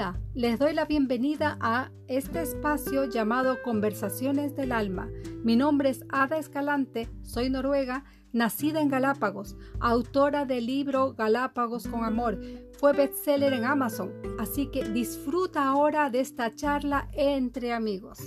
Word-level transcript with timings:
Hola, 0.00 0.18
les 0.32 0.58
doy 0.58 0.72
la 0.72 0.86
bienvenida 0.86 1.58
a 1.60 1.90
este 2.08 2.40
espacio 2.40 3.04
llamado 3.04 3.62
Conversaciones 3.62 4.56
del 4.56 4.72
Alma. 4.72 5.10
Mi 5.44 5.56
nombre 5.56 5.90
es 5.90 6.06
Ada 6.08 6.38
Escalante, 6.38 7.10
soy 7.20 7.50
noruega, 7.50 8.06
nacida 8.32 8.80
en 8.80 8.88
Galápagos, 8.88 9.56
autora 9.78 10.46
del 10.46 10.64
libro 10.64 11.12
Galápagos 11.12 11.86
con 11.86 12.02
Amor. 12.02 12.40
Fue 12.78 12.94
bestseller 12.94 13.52
en 13.52 13.66
Amazon, 13.66 14.10
así 14.38 14.70
que 14.70 14.84
disfruta 14.88 15.64
ahora 15.64 16.08
de 16.08 16.20
esta 16.20 16.50
charla 16.54 17.10
entre 17.12 17.74
amigos. 17.74 18.20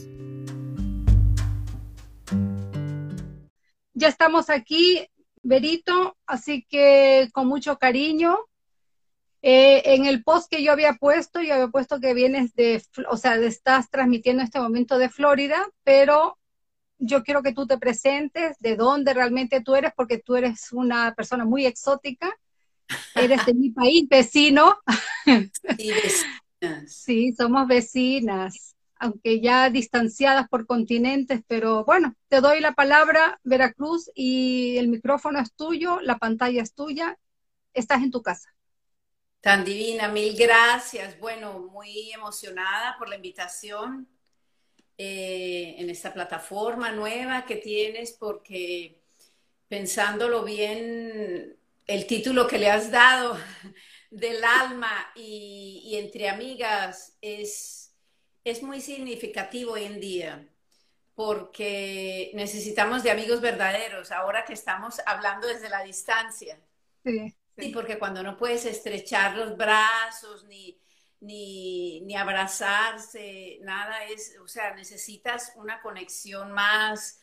Ya 3.96 4.10
estamos 4.10 4.52
aquí, 4.52 5.08
Berito, 5.42 6.18
así 6.28 6.68
que 6.70 7.30
con 7.34 7.48
mucho 7.48 7.80
cariño 7.80 8.38
eh, 9.46 9.94
en 9.94 10.06
el 10.06 10.24
post 10.24 10.50
que 10.50 10.64
yo 10.64 10.72
había 10.72 10.94
puesto, 10.94 11.42
yo 11.42 11.54
había 11.54 11.68
puesto 11.68 12.00
que 12.00 12.14
vienes 12.14 12.56
de, 12.56 12.82
o 13.10 13.18
sea, 13.18 13.36
estás 13.36 13.90
transmitiendo 13.90 14.42
este 14.42 14.58
momento 14.60 14.98
de 14.98 15.10
Florida, 15.10 15.68
pero 15.84 16.40
yo 16.98 17.24
quiero 17.24 17.44
que 17.44 17.54
tú 17.54 17.68
te 17.68 17.78
presentes 17.78 18.58
de 18.60 18.78
dónde 18.78 19.14
realmente 19.14 19.60
tú 19.60 19.76
eres, 19.76 19.92
porque 19.98 20.18
tú 20.18 20.38
eres 20.38 20.72
una 20.72 21.14
persona 21.14 21.44
muy 21.44 21.66
exótica, 21.66 22.34
eres 23.16 23.46
de 23.46 23.54
mi 23.54 23.70
país 23.70 24.08
vecino. 24.10 24.78
Sí, 25.78 25.92
sí, 26.88 27.34
somos 27.34 27.68
vecinas, 27.68 28.76
aunque 28.96 29.42
ya 29.42 29.70
distanciadas 29.70 30.48
por 30.48 30.66
continentes, 30.66 31.42
pero 31.48 31.84
bueno, 31.84 32.14
te 32.30 32.40
doy 32.40 32.62
la 32.62 32.74
palabra, 32.74 33.40
Veracruz, 33.44 34.10
y 34.16 34.78
el 34.78 34.88
micrófono 34.88 35.40
es 35.40 35.54
tuyo, 35.54 36.00
la 36.02 36.18
pantalla 36.18 36.62
es 36.62 36.74
tuya, 36.74 37.18
estás 37.74 38.04
en 38.04 38.12
tu 38.12 38.22
casa. 38.22 38.54
Tan 39.44 39.66
divina, 39.66 40.08
mil 40.08 40.38
gracias. 40.38 41.20
Bueno, 41.20 41.60
muy 41.60 42.14
emocionada 42.14 42.96
por 42.98 43.10
la 43.10 43.18
invitación 43.18 44.08
eh, 44.98 45.76
en 45.80 45.90
esta 45.90 46.14
plataforma 46.14 46.94
nueva 46.94 47.44
que 47.44 47.58
tienes, 47.58 48.14
porque 48.14 49.02
pensándolo 49.68 50.46
bien, 50.46 51.58
el 51.88 52.08
título 52.08 52.48
que 52.48 52.58
le 52.58 52.70
has 52.70 52.90
dado 52.90 53.38
del 54.12 54.42
alma 54.46 55.12
y, 55.14 55.94
entre 55.98 56.30
amigas 56.30 57.18
es, 57.20 57.94
es 58.46 58.64
muy 58.64 58.80
significativo 58.80 59.74
hoy 59.74 59.84
en 59.84 60.00
día 60.00 60.48
porque 61.16 62.32
necesitamos 62.34 63.04
de 63.04 63.12
amigos 63.12 63.42
verdaderos, 63.42 64.10
ahora 64.14 64.46
que 64.46 64.54
estamos 64.54 65.02
hablando 65.06 65.48
desde 65.48 65.70
la 65.70 65.84
distancia. 65.84 66.58
Sí. 67.04 67.36
Sí, 67.58 67.70
porque 67.70 68.00
cuando 68.00 68.24
no 68.24 68.36
puedes 68.36 68.66
estrechar 68.66 69.38
los 69.38 69.56
brazos 69.56 70.44
ni, 70.46 70.80
ni, 71.22 72.16
abrazarse, 72.16 73.60
nada 73.62 74.06
es, 74.06 74.36
o 74.44 74.48
sea, 74.48 74.74
necesitas 74.74 75.54
una 75.56 75.80
conexión 75.82 76.52
más, 76.52 77.22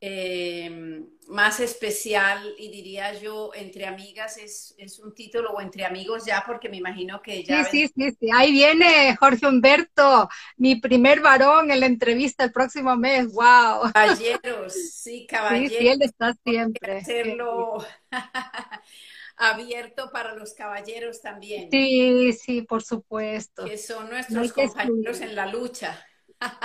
eh, 0.00 1.04
más 1.28 1.60
especial 1.60 2.52
y 2.58 2.68
diría 2.70 3.14
yo, 3.14 3.52
entre 3.54 3.86
amigas 3.86 4.38
es, 4.38 4.98
un 4.98 5.14
título 5.14 5.52
o 5.52 5.60
entre 5.60 5.84
amigos 5.84 6.24
ya, 6.26 6.42
porque 6.44 6.68
me 6.68 6.76
imagino 6.76 7.22
que 7.22 7.44
ya... 7.44 7.62
Sí, 7.64 7.86
sí, 7.86 7.92
sí, 7.96 8.16
sí, 8.18 8.28
ahí 8.34 8.50
viene 8.50 9.16
Jorge 9.16 9.46
Humberto, 9.46 10.28
mi 10.56 10.80
primer 10.80 11.20
varón 11.20 11.70
en 11.70 11.78
la 11.78 11.86
entrevista 11.86 12.42
el 12.42 12.52
próximo 12.52 12.96
mes, 12.96 13.32
wow. 13.32 13.92
Caballeros, 13.92 14.72
sí, 14.74 15.26
caballeros. 15.28 15.70
Sí, 15.70 15.78
sí, 15.78 15.88
él 15.88 16.02
está 16.02 16.34
siempre. 16.44 16.98
Hacerlo... 16.98 17.86
abierto 19.40 20.10
para 20.12 20.34
los 20.34 20.52
caballeros 20.52 21.22
también. 21.22 21.70
Sí, 21.70 22.32
sí, 22.34 22.62
por 22.62 22.82
supuesto. 22.82 23.64
Que 23.64 23.78
son 23.78 24.10
nuestros 24.10 24.52
compañeros 24.52 25.20
en 25.22 25.34
la 25.34 25.46
lucha. 25.46 26.06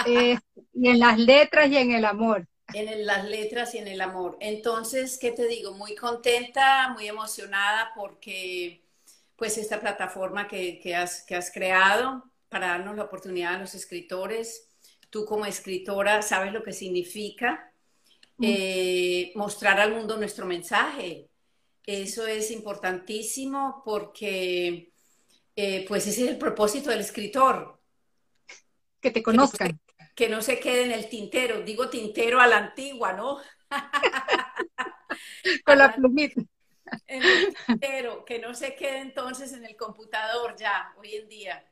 y 0.05 0.38
en 0.88 1.00
las 1.00 1.17
letras 1.17 1.69
y 1.69 1.77
en 1.77 1.94
el 1.94 2.03
amor. 2.03 2.47
En 2.73 3.05
las 3.05 3.23
letras 3.25 3.73
y 3.75 3.77
en 3.77 3.88
el 3.88 4.01
amor. 4.01 4.38
Entonces, 4.41 5.17
¿qué 5.17 5.31
te 5.31 5.47
digo? 5.47 5.73
Muy 5.73 5.95
contenta, 5.95 6.89
muy 6.89 7.07
emocionada 7.07 7.91
porque 7.95 8.83
pues 9.38 9.57
esta 9.57 9.79
plataforma 9.79 10.47
que, 10.47 10.95
has, 10.95 11.23
que 11.23 11.35
has 11.35 11.51
creado 11.51 12.29
para 12.50 12.67
darnos 12.67 12.97
la 12.97 13.03
oportunidad 13.03 13.55
a 13.55 13.59
los 13.59 13.73
escritores, 13.73 14.69
tú 15.09 15.25
como 15.25 15.45
escritora 15.45 16.21
sabes 16.21 16.51
lo 16.51 16.63
que 16.63 16.73
significa 16.73 17.71
mm. 18.38 18.44
eh, 18.45 19.31
mostrar 19.35 19.79
al 19.79 19.94
mundo 19.94 20.17
nuestro 20.17 20.45
mensaje, 20.45 21.29
eso 21.85 22.25
es 22.25 22.51
importantísimo 22.51 23.81
porque 23.85 24.91
eh, 25.56 25.85
pues 25.88 26.07
ese 26.07 26.23
es 26.23 26.29
el 26.31 26.38
propósito 26.38 26.90
del 26.90 27.00
escritor. 27.00 27.79
Que 29.00 29.12
te 29.12 29.23
conozcan. 29.23 29.79
Que 30.16 30.29
no, 30.29 30.41
se, 30.41 30.59
quede 30.59 30.85
en 30.85 30.91
el 30.91 31.09
tintero, 31.09 31.62
digo 31.62 31.90
tintero 31.90 32.40
a 32.40 32.47
la 32.47 32.57
antigua, 32.57 33.13
¿no? 33.13 33.40
Con 35.66 35.78
la 35.78 35.94
plumita. 35.95 36.41
En 37.07 37.24
el 37.24 37.56
tintero, 37.66 38.25
que 38.25 38.40
no 38.40 38.53
se 38.53 38.75
quede 38.75 39.00
entonces 39.00 39.53
en 39.53 39.66
el 39.66 39.75
computador 39.75 40.56
ya, 40.57 40.94
hoy 40.97 41.16
en 41.16 41.28
día. 41.29 41.66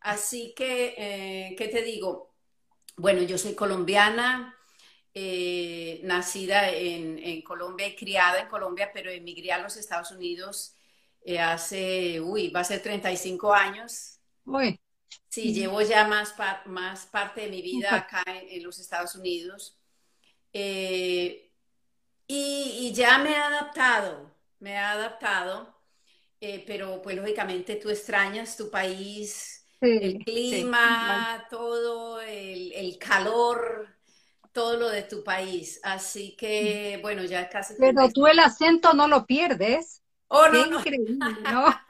Así 0.00 0.54
que, 0.56 0.94
eh, 0.96 1.54
¿qué 1.56 1.68
te 1.68 1.82
digo? 1.82 2.34
Bueno, 2.96 3.22
yo 3.22 3.38
soy 3.38 3.54
colombiana, 3.54 4.56
eh, 5.16 6.00
nacida 6.02 6.70
en, 6.70 7.40
Colombia 7.42 7.86
y 7.86 7.94
criada 7.94 8.40
en 8.40 8.48
Colombia, 8.48 8.90
pero 8.92 9.12
emigré 9.12 9.52
a 9.52 9.62
los 9.62 9.76
Estados 9.76 10.10
Unidos 10.10 10.74
eh, 11.24 11.38
hace, 11.38 12.20
uy, 12.20 12.48
va 12.48 12.60
a 12.60 12.64
ser 12.64 12.82
35 12.82 13.54
años. 13.54 14.18
Uy. 14.44 14.80
Sí, 15.28 15.54
llevo 15.54 15.80
ya 15.82 16.08
más, 16.08 16.34
más 16.66 17.06
parte 17.06 17.42
de 17.42 17.48
mi 17.48 17.62
vida 17.62 17.94
acá 17.94 18.24
en, 18.26 18.60
los 18.64 18.80
Estados 18.80 19.14
Unidos. 19.14 19.78
Eh, 20.52 21.52
y, 22.26 22.92
ya 22.92 23.18
me 23.18 23.30
he 23.30 23.36
adaptado, 23.36 24.34
me 24.58 24.72
he 24.72 24.78
adaptado, 24.78 25.80
pero 26.66 27.00
pues 27.02 27.16
lógicamente 27.16 27.76
tú 27.76 27.88
extrañas 27.88 28.56
tu 28.56 28.68
país, 28.68 29.64
el 29.80 30.18
clima, 30.24 31.46
todo, 31.48 32.20
el, 32.20 32.72
el 32.72 32.98
calor, 32.98 33.93
todo 34.54 34.76
lo 34.78 34.88
de 34.88 35.02
tu 35.02 35.22
país. 35.22 35.80
Así 35.82 36.34
que, 36.36 36.98
bueno, 37.02 37.24
ya 37.24 37.50
casi. 37.50 37.74
Pero 37.76 38.08
tú 38.10 38.26
el 38.26 38.38
acento 38.38 38.94
no 38.94 39.06
lo 39.08 39.26
pierdes. 39.26 40.00
Oh, 40.28 40.48
no, 40.48 40.66
no. 40.66 40.82
¿no? 41.42 41.80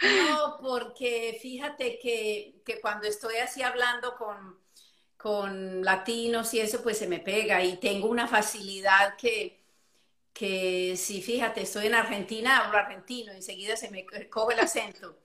no, 0.00 0.58
porque 0.60 1.38
fíjate 1.40 1.98
que, 1.98 2.60
cuando 2.82 3.06
estoy 3.06 3.36
así 3.36 3.62
hablando 3.62 4.16
con, 4.16 4.58
con 5.16 5.82
latinos 5.82 6.52
y 6.52 6.60
eso, 6.60 6.82
pues 6.82 6.98
se 6.98 7.06
me 7.06 7.20
pega 7.20 7.62
y 7.64 7.78
tengo 7.78 8.08
una 8.08 8.26
facilidad 8.26 9.16
que, 9.16 9.62
que 10.32 10.96
si 10.96 11.22
fíjate, 11.22 11.62
estoy 11.62 11.86
en 11.86 11.94
Argentina, 11.94 12.58
hablo 12.58 12.78
argentino, 12.78 13.32
enseguida 13.32 13.76
se 13.76 13.90
me 13.90 14.04
coge 14.28 14.54
el 14.54 14.60
acento. 14.60 15.18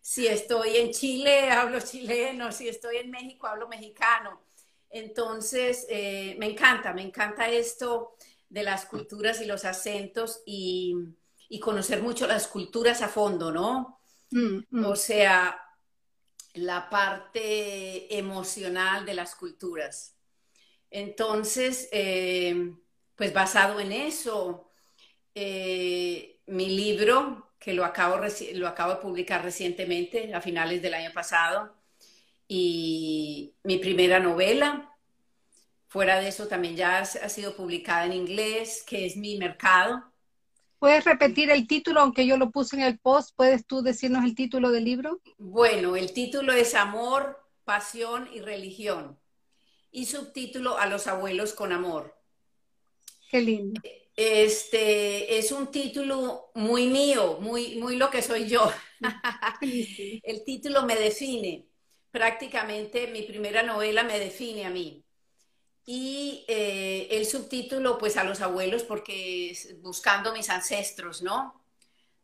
Si 0.00 0.28
estoy 0.28 0.76
en 0.76 0.92
Chile, 0.92 1.50
hablo 1.50 1.80
chileno, 1.80 2.52
si 2.52 2.68
estoy 2.68 2.98
en 2.98 3.10
México, 3.10 3.46
hablo 3.46 3.66
mexicano. 3.68 4.40
Entonces, 4.94 5.86
eh, 5.88 6.36
me 6.38 6.46
encanta, 6.46 6.92
me 6.92 7.02
encanta 7.02 7.50
esto 7.50 8.14
de 8.48 8.62
las 8.62 8.86
culturas 8.86 9.40
y 9.40 9.44
los 9.44 9.64
acentos 9.64 10.42
y, 10.46 10.94
conocer 11.60 12.02
mucho 12.02 12.26
las 12.26 12.46
culturas 12.48 13.00
a 13.02 13.08
fondo, 13.08 13.50
¿no? 13.52 14.00
Mm, 14.30 14.58
mm. 14.70 14.84
O 14.84 14.96
sea, 14.96 15.60
la 16.54 16.88
parte 16.88 18.16
emocional 18.16 19.04
de 19.04 19.14
las 19.14 19.34
culturas. 19.34 20.16
Entonces, 20.90 21.88
eh, 21.90 22.72
pues 23.16 23.32
basado 23.32 23.80
en 23.80 23.90
eso, 23.92 24.70
eh, 25.34 26.40
mi 26.46 26.68
libro, 26.68 27.52
que 27.58 27.72
lo 27.72 27.84
acabo, 27.84 28.20
lo 28.54 28.68
acabo 28.68 28.94
de 28.94 29.00
publicar 29.00 29.42
recientemente, 29.42 30.32
a 30.34 30.40
finales 30.40 30.82
del 30.82 30.94
año 30.94 31.12
pasado, 31.12 31.74
y 32.48 33.54
mi 33.62 33.78
primera 33.78 34.20
novela. 34.20 34.90
Fuera 35.86 36.20
de 36.20 36.28
eso 36.28 36.48
también 36.48 36.76
ya 36.76 36.98
ha 36.98 37.28
sido 37.28 37.54
publicada 37.54 38.06
en 38.06 38.12
inglés, 38.12 38.84
que 38.86 39.06
es 39.06 39.16
mi 39.16 39.38
mercado. 39.38 40.12
¿Puedes 40.78 41.04
repetir 41.04 41.50
el 41.50 41.66
título, 41.66 42.00
aunque 42.00 42.26
yo 42.26 42.36
lo 42.36 42.50
puse 42.50 42.76
en 42.76 42.82
el 42.82 42.98
post? 42.98 43.30
¿Puedes 43.36 43.64
tú 43.64 43.80
decirnos 43.80 44.24
el 44.24 44.34
título 44.34 44.70
del 44.70 44.84
libro? 44.84 45.20
Bueno, 45.38 45.96
el 45.96 46.12
título 46.12 46.52
es 46.52 46.74
Amor, 46.74 47.38
Pasión 47.64 48.28
y 48.32 48.40
Religión. 48.40 49.18
Y 49.90 50.06
subtítulo 50.06 50.76
A 50.76 50.86
los 50.86 51.06
abuelos 51.06 51.52
con 51.52 51.72
amor. 51.72 52.14
Qué 53.30 53.40
lindo. 53.40 53.80
Este 54.16 55.38
es 55.38 55.52
un 55.52 55.70
título 55.70 56.50
muy 56.54 56.88
mío, 56.88 57.38
muy, 57.40 57.76
muy 57.76 57.96
lo 57.96 58.10
que 58.10 58.20
soy 58.20 58.48
yo. 58.48 58.70
el 59.60 60.44
título 60.44 60.84
me 60.84 60.96
define 60.96 61.68
prácticamente 62.14 63.08
mi 63.08 63.22
primera 63.22 63.64
novela 63.64 64.04
me 64.04 64.20
define 64.20 64.66
a 64.66 64.70
mí. 64.70 65.04
Y 65.84 66.44
eh, 66.46 67.08
el 67.10 67.26
subtítulo, 67.26 67.98
pues 67.98 68.16
a 68.16 68.22
los 68.22 68.40
abuelos, 68.40 68.84
porque 68.84 69.52
buscando 69.80 70.32
mis 70.32 70.48
ancestros, 70.48 71.22
¿no? 71.22 71.60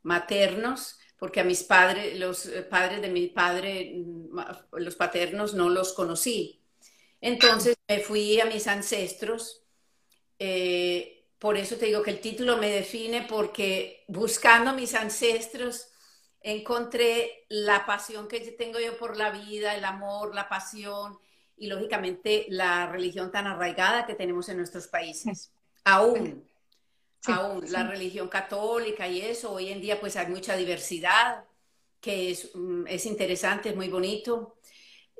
Maternos, 0.04 0.96
porque 1.18 1.40
a 1.40 1.44
mis 1.44 1.64
padres, 1.64 2.16
los 2.20 2.48
padres 2.70 3.02
de 3.02 3.08
mi 3.08 3.26
padre, 3.26 3.92
mm, 3.96 4.38
los 4.74 4.94
paternos, 4.94 5.54
no 5.54 5.68
los 5.68 5.92
conocí. 5.92 6.62
Entonces 7.20 7.74
me 7.88 7.98
fui 7.98 8.38
a 8.38 8.44
mis 8.44 8.68
ancestros. 8.68 9.64
Eh, 10.38 11.26
por 11.40 11.56
eso 11.56 11.74
te 11.74 11.86
digo 11.86 12.04
que 12.04 12.12
el 12.12 12.20
título 12.20 12.58
me 12.58 12.70
define 12.70 13.22
porque 13.28 14.04
buscando 14.06 14.72
mis 14.72 14.94
ancestros 14.94 15.89
encontré 16.42 17.44
la 17.48 17.84
pasión 17.86 18.28
que 18.28 18.40
tengo 18.52 18.80
yo 18.80 18.96
por 18.96 19.16
la 19.16 19.30
vida, 19.30 19.74
el 19.74 19.84
amor, 19.84 20.34
la 20.34 20.48
pasión 20.48 21.18
y 21.56 21.66
lógicamente 21.66 22.46
la 22.48 22.86
religión 22.86 23.30
tan 23.30 23.46
arraigada 23.46 24.06
que 24.06 24.14
tenemos 24.14 24.48
en 24.48 24.56
nuestros 24.56 24.88
países. 24.88 25.52
Aún, 25.84 26.44
aún 27.26 27.70
la 27.70 27.86
religión 27.86 28.28
católica 28.28 29.06
y 29.06 29.20
eso, 29.20 29.52
hoy 29.52 29.68
en 29.68 29.80
día 29.80 30.00
pues 30.00 30.16
hay 30.16 30.28
mucha 30.28 30.56
diversidad, 30.56 31.44
que 32.00 32.30
es, 32.30 32.50
mm, 32.54 32.86
es 32.86 33.04
interesante, 33.04 33.70
es 33.70 33.76
muy 33.76 33.88
bonito. 33.88 34.56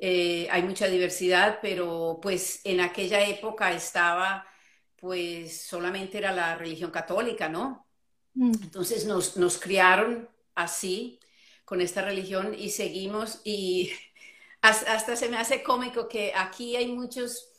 Eh, 0.03 0.47
hay 0.49 0.63
mucha 0.63 0.87
diversidad, 0.87 1.59
pero 1.61 2.19
pues 2.19 2.61
en 2.63 2.79
aquella 2.79 3.23
época 3.27 3.71
estaba, 3.71 4.47
pues 4.95 5.61
solamente 5.61 6.17
era 6.17 6.31
la 6.31 6.55
religión 6.55 6.89
católica, 6.89 7.47
¿no? 7.47 7.85
Mm. 8.33 8.53
Entonces 8.63 9.05
nos, 9.05 9.37
nos 9.37 9.59
criaron 9.59 10.27
así, 10.63 11.19
con 11.65 11.81
esta 11.81 12.01
religión, 12.03 12.55
y 12.57 12.69
seguimos, 12.71 13.41
y 13.43 13.91
hasta, 14.61 15.15
se 15.15 15.29
me 15.29 15.37
hace 15.37 15.63
cómico 15.63 16.07
que 16.07 16.33
aquí 16.35 16.75
hay 16.75 16.87
muchos, 16.87 17.49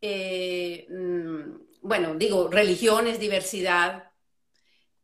eh, 0.00 0.86
mm, 0.90 1.42
bueno, 1.82 2.14
digo, 2.14 2.48
religiones, 2.48 3.18
diversidad, 3.20 4.12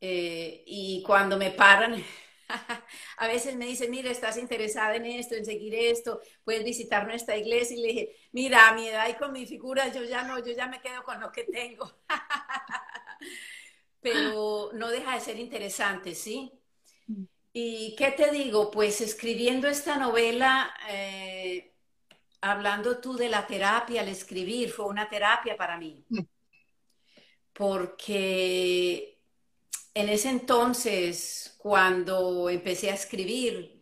eh, 0.01 0.63
y 0.65 1.03
cuando 1.05 1.37
me 1.37 1.51
paran, 1.51 2.03
a 3.17 3.27
veces 3.27 3.55
me 3.55 3.65
dicen, 3.65 3.91
mira, 3.91 4.11
estás 4.11 4.37
interesada 4.37 4.95
en 4.95 5.05
esto, 5.05 5.35
en 5.35 5.45
seguir 5.45 5.75
esto, 5.75 6.21
puedes 6.43 6.63
visitar 6.63 7.05
nuestra 7.07 7.37
iglesia. 7.37 7.77
Y 7.77 7.81
le 7.81 7.87
dije, 7.89 8.15
mira, 8.31 8.69
a 8.69 8.73
mi 8.73 8.87
edad 8.87 9.07
y 9.09 9.15
con 9.15 9.31
mi 9.33 9.45
figura, 9.45 9.87
yo 9.89 10.03
ya 10.03 10.23
no, 10.23 10.39
yo 10.39 10.53
ya 10.53 10.67
me 10.67 10.81
quedo 10.81 11.03
con 11.03 11.19
lo 11.19 11.31
que 11.31 11.43
tengo. 11.43 11.91
Pero 14.01 14.71
no 14.73 14.89
deja 14.89 15.15
de 15.15 15.21
ser 15.21 15.37
interesante, 15.39 16.15
¿sí? 16.15 16.58
¿Y 17.51 17.95
qué 17.95 18.11
te 18.11 18.31
digo? 18.31 18.69
Pues 18.69 19.01
escribiendo 19.01 19.67
esta 19.67 19.97
novela, 19.97 20.73
eh, 20.89 21.73
hablando 22.41 22.99
tú 22.99 23.15
de 23.15 23.29
la 23.29 23.47
terapia 23.47 24.01
al 24.01 24.07
escribir, 24.09 24.71
fue 24.71 24.85
una 24.85 25.09
terapia 25.09 25.57
para 25.57 25.77
mí. 25.77 26.05
Mm. 26.09 26.19
Porque 27.53 29.19
en 29.93 30.09
ese 30.09 30.29
entonces, 30.29 31.55
cuando 31.57 32.49
empecé 32.49 32.91
a 32.91 32.95
escribir, 32.95 33.81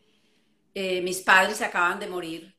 eh, 0.74 1.02
mis 1.02 1.22
padres 1.22 1.62
acaban 1.62 2.00
de 2.00 2.08
morir, 2.08 2.56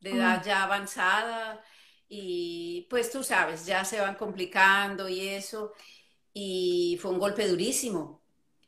de 0.00 0.12
mm. 0.12 0.16
edad 0.16 0.44
ya 0.44 0.62
avanzada, 0.64 1.64
y 2.08 2.86
pues 2.90 3.10
tú 3.10 3.24
sabes, 3.24 3.64
ya 3.64 3.84
se 3.86 4.00
van 4.00 4.16
complicando 4.16 5.08
y 5.08 5.28
eso, 5.28 5.72
y 6.34 6.98
fue 7.00 7.10
un 7.10 7.18
golpe 7.18 7.48
durísimo 7.48 8.21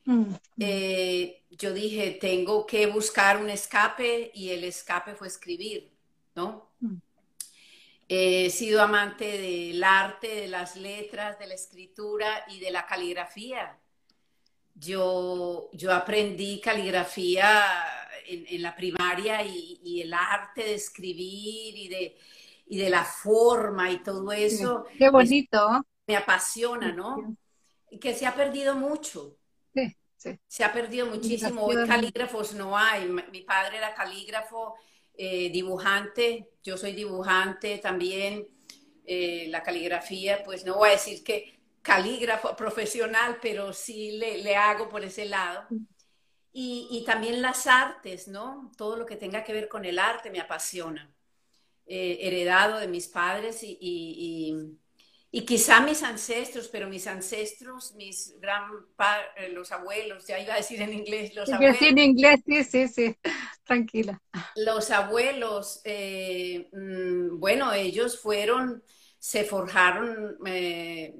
Mm. 0.04 0.34
Eh, 0.58 1.44
yo 1.50 1.72
dije, 1.72 2.18
tengo 2.20 2.66
que 2.66 2.86
buscar 2.86 3.38
un 3.38 3.50
escape 3.50 4.30
y 4.34 4.50
el 4.50 4.64
escape 4.64 5.14
fue 5.14 5.28
escribir, 5.28 5.90
¿no? 6.34 6.70
Mm. 6.80 6.96
He 8.08 8.50
sido 8.50 8.82
amante 8.82 9.38
del 9.38 9.82
arte, 9.82 10.28
de 10.28 10.48
las 10.48 10.76
letras, 10.76 11.38
de 11.38 11.46
la 11.46 11.54
escritura 11.54 12.44
y 12.48 12.60
de 12.60 12.70
la 12.70 12.86
caligrafía. 12.86 13.78
Yo, 14.74 15.70
yo 15.72 15.92
aprendí 15.92 16.60
caligrafía 16.60 17.64
en, 18.26 18.62
la 18.62 18.76
primaria 18.76 19.42
y, 19.42 20.02
el 20.02 20.12
arte 20.12 20.64
de 20.64 20.74
escribir 20.74 21.76
y 21.76 21.88
de, 21.88 22.18
y 22.66 22.76
de 22.76 22.90
la 22.90 23.04
forma 23.04 23.90
y 23.90 24.02
todo 24.02 24.32
eso. 24.32 24.84
Qué 24.98 25.08
bonito. 25.08 25.86
me 26.06 26.16
apasiona, 26.16 26.92
¿no? 26.92 27.36
Que 28.00 28.14
se 28.14 28.26
ha 28.26 28.34
perdido 28.34 28.74
mucho. 28.74 29.38
Se 30.46 30.64
ha 30.64 30.72
perdido 30.72 31.06
muchísimo. 31.06 31.64
Hoy 31.64 31.86
calígrafos 31.86 32.54
no 32.54 32.76
hay. 32.76 33.08
Mi 33.08 33.42
padre 33.42 33.78
era 33.78 33.94
calígrafo, 33.94 34.74
eh, 35.14 35.50
dibujante. 35.50 36.50
Yo 36.62 36.76
soy 36.76 36.92
dibujante 36.92 37.78
también. 37.78 38.48
Eh, 39.06 39.46
la 39.50 39.62
caligrafía, 39.62 40.42
pues 40.42 40.64
no 40.64 40.76
voy 40.76 40.90
a 40.90 40.92
decir 40.92 41.22
que 41.22 41.60
calígrafo 41.82 42.56
profesional, 42.56 43.38
pero 43.42 43.72
sí 43.72 44.12
le, 44.12 44.56
hago 44.56 44.88
por 44.88 45.04
ese 45.04 45.26
lado. 45.26 45.66
Y, 46.56 47.02
también 47.04 47.42
las 47.42 47.66
artes, 47.66 48.28
¿no? 48.28 48.70
Todo 48.76 48.96
lo 48.96 49.06
que 49.06 49.16
tenga 49.16 49.42
que 49.42 49.52
ver 49.52 49.68
con 49.68 49.84
el 49.84 49.98
arte 49.98 50.30
me 50.30 50.40
apasiona. 50.40 51.12
Eh, 51.86 52.18
heredado 52.22 52.78
de 52.78 52.86
mis 52.86 53.08
padres 53.08 53.62
y 53.62 53.76
y 53.80 54.78
quizá 55.42 55.80
mis 55.80 56.02
ancestros, 56.04 56.68
pero 56.68 56.88
mis 56.88 57.08
ancestros, 57.08 57.94
mis 57.96 58.38
gran 58.38 58.70
eh, 59.36 59.48
los 59.48 59.72
abuelos, 59.72 60.26
ya 60.28 60.38
iba 60.38 60.54
a 60.54 60.58
decir 60.58 60.80
en 60.80 60.92
inglés, 60.92 61.34
los 61.34 61.50
abuelos. 61.50 61.82
en 61.82 61.98
inglés, 61.98 62.40
sí, 62.46 62.62
sí, 62.62 62.86
sí, 62.86 63.16
tranquila. 63.64 64.22
Los 64.54 64.92
abuelos, 64.92 65.80
eh, 65.84 66.68
mm, 66.72 67.40
bueno, 67.40 67.72
ellos 67.72 68.20
fueron, 68.20 68.84
se 69.18 69.42
forjaron 69.42 70.38
eh, 70.46 71.16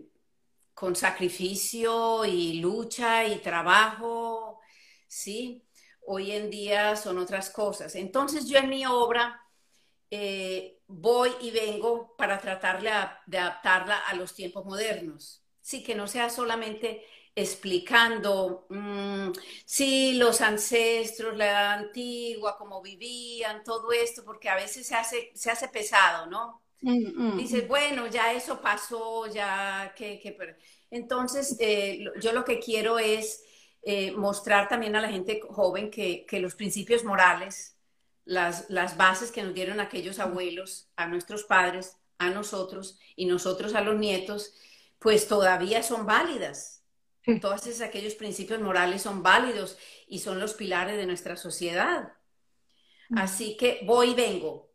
con 0.74 0.94
sacrificio 0.94 2.24
y 2.24 2.60
lucha 2.60 3.26
y 3.26 3.40
trabajo, 3.40 4.60
¿sí? 5.08 5.64
Hoy 6.06 6.30
en 6.30 6.50
día 6.50 6.94
son 6.94 7.18
otras 7.18 7.50
cosas. 7.50 7.96
Entonces 7.96 8.46
yo 8.46 8.58
en 8.58 8.68
mi 8.68 8.86
obra 8.86 9.40
voy 10.86 11.30
y 11.40 11.50
vengo 11.50 12.14
para 12.16 12.38
tratar 12.40 12.80
de 12.82 13.38
adaptarla 13.38 13.98
a 13.98 14.14
los 14.14 14.34
tiempos 14.34 14.64
modernos. 14.64 15.42
Sí, 15.60 15.82
que 15.82 15.94
no 15.94 16.06
sea 16.06 16.28
solamente 16.30 17.04
explicando 17.34 18.66
mm, 18.68 19.30
si 19.64 20.14
los 20.14 20.40
ancestros, 20.40 21.36
la 21.36 21.46
edad 21.46 21.72
antigua, 21.74 22.56
cómo 22.58 22.82
vivían, 22.82 23.64
todo 23.64 23.92
esto, 23.92 24.24
porque 24.24 24.48
a 24.48 24.56
veces 24.56 24.86
se 24.86 24.94
hace, 24.94 25.32
se 25.34 25.50
hace 25.50 25.68
pesado, 25.68 26.26
¿no? 26.26 26.62
Mm, 26.82 27.10
mm, 27.16 27.38
Dices, 27.38 27.66
bueno, 27.68 28.06
ya 28.08 28.32
eso 28.32 28.60
pasó, 28.60 29.26
ya 29.26 29.92
que... 29.96 30.20
Entonces, 30.90 31.56
eh, 31.60 32.04
yo 32.20 32.32
lo 32.32 32.44
que 32.44 32.60
quiero 32.60 32.98
es 32.98 33.42
eh, 33.82 34.12
mostrar 34.12 34.68
también 34.68 34.94
a 34.96 35.00
la 35.02 35.08
gente 35.10 35.40
joven 35.48 35.90
que, 35.90 36.24
que 36.26 36.40
los 36.40 36.54
principios 36.54 37.04
morales 37.04 37.73
las, 38.24 38.96
bases 38.96 39.30
que 39.30 39.42
nos 39.42 39.54
dieron 39.54 39.80
aquellos 39.80 40.18
abuelos, 40.18 40.88
a 40.96 41.06
nuestros 41.06 41.44
padres, 41.44 41.96
a 42.18 42.30
nosotros 42.30 42.98
y 43.16 43.26
nosotros 43.26 43.74
a 43.74 43.80
los 43.80 43.96
nietos, 43.96 44.54
pues 44.98 45.28
todavía 45.28 45.82
son 45.82 46.06
válidas. 46.06 46.82
Todos 47.40 47.80
aquellos 47.80 48.14
principios 48.14 48.60
morales 48.60 49.02
son 49.02 49.22
válidos 49.22 49.78
y 50.06 50.18
son 50.18 50.38
los 50.38 50.54
pilares 50.54 50.96
de 50.96 51.06
nuestra 51.06 51.36
sociedad. 51.36 52.12
Así 53.16 53.56
que 53.56 53.80
voy 53.84 54.10
y 54.10 54.14
vengo. 54.14 54.70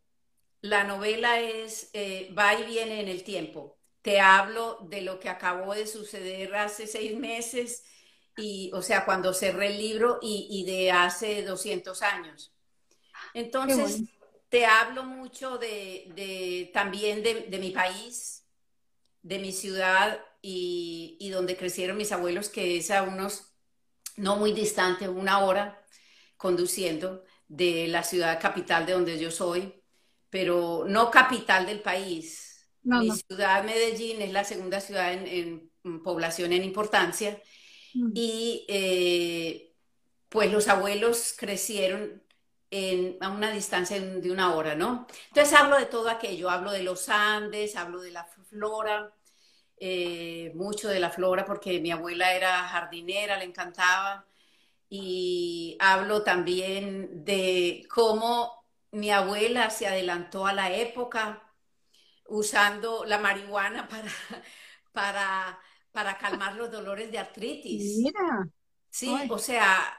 La 0.62 0.84
novela 0.84 1.40
es 1.40 1.90
eh, 1.94 2.34
va 2.38 2.54
y 2.56 2.64
viene 2.66 3.02
en 3.02 3.08
el 3.08 3.24
tiempo. 3.24 3.78
Te 4.02 4.20
hablo 4.20 4.80
de 4.90 5.02
lo 5.02 5.20
que 5.20 5.30
acabó 5.30 5.74
de 5.74 5.88
suceder 5.88 6.56
hace 6.56 6.88
seis 6.88 7.16
meses, 7.18 7.84
y, 8.36 8.72
o 8.74 8.82
sea, 8.82 9.06
cuando 9.06 9.34
cerré 9.34 9.68
el 9.68 9.78
libro 9.78 10.20
y, 10.22 10.48
y 10.50 10.66
de 10.66 10.92
hace 10.92 11.44
200 11.44 12.02
años. 12.02 12.54
Entonces, 13.34 14.02
te 14.50 14.66
hablo 14.66 15.04
mucho 15.04 15.58
de, 15.58 16.70
también 16.74 17.24
de, 17.24 17.60
mi 17.60 17.72
país, 17.72 18.46
de 19.22 19.40
mi 19.40 19.52
ciudad 19.52 20.20
y, 20.42 21.30
donde 21.32 21.56
crecieron 21.56 21.98
mis 21.98 22.12
abuelos, 22.12 22.50
que 22.50 22.78
es 22.78 22.92
a 22.92 23.04
unos, 23.04 23.54
no 24.18 24.36
muy 24.36 24.54
distante, 24.54 25.08
una 25.08 25.40
hora 25.40 25.84
conduciendo 26.38 27.24
de 27.48 27.88
la 27.88 28.04
ciudad 28.04 28.42
capital 28.42 28.86
de 28.86 28.94
donde 28.94 29.20
yo 29.20 29.32
soy, 29.32 29.74
pero 30.30 30.86
no 30.88 31.12
capital 31.12 31.66
del 31.66 31.82
país. 31.82 32.68
mi 32.84 33.12
ciudad, 33.12 33.64
Medellín, 33.64 34.22
es 34.22 34.32
la 34.32 34.44
segunda 34.44 34.82
ciudad 34.82 35.14
en, 35.14 35.70
población 36.04 36.54
en 36.54 36.64
importancia. 36.64 37.42
Mm. 37.94 38.12
Y 38.14 38.66
eh, 38.68 39.76
pues 40.30 40.52
los 40.52 40.68
abuelos 40.68 41.34
crecieron 41.38 42.24
a 43.22 43.30
una 43.30 43.52
distancia 43.52 44.00
de 44.00 44.32
una 44.32 44.56
hora, 44.56 44.76
¿no? 44.76 45.08
Entonces 45.28 45.54
hablo 45.54 45.78
de 45.78 45.86
todo 45.88 46.10
aquello, 46.10 46.50
hablo 46.50 46.72
de 46.72 46.84
los 46.84 47.10
Andes, 47.10 47.76
hablo 47.76 48.02
de 48.02 48.12
la 48.12 48.26
flora, 48.26 49.14
eh, 49.78 50.52
mucho 50.56 50.90
de 50.90 51.00
la 51.00 51.10
flora 51.10 51.46
porque 51.46 51.80
mi 51.80 51.92
abuela 51.92 52.34
era 52.34 52.64
jardinera, 52.68 53.38
le 53.38 53.46
encantaba, 53.46 54.26
y 54.90 55.78
hablo 55.80 56.24
también 56.24 57.24
de 57.26 57.88
cómo 57.90 58.66
mi 58.92 59.12
abuela 59.12 59.70
se 59.70 59.88
adelantó 59.88 60.48
a 60.48 60.54
la 60.54 60.72
época 60.74 61.44
usando 62.28 63.06
la 63.06 63.18
marihuana 63.20 63.88
para, 63.88 64.10
para, 64.94 65.60
para 65.92 66.18
calmar 66.18 66.56
los 66.56 66.72
dolores 66.72 67.12
de 67.12 67.20
artritis. 67.20 67.96
Mira. 68.04 68.50
Sí, 68.90 69.16
o 69.30 69.38
sea, 69.38 69.98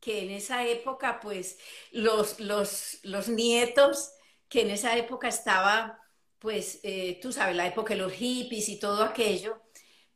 que 0.00 0.22
en 0.22 0.30
esa 0.30 0.64
época, 0.66 1.20
pues, 1.20 1.58
los, 1.92 2.40
los, 2.40 2.98
los 3.02 3.28
nietos, 3.28 4.12
que 4.48 4.62
en 4.62 4.70
esa 4.70 4.96
época 4.96 5.28
estaba, 5.28 6.00
pues, 6.38 6.80
eh, 6.82 7.18
tú 7.20 7.32
sabes, 7.32 7.56
la 7.56 7.66
época 7.66 7.94
de 7.94 8.00
los 8.00 8.12
hippies 8.12 8.68
y 8.68 8.78
todo 8.78 9.02
aquello, 9.02 9.60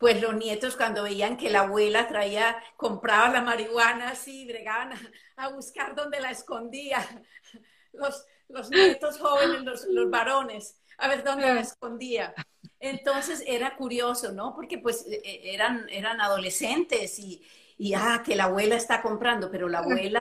pues 0.03 0.21
los 0.21 0.35
nietos 0.35 0.77
cuando 0.77 1.05
veían 1.05 1.37
que 1.37 1.49
la 1.49 1.61
abuela 1.61 2.09
traía, 2.09 2.61
compraba 2.77 3.29
la 3.29 3.41
marihuana 3.41 4.09
así, 4.09 4.45
bregaban 4.47 4.93
a, 5.37 5.49
buscar 5.51 5.95
dónde 5.95 6.21
la 6.21 6.33
escondía. 6.33 6.99
Los, 7.93 8.25
los 8.49 8.71
nietos 8.71 9.19
jóvenes, 9.19 9.65
los, 9.65 9.85
los, 9.85 10.09
varones, 10.11 10.81
a 10.97 11.09
ver 11.09 11.23
dónde 11.23 11.53
la 11.53 11.61
escondía. 11.61 12.35
Entonces 12.81 13.45
era 13.47 13.77
curioso, 13.77 14.33
¿no? 14.33 14.55
Porque 14.55 14.79
pues 14.79 15.07
e, 15.07 15.21
e, 15.23 15.55
eran, 15.55 15.87
eran 15.91 16.19
adolescentes 16.23 17.19
y, 17.19 17.47
y, 17.83 17.95
ah, 17.95 18.23
que 18.25 18.37
la 18.37 18.45
abuela 18.45 18.77
está 18.77 19.03
comprando, 19.03 19.51
pero 19.51 19.69
la 19.69 19.81
abuela 19.81 20.21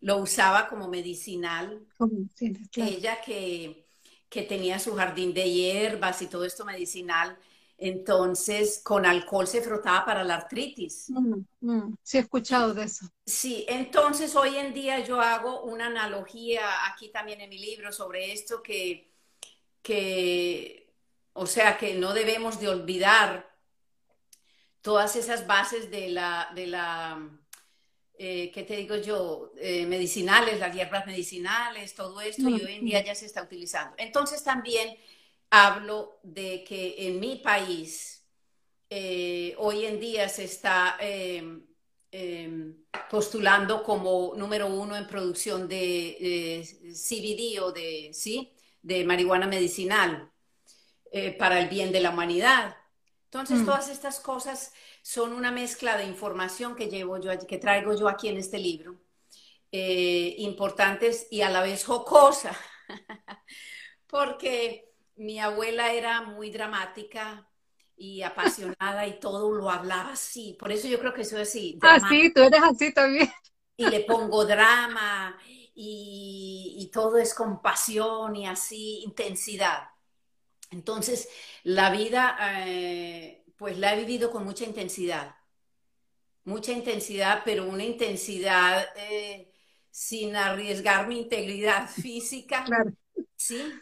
lo 0.00 0.18
usaba 0.18 0.68
como 0.68 0.86
medicinal. 0.86 1.86
Ella 2.76 3.22
que, 3.22 3.86
que 4.28 4.42
tenía 4.42 4.78
su 4.78 4.94
jardín 4.94 5.32
de 5.32 5.50
hierbas 5.50 6.20
y 6.20 6.26
todo 6.26 6.44
esto 6.44 6.66
medicinal, 6.66 7.38
entonces, 7.78 8.82
con 8.84 9.06
alcohol 9.06 9.46
se 9.46 9.62
frotaba 9.62 10.04
para 10.04 10.22
la 10.22 10.34
artritis. 10.34 11.06
Mm, 11.08 11.44
mm, 11.60 11.96
sí, 12.02 12.18
he 12.18 12.20
escuchado 12.20 12.74
de 12.74 12.84
eso. 12.84 13.06
Sí, 13.24 13.64
entonces 13.66 14.36
hoy 14.36 14.58
en 14.58 14.74
día 14.74 15.00
yo 15.00 15.22
hago 15.22 15.62
una 15.62 15.86
analogía 15.86 16.60
aquí 16.92 17.08
también 17.08 17.40
en 17.40 17.48
mi 17.48 17.58
libro 17.58 17.90
sobre 17.92 18.34
esto 18.34 18.62
que, 18.62 19.10
que 19.80 20.92
o 21.32 21.46
sea, 21.46 21.78
que 21.78 21.94
no 21.94 22.12
debemos 22.12 22.60
de 22.60 22.68
olvidar 22.68 23.49
todas 24.82 25.16
esas 25.16 25.46
bases 25.46 25.90
de 25.90 26.08
la, 26.10 26.50
de 26.54 26.66
la 26.66 27.28
eh, 28.18 28.50
¿qué 28.52 28.62
te 28.64 28.76
digo 28.76 28.96
yo? 28.96 29.52
Eh, 29.56 29.86
medicinales, 29.86 30.58
las 30.58 30.74
hierbas 30.74 31.06
medicinales, 31.06 31.94
todo 31.94 32.20
esto, 32.20 32.48
y 32.48 32.62
hoy 32.62 32.74
en 32.74 32.84
día 32.84 33.04
ya 33.04 33.14
se 33.14 33.26
está 33.26 33.42
utilizando. 33.42 33.94
Entonces 33.98 34.42
también 34.44 34.96
hablo 35.50 36.18
de 36.22 36.64
que 36.64 36.94
en 37.06 37.18
mi 37.18 37.36
país 37.36 38.26
eh, 38.88 39.54
hoy 39.58 39.86
en 39.86 40.00
día 40.00 40.28
se 40.28 40.44
está 40.44 40.96
em, 41.00 41.64
em, 42.10 42.84
postulando 43.10 43.82
como 43.82 44.34
número 44.36 44.66
uno 44.66 44.96
en 44.96 45.06
producción 45.06 45.68
de 45.68 46.64
CBD 46.92 47.60
o 47.62 47.72
de, 47.72 48.10
¿sí? 48.12 48.52
de 48.82 49.04
marihuana 49.04 49.46
medicinal 49.46 50.30
eh, 51.12 51.32
para 51.32 51.60
el 51.60 51.68
bien 51.68 51.92
de 51.92 52.00
la 52.00 52.10
humanidad. 52.10 52.76
Entonces, 53.32 53.60
mm. 53.60 53.64
todas 53.64 53.88
estas 53.88 54.18
cosas 54.18 54.72
son 55.02 55.32
una 55.32 55.52
mezcla 55.52 55.96
de 55.96 56.04
información 56.04 56.74
que 56.74 56.88
llevo 56.88 57.18
yo, 57.20 57.30
que 57.46 57.58
traigo 57.58 57.94
yo 57.94 58.08
aquí 58.08 58.26
en 58.26 58.38
este 58.38 58.58
libro, 58.58 59.00
eh, 59.70 60.34
importantes 60.38 61.28
y 61.30 61.42
a 61.42 61.50
la 61.50 61.62
vez 61.62 61.84
jocosa, 61.84 62.58
porque 64.08 64.90
mi 65.14 65.38
abuela 65.38 65.92
era 65.92 66.22
muy 66.22 66.50
dramática 66.50 67.48
y 67.96 68.22
apasionada 68.22 69.06
y 69.06 69.20
todo 69.20 69.52
lo 69.52 69.70
hablaba 69.70 70.14
así. 70.14 70.56
Por 70.58 70.72
eso 70.72 70.88
yo 70.88 70.98
creo 70.98 71.14
que 71.14 71.24
soy 71.24 71.42
así. 71.42 71.78
Ah, 71.82 72.00
sí, 72.08 72.32
tú 72.34 72.40
eres 72.40 72.62
así 72.62 72.92
también. 72.92 73.30
Y 73.76 73.86
le 73.88 74.00
pongo 74.00 74.44
drama 74.44 75.38
y, 75.74 76.90
todo 76.92 77.18
es 77.18 77.32
compasión 77.32 78.34
y 78.34 78.46
así, 78.46 79.02
intensidad. 79.04 79.84
Entonces, 80.70 81.28
la 81.64 81.90
vida, 81.90 82.36
eh, 82.66 83.44
pues 83.56 83.78
la 83.78 83.94
he 83.94 84.00
vivido 84.00 84.30
con 84.30 84.44
mucha 84.44 84.64
intensidad. 84.64 85.34
Mucha 86.44 86.72
intensidad, 86.72 87.42
pero 87.44 87.68
una 87.68 87.84
intensidad 87.84 88.86
eh, 88.96 89.52
sin 89.90 90.36
arriesgar 90.36 91.06
mi 91.08 91.18
integridad 91.18 91.88
física. 92.02 92.64
Claro. 92.64 92.92
Sí, 93.36 93.72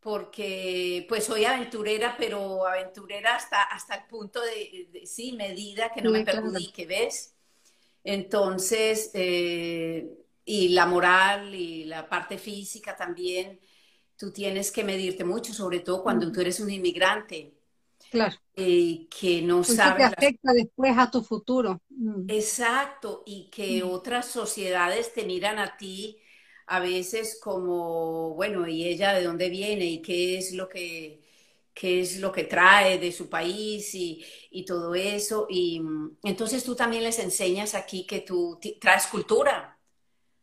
porque 0.00 1.06
pues 1.08 1.24
soy 1.24 1.44
aventurera, 1.44 2.16
pero 2.18 2.66
aventurera 2.66 3.36
hasta, 3.36 3.62
hasta 3.62 3.94
el 3.94 4.06
punto 4.06 4.40
de, 4.40 5.02
sí, 5.06 5.32
medida, 5.32 5.92
que 5.92 6.02
no 6.02 6.10
me 6.10 6.24
perjudique, 6.24 6.86
¿ves? 6.86 7.36
Entonces, 8.02 9.10
eh, 9.14 10.10
y 10.44 10.70
la 10.70 10.86
moral 10.86 11.54
y 11.54 11.84
la 11.84 12.08
parte 12.08 12.36
física 12.36 12.96
también, 12.96 13.60
tú 14.22 14.30
tienes 14.30 14.70
que 14.70 14.84
medirte 14.84 15.24
mucho, 15.24 15.52
sobre 15.52 15.80
todo 15.80 16.00
cuando 16.04 16.30
tú 16.30 16.40
eres 16.40 16.60
un 16.60 16.70
inmigrante. 16.70 17.54
Claro. 18.08 18.36
Eh, 18.54 19.08
que 19.10 19.42
no 19.42 19.64
sabes. 19.64 19.96
Que 19.96 20.04
afecta 20.04 20.52
después 20.52 20.96
a 20.96 21.10
tu 21.10 21.24
futuro. 21.24 21.80
Mm. 21.88 22.30
Exacto, 22.30 23.24
y 23.26 23.50
que 23.50 23.82
mm. 23.82 23.90
otras 23.90 24.26
sociedades 24.26 25.12
te 25.12 25.24
miran 25.24 25.58
a 25.58 25.76
ti 25.76 26.20
a 26.68 26.78
veces 26.78 27.40
como, 27.42 28.34
bueno, 28.34 28.68
¿y 28.68 28.84
ella 28.84 29.12
de 29.12 29.24
dónde 29.24 29.48
viene 29.48 29.86
y 29.86 30.02
qué 30.02 30.38
es 30.38 30.52
lo 30.52 30.68
que, 30.68 31.20
qué 31.74 32.00
es 32.00 32.20
lo 32.20 32.30
que 32.30 32.44
trae 32.44 32.98
de 32.98 33.10
su 33.10 33.28
país 33.28 33.92
y, 33.96 34.24
y 34.52 34.64
todo 34.64 34.94
eso? 34.94 35.48
Y 35.50 35.80
mm, 35.80 36.18
entonces 36.22 36.62
tú 36.62 36.76
también 36.76 37.02
les 37.02 37.18
enseñas 37.18 37.74
aquí 37.74 38.06
que 38.06 38.20
tú 38.20 38.60
traes 38.80 39.08
cultura, 39.08 39.71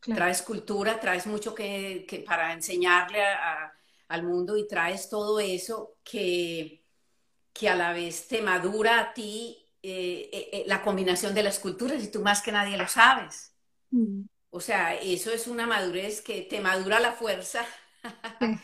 traes 0.01 0.41
cultura, 0.41 1.00
traes 1.00 1.27
mucho 1.27 1.53
que, 1.53 2.06
que 2.08 2.20
para 2.20 2.53
enseñarle 2.53 3.22
al 4.08 4.24
mundo 4.24 4.58
y 4.58 4.68
traes 4.68 5.10
todo 5.10 5.39
eso 5.39 5.98
que, 6.03 6.84
que 7.53 7.70
a 7.70 7.75
la 7.75 7.94
vez 7.94 8.27
te 8.27 8.41
madura 8.41 9.00
a 9.00 9.13
ti 9.13 9.70
eh, 9.82 10.29
eh, 10.34 10.50
eh, 10.51 10.63
la 10.68 10.82
combinación 10.82 11.34
de 11.34 11.44
las 11.44 11.58
culturas 11.58 12.03
y 12.03 12.12
tú 12.12 12.22
más 12.22 12.41
que 12.41 12.51
nadie 12.51 12.77
lo 12.77 12.88
sabes. 12.88 13.53
Mm. 13.91 14.24
O 14.50 14.60
sea, 14.60 14.96
eso 14.96 15.32
es 15.32 15.48
una 15.48 15.68
madurez 15.68 16.22
que 16.22 16.41
te 16.41 16.60
madura 16.60 17.00
la 17.00 17.13
fuerza, 17.13 17.65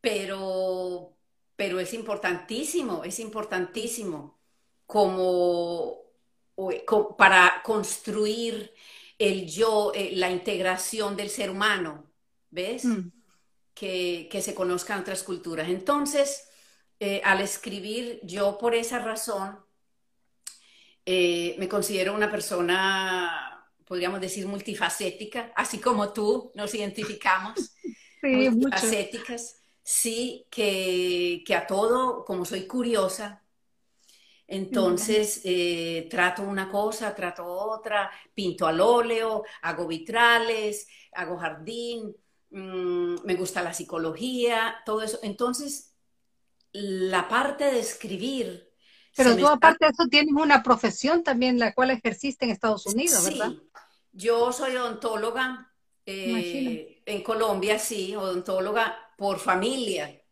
pero, 0.00 1.16
pero 1.56 1.80
es 1.80 1.92
importantísimo, 1.92 3.04
es 3.04 3.18
importantísimo 3.18 4.38
como, 4.86 6.04
para 7.18 7.60
construir 7.62 8.72
el 9.18 9.46
yo, 9.46 9.92
eh, 9.94 10.12
la 10.14 10.30
integración 10.30 11.16
del 11.16 11.30
ser 11.30 11.50
humano, 11.50 12.10
¿ves? 12.50 12.84
Mm. 12.84 13.12
Que, 13.74 14.40
se 14.42 14.54
conozcan 14.54 15.00
otras 15.00 15.22
culturas. 15.22 15.68
Entonces, 15.68 16.48
eh, 16.98 17.20
al 17.24 17.40
escribir, 17.40 18.20
yo 18.22 18.56
por 18.58 18.74
esa 18.74 18.98
razón 18.98 19.58
eh, 21.04 21.56
me 21.58 21.68
considero 21.68 22.14
una 22.14 22.30
persona 22.30 23.56
podríamos 23.86 24.20
decir, 24.20 24.46
multifacética, 24.46 25.52
así 25.54 25.78
como 25.78 26.12
tú 26.12 26.52
nos 26.54 26.74
identificamos, 26.74 27.54
sí, 28.20 28.50
multifacéticas, 28.50 29.60
sí, 29.82 30.46
que, 30.50 31.42
que, 31.46 31.54
a 31.54 31.66
todo, 31.66 32.24
como 32.24 32.44
soy 32.44 32.66
curiosa, 32.66 33.42
entonces 34.46 35.40
eh, 35.44 36.06
trato 36.10 36.42
una 36.42 36.68
cosa, 36.68 37.14
trato 37.14 37.44
otra, 37.46 38.10
pinto 38.34 38.66
al 38.66 38.80
óleo, 38.80 39.44
hago 39.62 39.86
vitrales, 39.86 40.88
hago 41.12 41.36
jardín, 41.36 42.14
mm, 42.50 43.24
me 43.24 43.34
gusta 43.34 43.62
la 43.62 43.72
psicología, 43.72 44.76
todo 44.84 45.02
eso. 45.02 45.18
Entonces, 45.22 45.94
la 46.72 47.28
parte 47.28 47.64
de 47.64 47.80
escribir 47.80 48.66
pero 49.16 49.34
tú 49.36 49.48
aparte 49.48 49.86
de 49.86 49.92
eso 49.92 50.06
tienes 50.08 50.34
una 50.34 50.62
profesión 50.62 51.24
también 51.24 51.58
la 51.58 51.74
cual 51.74 51.90
ejerciste 51.90 52.44
en 52.44 52.50
Estados 52.50 52.84
Unidos, 52.84 53.24
¿verdad? 53.24 53.52
Yo 54.12 54.52
soy 54.52 54.76
odontóloga 54.76 55.72
eh, 56.04 57.02
en 57.06 57.22
Colombia, 57.22 57.78
sí, 57.78 58.14
odontóloga 58.14 58.94
por 59.16 59.38
familia. 59.38 60.22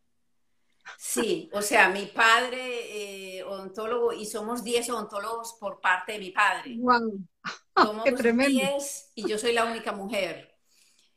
Sí, 0.98 1.48
o 1.54 1.62
sea, 1.62 1.88
mi 1.88 2.06
padre 2.06 2.60
eh, 2.60 3.23
odontólogo 3.54 4.12
y 4.12 4.26
somos 4.26 4.62
10 4.62 4.90
odontólogos 4.90 5.56
por 5.60 5.80
parte 5.80 6.12
de 6.12 6.18
mi 6.18 6.30
padre. 6.30 6.76
Wow. 6.78 7.18
Somos 7.76 8.04
10 8.04 9.12
y 9.16 9.28
yo 9.28 9.36
soy 9.36 9.52
la 9.52 9.64
única 9.64 9.90
mujer. 9.90 10.54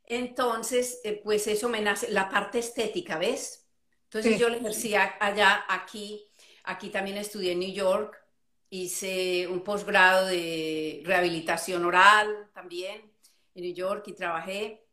Entonces, 0.06 1.00
eh, 1.04 1.22
pues 1.24 1.46
eso 1.46 1.70
me 1.70 1.82
nace, 1.82 2.10
la 2.10 2.30
parte 2.30 2.58
estética, 2.58 3.20
¿ves? 3.20 3.70
Entonces 4.06 4.40
yo 4.40 4.50
le 4.50 4.58
ejercía 4.58 5.18
allá, 5.20 5.66
aquí, 5.70 6.28
Aquí 6.68 6.90
también 6.90 7.16
estudié 7.16 7.54
en 7.54 7.60
New 7.60 7.72
York, 7.72 8.22
hice 8.70 9.48
un 9.48 9.64
posgrado 9.64 10.26
de 10.26 11.02
rehabilitación 11.06 11.86
oral 11.86 12.50
también 12.54 13.10
en 13.56 13.64
New 13.64 13.74
York 13.74 14.04
y 14.08 14.14
trabajé. 14.14 14.86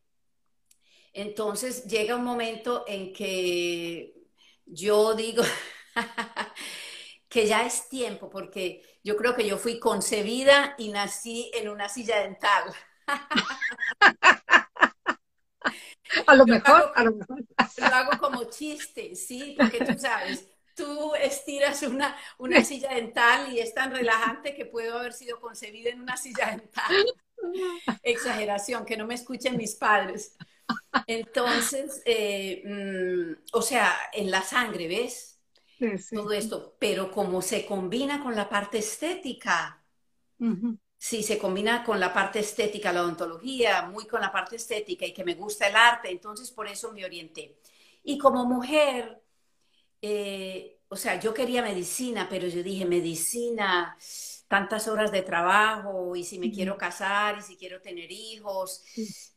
Entonces 1.12 1.84
llega 1.86 2.14
un 2.14 2.22
momento 2.22 2.84
en 2.86 3.12
que 3.12 4.14
yo 4.66 5.14
digo 5.14 5.42
que 7.28 7.46
ya 7.46 7.66
es 7.66 7.88
tiempo, 7.88 8.30
porque 8.30 8.82
yo 9.02 9.16
creo 9.16 9.34
que 9.34 9.46
yo 9.46 9.58
fui 9.58 9.78
concebida 9.78 10.74
y 10.78 10.90
nací 10.90 11.50
en 11.54 11.68
una 11.68 11.88
silla 11.88 12.20
dental. 12.20 12.74
A 16.26 16.34
lo 16.34 16.46
mejor, 16.46 16.92
a 16.94 17.04
lo 17.04 17.12
mejor. 17.12 17.44
Lo 17.78 17.86
hago 17.86 18.18
como 18.18 18.44
chiste, 18.44 19.14
sí, 19.14 19.56
porque 19.58 19.84
tú 19.84 19.98
sabes, 19.98 20.48
tú 20.76 21.14
estiras 21.14 21.82
una, 21.82 22.16
una 22.38 22.62
silla 22.64 22.94
dental 22.94 23.52
y 23.52 23.58
es 23.58 23.74
tan 23.74 23.90
relajante 23.90 24.54
que 24.54 24.66
puedo 24.66 24.98
haber 24.98 25.12
sido 25.12 25.40
concebida 25.40 25.90
en 25.90 26.00
una 26.02 26.16
silla 26.16 26.50
dental. 26.50 26.92
exageración, 28.02 28.84
que 28.84 28.96
no 28.96 29.06
me 29.06 29.14
escuchen 29.14 29.56
mis 29.56 29.74
padres. 29.74 30.36
Entonces, 31.06 32.02
eh, 32.04 32.62
mm, 32.64 33.44
o 33.52 33.62
sea, 33.62 33.94
en 34.12 34.30
la 34.30 34.42
sangre, 34.42 34.88
¿ves? 34.88 35.33
Todo 36.10 36.32
esto, 36.32 36.76
pero 36.78 37.10
como 37.10 37.42
se 37.42 37.66
combina 37.66 38.22
con 38.22 38.34
la 38.34 38.48
parte 38.48 38.78
estética, 38.78 39.82
si 40.96 41.22
se 41.22 41.38
combina 41.38 41.84
con 41.84 42.00
la 42.00 42.12
parte 42.12 42.38
estética, 42.38 42.92
la 42.92 43.02
odontología, 43.02 43.82
muy 43.82 44.06
con 44.06 44.20
la 44.20 44.32
parte 44.32 44.56
estética 44.56 45.04
y 45.06 45.12
que 45.12 45.24
me 45.24 45.34
gusta 45.34 45.68
el 45.68 45.76
arte, 45.76 46.10
entonces 46.10 46.50
por 46.50 46.66
eso 46.66 46.92
me 46.92 47.04
orienté. 47.04 47.58
Y 48.02 48.18
como 48.18 48.44
mujer, 48.44 49.22
eh, 50.00 50.80
o 50.88 50.96
sea, 50.96 51.18
yo 51.18 51.34
quería 51.34 51.62
medicina, 51.62 52.26
pero 52.28 52.46
yo 52.46 52.62
dije, 52.62 52.84
medicina, 52.84 53.96
tantas 54.48 54.86
horas 54.86 55.10
de 55.10 55.22
trabajo, 55.22 56.14
y 56.14 56.24
si 56.24 56.38
me 56.38 56.50
quiero 56.50 56.76
casar, 56.78 57.38
y 57.38 57.42
si 57.42 57.56
quiero 57.56 57.80
tener 57.80 58.10
hijos, 58.12 58.84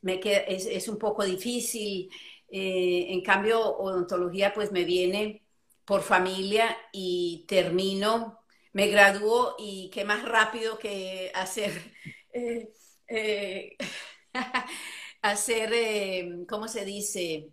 me 0.01 0.19
es, 0.23 0.87
un 0.87 0.97
poco 0.97 1.23
difícil. 1.23 2.09
Eh, 2.49 3.07
en 3.09 3.21
cambio, 3.21 3.59
odontología 3.77 4.53
pues 4.53 4.71
me 4.71 4.83
viene 4.83 5.46
por 5.87 6.03
familia 6.03 6.77
y 6.91 7.45
termino 7.47 8.43
me 8.73 8.87
graduó 8.89 9.55
y 9.57 9.89
qué 9.89 10.03
más 10.03 10.23
rápido 10.23 10.77
que 10.77 11.31
hacer, 11.33 11.71
eh, 12.33 12.69
eh, 13.07 13.77
hacer, 15.21 15.71
eh, 15.73 16.45
¿cómo 16.47 16.67
se 16.67 16.83
dice? 16.83 17.49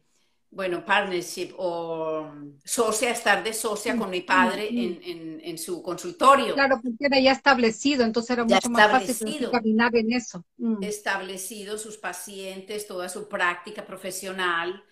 Bueno, 0.51 0.85
partnership 0.85 1.55
o 1.57 2.31
socia, 2.65 3.11
estar 3.11 3.43
de 3.43 3.53
socia 3.53 3.97
con 3.97 4.11
mi 4.11 4.21
padre 4.21 4.69
en, 4.71 5.59
su 5.59 5.83
consultorio. 5.83 6.55
Claro, 6.55 6.81
porque 6.81 7.07
era 7.07 7.19
ya 7.19 7.33
establecido, 7.33 8.05
entonces 8.05 8.31
era 8.31 8.45
mucho 8.45 8.71
más 8.71 8.91
fácil 8.91 9.49
caminar 9.51 9.97
en 9.97 10.13
eso. 10.13 10.45
Mm. 10.59 10.83
Establecido 10.83 11.77
sus 11.77 11.97
pacientes, 11.97 12.87
toda 12.87 13.09
su 13.09 13.29
práctica 13.29 13.85
profesional 13.85 14.85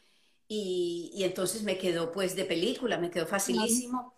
y, 0.54 1.24
entonces 1.24 1.62
me 1.62 1.78
quedó 1.78 2.12
pues 2.12 2.36
de 2.36 2.44
película, 2.44 2.98
me 2.98 3.10
quedó 3.10 3.26
facilísimo 3.26 4.14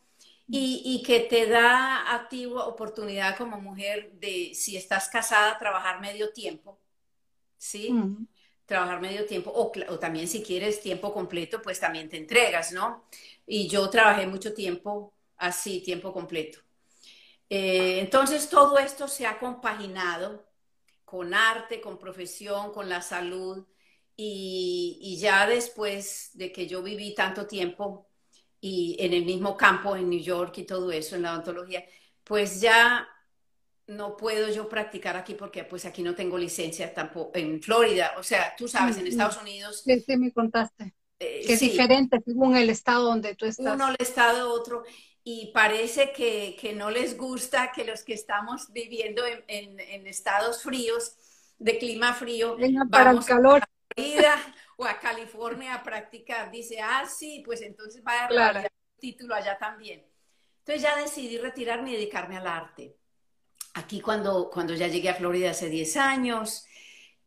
y, 0.48 1.00
que 1.06 1.20
te 1.20 1.46
da 1.46 2.12
a 2.12 2.28
ti 2.28 2.46
oportunidad 2.46 3.36
como 3.38 3.60
mujer 3.60 4.10
de, 4.14 4.52
si 4.52 4.76
estás 4.76 5.08
casada, 5.08 5.58
trabajar 5.58 6.00
medio 6.00 6.32
tiempo, 6.32 6.80
¿sí? 7.56 7.94
Trabajar 8.66 9.00
medio 9.00 9.26
tiempo, 9.26 9.52
o, 9.54 9.98
también 9.98 10.26
si 10.26 10.42
quieres 10.42 10.80
tiempo 10.80 11.12
completo, 11.12 11.62
pues 11.62 11.78
también 11.78 12.08
te 12.08 12.16
entregas, 12.16 12.72
¿no? 12.72 13.04
Y 13.46 13.68
yo 13.68 13.88
trabajé 13.88 14.26
mucho 14.26 14.52
tiempo 14.54 15.14
así, 15.36 15.82
tiempo 15.82 16.12
completo. 16.12 16.58
Eh, 17.48 18.00
entonces 18.00 18.48
todo 18.48 18.78
esto 18.78 19.06
se 19.06 19.26
ha 19.26 19.38
compaginado 19.38 20.44
con 21.04 21.32
arte, 21.32 21.80
con 21.80 21.96
profesión, 21.96 22.72
con 22.72 22.88
la 22.88 23.02
salud, 23.02 23.64
y, 24.16 24.98
y 25.00 25.16
ya 25.18 25.46
después 25.46 26.30
de 26.34 26.52
que 26.52 26.66
yo 26.66 26.82
viví 26.82 27.14
tanto 27.14 27.46
tiempo 27.46 28.08
y 28.60 28.96
en 28.98 29.12
el 29.12 29.24
mismo 29.24 29.56
campo 29.56 29.94
en 29.94 30.08
New 30.08 30.20
York 30.20 30.56
y 30.58 30.64
todo 30.64 30.90
eso, 30.90 31.16
en 31.16 31.22
la 31.22 31.32
odontología, 31.34 31.84
pues 32.24 32.60
ya 32.60 33.06
no 33.86 34.16
puedo 34.16 34.48
yo 34.48 34.68
practicar 34.68 35.16
aquí 35.16 35.34
porque 35.34 35.64
pues 35.64 35.84
aquí 35.84 36.02
no 36.02 36.14
tengo 36.14 36.38
licencia 36.38 36.94
tampoco 36.94 37.32
en 37.34 37.60
Florida. 37.62 38.12
O 38.18 38.22
sea, 38.22 38.54
tú 38.56 38.66
sabes, 38.66 38.96
en 38.96 39.04
mm, 39.04 39.08
Estados 39.08 39.36
Unidos... 39.36 39.82
Sí, 39.84 40.00
sí, 40.00 40.16
me 40.16 40.32
contaste. 40.32 40.94
Eh, 41.18 41.44
que 41.46 41.52
es 41.52 41.60
diferente 41.60 42.18
según 42.24 42.56
el 42.56 42.70
estado 42.70 43.04
donde 43.04 43.34
tú 43.34 43.46
estás. 43.46 43.74
Uno 43.74 43.88
el 43.88 43.96
estado, 43.98 44.50
otro. 44.52 44.84
Y 45.22 45.52
parece 45.52 46.12
que, 46.12 46.56
que, 46.60 46.74
no 46.74 46.90
les 46.90 47.16
gusta 47.16 47.72
que 47.72 47.84
los 47.84 48.02
que 48.02 48.14
estamos 48.14 48.72
viviendo 48.72 49.22
en, 49.46 49.78
en, 49.80 50.06
estados 50.06 50.62
fríos, 50.62 51.16
de 51.58 51.78
clima 51.78 52.12
frío, 52.14 52.56
para 52.90 53.10
el 53.10 53.24
calor. 53.24 53.62
Florida 53.94 54.54
o 54.76 54.84
a 54.84 54.98
California 54.98 55.74
a 55.74 55.82
practicar. 55.82 56.50
Dice, 56.50 56.80
ah, 56.80 57.06
sí, 57.06 57.42
pues 57.44 57.62
entonces 57.62 58.02
va 58.06 58.24
a 58.24 58.28
claro. 58.28 58.60
el 58.60 58.68
título 58.98 59.34
allá 59.34 59.56
también. 59.58 60.04
Entonces 60.60 60.82
ya 60.82 60.96
decidí 60.96 61.38
retirarme 61.38 61.90
y 61.90 61.94
dedicarme 61.94 62.36
al 62.36 62.46
arte. 62.46 62.96
Aquí 63.74 64.00
cuando, 64.00 64.50
cuando 64.50 64.74
ya 64.74 64.88
llegué 64.88 65.10
a 65.10 65.14
Florida 65.14 65.50
hace 65.50 65.68
10 65.68 65.96
años, 65.96 66.66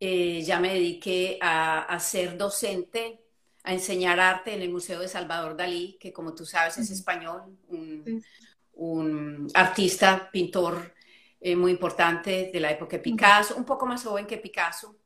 eh, 0.00 0.42
ya 0.42 0.58
me 0.58 0.72
dediqué 0.74 1.38
a, 1.40 1.82
a, 1.82 2.00
ser 2.00 2.36
docente, 2.36 3.20
a 3.64 3.72
enseñar 3.72 4.18
arte 4.18 4.54
en 4.54 4.62
el 4.62 4.70
Museo 4.70 5.00
de 5.00 5.08
Salvador 5.08 5.56
Dalí, 5.56 5.98
que 6.00 6.12
como 6.12 6.34
tú 6.34 6.46
sabes 6.46 6.78
es 6.78 6.90
español, 6.90 7.58
un, 7.68 8.24
un 8.72 9.48
artista, 9.54 10.30
pintor 10.30 10.94
eh, 11.40 11.54
muy 11.54 11.72
importante 11.72 12.50
de 12.52 12.60
la 12.60 12.70
época 12.70 12.96
de 12.96 13.02
Picasso, 13.02 13.56
un 13.56 13.64
poco 13.64 13.86
más 13.86 14.02
joven 14.02 14.26
que 14.26 14.38
Picasso, 14.38 14.96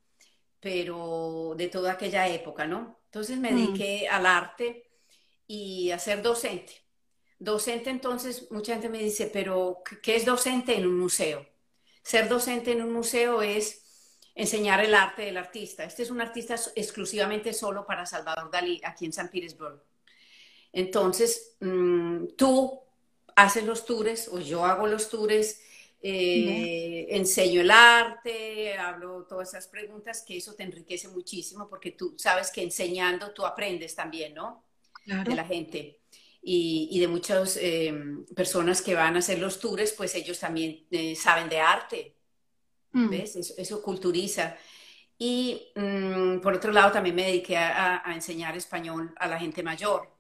pero 0.62 1.55
de 1.57 1.66
toda 1.66 1.92
aquella 1.92 2.29
época, 2.29 2.68
¿no? 2.68 3.01
Entonces 3.07 3.37
me 3.37 3.51
mm. 3.51 3.57
dediqué 3.57 4.09
al 4.09 4.27
arte 4.27 4.88
y 5.48 5.90
a 5.90 5.98
ser 5.98 6.22
docente. 6.22 6.72
Docente, 7.40 7.90
entonces, 7.90 8.48
mucha 8.53 8.75
gente 8.75 8.88
me 8.88 8.98
dice, 8.98 9.29
pero 9.33 9.83
¿qué 10.01 10.14
es 10.14 10.25
docente 10.25 10.77
en 10.77 10.87
un 10.87 11.01
museo? 11.01 11.44
Ser 12.05 12.29
docente 12.29 12.70
en 12.70 12.83
un 12.83 12.92
museo 12.92 13.42
es 13.42 14.20
enseñar 14.37 14.85
el 14.85 14.94
arte 14.94 15.22
del 15.22 15.37
artista. 15.37 15.83
Este 15.83 16.05
es 16.05 16.11
un 16.12 16.20
artista 16.20 16.55
exclusivamente 16.77 17.53
solo 17.53 17.85
para 17.85 18.07
Salvador 18.07 18.48
Dalí, 18.48 18.81
aquí 18.85 19.05
en 19.05 19.12
San 19.12 19.31
Petersburgo. 19.31 19.83
Entonces, 20.72 21.57
mm, 21.59 22.27
tú 22.37 22.81
haces 23.35 23.64
los 23.64 23.85
tours 23.85 24.29
o 24.29 24.38
yo 24.38 24.64
hago 24.64 24.87
los 24.87 25.11
tours 25.11 25.59
eh, 26.05 27.07
enseño 27.11 27.61
el 27.61 27.71
arte, 27.71 28.77
hablo 28.77 29.25
todas 29.29 29.51
esas 29.51 29.69
preguntas, 29.69 30.25
que 30.27 30.37
eso 30.37 30.55
te 30.55 30.65
enriquece 30.65 31.07
muchísimo 31.07 31.69
porque 31.69 31.93
tú 31.93 32.17
sabes 32.19 32.51
que 32.51 32.62
enseñando 32.62 33.33
tú 33.33 33.47
aprendes 33.47 33.95
también, 33.95 34.35
¿no? 34.35 34.65
De 35.05 35.35
la 35.35 35.45
gente. 35.45 36.01
Y, 36.43 36.99
de 36.99 37.07
muchas 37.07 37.57
em, 37.57 38.25
personas 38.35 38.83
que 38.83 38.95
van 38.97 39.15
a 39.15 39.21
hacer 39.21 39.38
los 39.38 39.61
tours, 39.61 39.93
pues 39.93 40.15
ellos 40.17 40.41
también 40.41 40.87
eh, 40.91 41.15
saben 41.15 41.49
de 41.49 41.61
arte. 41.61 42.17
Mm. 42.91 43.09
¿Ves? 43.09 43.37
Eso, 43.37 43.81
culturiza. 43.81 44.57
Y 45.17 45.69
mm, 45.77 46.41
por 46.41 46.55
otro 46.55 46.73
lado, 46.73 46.91
también 46.91 47.15
me 47.15 47.27
dediqué 47.27 47.57
a 47.57 48.03
enseñar 48.12 48.57
español 48.57 49.15
a 49.17 49.29
la 49.29 49.38
gente 49.38 49.62
mayor 49.62 50.12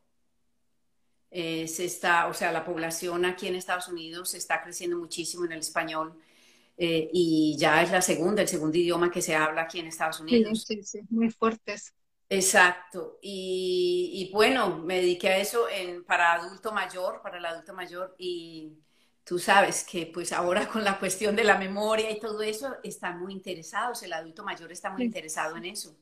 eh, 1.34 1.66
se 1.66 1.86
está, 1.86 2.26
o 2.26 2.34
sea, 2.34 2.52
la 2.52 2.62
población 2.62 3.24
aquí 3.24 3.46
en 3.46 3.54
Estados 3.54 3.88
Unidos 3.88 4.34
está 4.34 4.62
creciendo 4.62 4.98
muchísimo 4.98 5.46
en 5.46 5.52
el 5.52 5.60
español 5.60 6.14
eh, 6.76 7.08
y 7.10 7.56
ya 7.58 7.82
es 7.82 7.90
la 7.90 8.02
segunda, 8.02 8.42
el 8.42 8.48
segundo 8.48 8.76
idioma 8.76 9.10
que 9.10 9.22
se 9.22 9.34
habla 9.34 9.62
aquí 9.62 9.80
en 9.80 9.86
Estados 9.86 10.20
Unidos. 10.20 10.64
Sí, 10.66 10.82
sí, 10.82 11.00
muy 11.08 11.30
fuertes. 11.30 11.94
Exacto. 12.28 13.18
Y, 13.22 14.30
bueno, 14.32 14.78
me 14.78 14.96
dediqué 14.96 15.28
a 15.30 15.38
eso 15.38 15.68
en, 15.70 16.04
para 16.04 16.34
adulto 16.34 16.70
mayor, 16.70 17.22
para 17.22 17.38
el 17.38 17.46
adulto 17.46 17.72
mayor 17.72 18.14
y 18.18 18.78
tú 19.24 19.38
sabes 19.38 19.84
que 19.84 20.06
pues 20.06 20.32
ahora 20.32 20.68
con 20.68 20.84
la 20.84 20.98
cuestión 20.98 21.34
de 21.34 21.44
la 21.44 21.56
memoria 21.56 22.10
y 22.10 22.20
todo 22.20 22.42
eso 22.42 22.76
están 22.82 23.20
muy 23.20 23.32
interesados, 23.32 24.02
el 24.02 24.12
adulto 24.12 24.44
mayor 24.44 24.70
está 24.70 24.90
muy 24.90 25.04
interesado 25.04 25.56
en 25.56 25.64
eso 25.64 25.96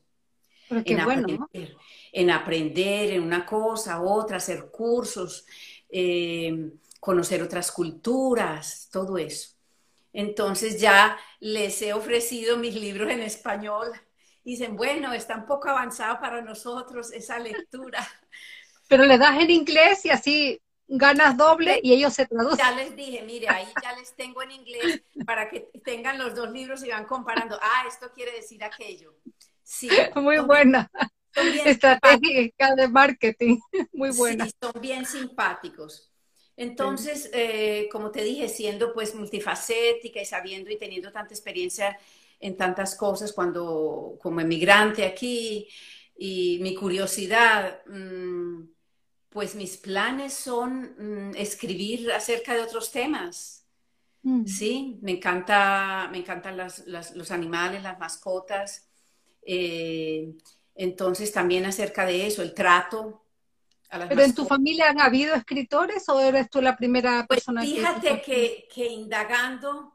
en, 0.71 0.99
aprender, 0.99 1.77
en 2.11 2.29
aprender 2.29 3.11
en 3.11 3.23
una 3.23 3.45
cosa, 3.45 4.01
otra, 4.01 4.37
hacer 4.37 4.69
cursos, 4.71 5.45
eh, 5.89 6.71
conocer 6.99 7.41
otras 7.41 7.71
culturas, 7.71 8.89
todo 8.91 9.17
eso. 9.17 9.55
Entonces 10.13 10.79
ya 10.79 11.17
les 11.39 11.81
he 11.81 11.93
ofrecido 11.93 12.57
mis 12.57 12.75
libros 12.75 13.09
en 13.09 13.21
español. 13.21 13.91
Dicen, 14.43 14.75
bueno, 14.75 15.13
está 15.13 15.35
un 15.35 15.45
poco 15.45 15.69
avanzado 15.69 16.19
para 16.19 16.41
nosotros 16.41 17.11
esa 17.13 17.39
lectura. 17.39 18.07
Pero 18.87 19.05
le 19.05 19.17
das 19.17 19.39
en 19.39 19.49
inglés 19.49 20.05
y 20.05 20.09
así 20.09 20.61
ganas 20.87 21.37
doble 21.37 21.79
y 21.81 21.93
ellos 21.93 22.13
se 22.13 22.25
traducen. 22.25 22.57
Ya 22.57 22.71
les 22.71 22.95
dije, 22.95 23.23
mire, 23.23 23.47
ahí 23.47 23.65
ya 23.81 23.95
les 23.95 24.13
tengo 24.15 24.41
en 24.43 24.51
inglés 24.51 25.01
para 25.25 25.49
que 25.49 25.71
tengan 25.85 26.17
los 26.17 26.35
dos 26.35 26.51
libros 26.51 26.83
y 26.83 26.89
van 26.89 27.05
comparando. 27.05 27.57
Ah, 27.61 27.85
esto 27.87 28.11
quiere 28.13 28.33
decir 28.33 28.63
aquello. 28.63 29.15
Sí, 29.71 29.89
muy 30.15 30.39
buena. 30.39 30.91
Estratégica 31.63 32.75
de 32.75 32.89
marketing, 32.89 33.57
muy 33.93 34.11
buena. 34.11 34.45
Sí, 34.45 34.51
son 34.61 34.81
bien 34.81 35.05
simpáticos. 35.05 36.11
Entonces, 36.57 37.29
eh, 37.33 37.87
como 37.89 38.11
te 38.11 38.21
dije, 38.21 38.49
siendo 38.49 38.93
pues 38.93 39.15
multifacética 39.15 40.21
y 40.21 40.25
sabiendo 40.25 40.69
y 40.69 40.77
teniendo 40.77 41.09
tanta 41.09 41.33
experiencia 41.33 41.97
en 42.39 42.57
tantas 42.57 42.95
cosas 42.95 43.31
cuando 43.31 44.17
como 44.21 44.41
emigrante 44.41 45.05
aquí 45.05 45.69
y 46.17 46.59
mi 46.61 46.75
curiosidad, 46.75 47.81
mm, 47.87 48.63
pues 49.29 49.55
mis 49.55 49.77
planes 49.77 50.33
son 50.33 51.29
mm, 51.29 51.35
escribir 51.37 52.11
acerca 52.11 52.53
de 52.53 52.61
otros 52.61 52.91
temas. 52.91 53.65
Mm. 54.23 54.45
Sí, 54.45 54.99
me 55.01 55.13
encanta, 55.13 56.09
me 56.11 56.17
encantan 56.17 56.57
los 56.57 57.31
animales, 57.31 57.81
las 57.81 57.97
mascotas. 57.97 58.90
Eh, 59.45 60.33
entonces, 60.75 61.31
también 61.31 61.65
acerca 61.65 62.05
de 62.05 62.27
eso, 62.27 62.41
el 62.41 62.53
trato. 62.53 63.25
¿Pero 63.89 64.21
en 64.21 64.33
tu 64.33 64.45
familia 64.45 64.89
han 64.89 65.01
habido 65.01 65.35
escritores 65.35 66.07
o 66.07 66.19
eres 66.19 66.49
tú 66.49 66.61
la 66.61 66.77
primera 66.77 67.25
pues 67.27 67.39
persona? 67.41 67.61
fíjate 67.61 68.21
que, 68.21 68.67
que, 68.73 68.87
indagando, 68.87 69.93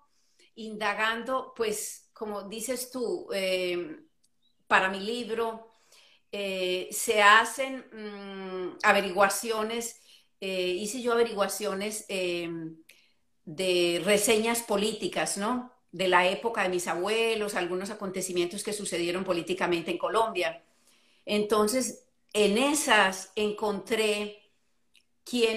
indagando, 0.57 1.55
pues 1.57 2.11
como 2.13 2.43
dices 2.43 2.91
tú, 2.91 3.29
eh, 3.33 4.01
para 4.67 4.91
mi 4.91 5.01
libro, 5.01 5.73
eh, 6.31 6.89
se 6.91 7.23
hacen 7.23 7.87
mm, 7.93 8.79
averiguaciones, 8.83 10.01
hice 10.39 11.01
yo 11.01 11.13
averiguaciones 11.13 12.07
de 13.47 14.03
reseñas 14.05 14.63
políticas, 14.63 15.39
¿no? 15.39 15.76
De 15.97 16.09
la 16.09 16.29
época 16.29 16.63
de 16.63 16.69
mis 16.69 16.89
abuelos, 16.89 17.55
algunos 17.55 17.89
acontecimientos 17.89 18.63
que 18.63 18.75
sucedieron 18.75 19.25
políticamente 19.25 19.91
en 19.91 19.97
Colombia. 19.97 20.63
Entonces, 21.25 22.05
en 22.35 22.59
esas 22.59 23.33
encontré 23.35 24.43
quién 25.25 25.57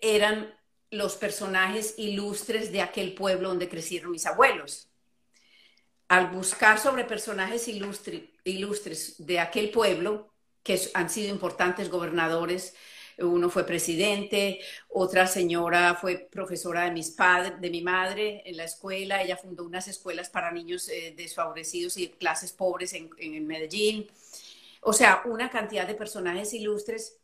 eran 0.00 0.54
los 0.92 1.16
personajes 1.16 1.94
ilustres 1.98 2.70
de 2.70 2.82
aquel 2.82 3.14
pueblo 3.14 3.48
donde 3.48 3.68
crecieron 3.68 4.12
mis 4.12 4.26
abuelos. 4.26 4.88
Al 6.06 6.28
buscar 6.28 6.78
sobre 6.78 7.02
personajes 7.02 7.66
ilustres 7.66 9.26
de 9.26 9.40
aquel 9.40 9.70
pueblo, 9.72 10.32
que 10.62 10.80
han 10.94 11.10
sido 11.10 11.30
importantes 11.30 11.90
gobernadores, 11.90 12.76
uno 13.20 13.50
fue 13.50 13.64
presidente, 13.64 14.60
otra 14.88 15.26
señora 15.26 15.94
fue 15.94 16.28
profesora 16.30 16.84
de 16.84 16.90
mis 16.90 17.10
padres, 17.10 17.60
de 17.60 17.70
mi 17.70 17.82
madre 17.82 18.42
en 18.44 18.56
la 18.56 18.64
escuela, 18.64 19.22
ella 19.22 19.36
fundó 19.36 19.64
unas 19.64 19.88
escuelas 19.88 20.30
para 20.30 20.50
niños 20.50 20.88
eh, 20.88 21.14
desfavorecidos 21.16 21.96
y 21.96 22.08
clases 22.08 22.52
pobres 22.52 22.92
en, 22.92 23.10
en 23.18 23.46
Medellín. 23.46 24.08
O 24.82 24.92
sea, 24.92 25.22
una 25.26 25.50
cantidad 25.50 25.86
de 25.86 25.94
personajes 25.94 26.52
ilustres 26.54 27.18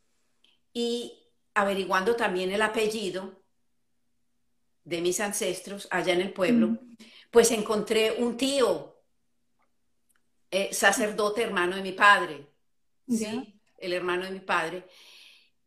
y 0.73 1.23
averiguando 1.55 2.17
también 2.17 2.51
el 2.51 2.61
apellido 2.61 3.33
de 4.85 5.01
mis 5.01 5.19
ancestros 5.21 5.89
allá 5.91 6.13
en 6.13 6.21
el 6.21 6.33
pueblo, 6.33 6.79
pues 7.31 7.51
encontré 7.51 8.13
un 8.13 8.37
tío, 8.37 8.97
eh, 10.51 10.73
sacerdote, 10.73 11.43
hermano 11.43 11.77
de 11.77 11.83
mi 11.83 11.93
padre, 11.93 12.47
¿sí? 13.09 13.61
el 13.79 13.93
hermano 13.93 14.25
de 14.25 14.31
mi 14.31 14.41
padre. 14.41 14.85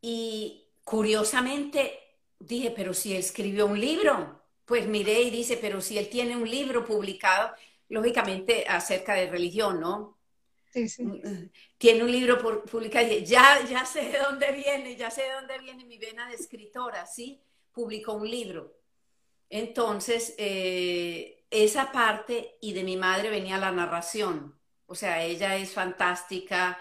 Y 0.02 0.68
curiosamente 0.84 2.00
dije, 2.40 2.72
pero 2.72 2.94
si 2.94 3.14
él 3.14 3.20
escribió 3.20 3.66
un 3.66 3.80
libro, 3.80 4.42
pues 4.66 4.88
miré 4.88 5.22
y 5.24 5.30
dice, 5.30 5.58
pero 5.58 5.82
si 5.82 5.98
él 5.98 6.10
tiene 6.10 6.36
un 6.36 6.50
libro 6.50 6.86
publicado, 6.86 7.54
lógicamente 7.90 8.66
acerca 8.68 9.14
de 9.16 9.30
religión, 9.30 9.80
¿no? 9.80 10.18
Sí, 10.72 10.88
sí. 10.88 11.04
Mm, 11.04 11.28
mm, 11.28 11.52
tiene 11.78 12.04
un 12.04 12.12
libro 12.12 12.38
publicado, 12.66 13.08
ya, 13.08 13.66
ya 13.68 13.86
sé 13.86 14.10
de 14.10 14.20
dónde 14.20 14.52
viene, 14.52 14.96
ya 14.96 15.10
sé 15.10 15.24
de 15.24 15.34
dónde 15.34 15.58
viene 15.60 15.86
mi 15.86 15.98
vena 15.98 16.28
de 16.30 16.36
escritora, 16.36 17.06
¿sí? 17.06 17.42
Publicó 17.72 18.14
un 18.14 18.30
libro. 18.30 18.76
Entonces, 19.50 20.36
eh, 20.38 21.46
esa 21.50 21.92
parte 21.92 22.58
y 22.62 22.74
de 22.74 22.84
mi 22.84 22.98
madre 22.98 23.30
venía 23.30 23.58
la 23.58 23.72
narración. 23.72 24.56
O 24.86 24.96
sea, 24.96 25.24
ella 25.24 25.56
es 25.56 25.74
fantástica 25.74 26.78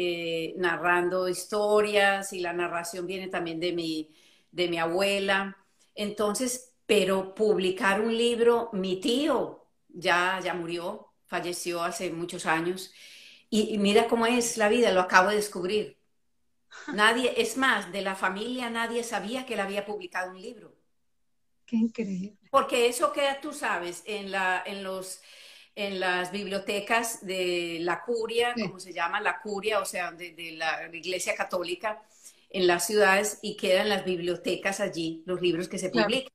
eh, 0.00 0.54
narrando 0.56 1.28
historias 1.28 2.32
y 2.32 2.38
la 2.38 2.52
narración 2.52 3.04
viene 3.04 3.26
también 3.26 3.58
de 3.58 3.72
mi, 3.72 4.14
de 4.52 4.68
mi 4.68 4.78
abuela. 4.78 5.56
Entonces, 5.92 6.72
pero 6.86 7.34
publicar 7.34 8.00
un 8.00 8.16
libro, 8.16 8.70
mi 8.72 9.00
tío 9.00 9.66
ya, 9.88 10.38
ya 10.40 10.54
murió, 10.54 11.14
falleció 11.26 11.82
hace 11.82 12.12
muchos 12.12 12.46
años 12.46 12.92
y, 13.50 13.76
mira 13.78 14.06
cómo 14.06 14.24
es 14.26 14.56
la 14.56 14.68
vida, 14.68 14.92
lo 14.92 15.00
acabo 15.00 15.30
de 15.30 15.36
descubrir. 15.36 15.98
Nadie, 16.94 17.34
es 17.36 17.56
más, 17.56 17.90
de 17.90 18.02
la 18.02 18.14
familia 18.14 18.70
nadie 18.70 19.02
sabía 19.02 19.46
que 19.46 19.54
él 19.54 19.60
había 19.60 19.84
publicado 19.84 20.30
un 20.30 20.40
libro. 20.40 20.76
Qué 21.66 21.74
increíble. 21.74 22.36
Porque 22.52 22.86
eso 22.86 23.12
queda, 23.12 23.40
tú 23.40 23.52
sabes, 23.52 24.04
en, 24.06 24.30
la, 24.30 24.62
en, 24.64 24.84
los, 24.84 25.20
en 25.78 26.00
las 26.00 26.32
bibliotecas 26.32 27.24
de 27.24 27.78
la 27.82 28.02
curia, 28.02 28.52
como 28.52 28.80
se 28.80 28.92
llama 28.92 29.20
la 29.20 29.40
curia, 29.40 29.78
o 29.78 29.84
sea, 29.84 30.10
de, 30.10 30.56
la 30.56 30.90
Iglesia 30.92 31.36
Católica 31.36 32.02
en 32.50 32.66
las 32.66 32.84
ciudades 32.84 33.38
y 33.42 33.56
quedan 33.56 33.88
las 33.88 34.04
bibliotecas 34.04 34.80
allí, 34.80 35.22
los 35.24 35.40
libros 35.40 35.68
que 35.68 35.78
se 35.78 35.90
publican. 35.90 36.32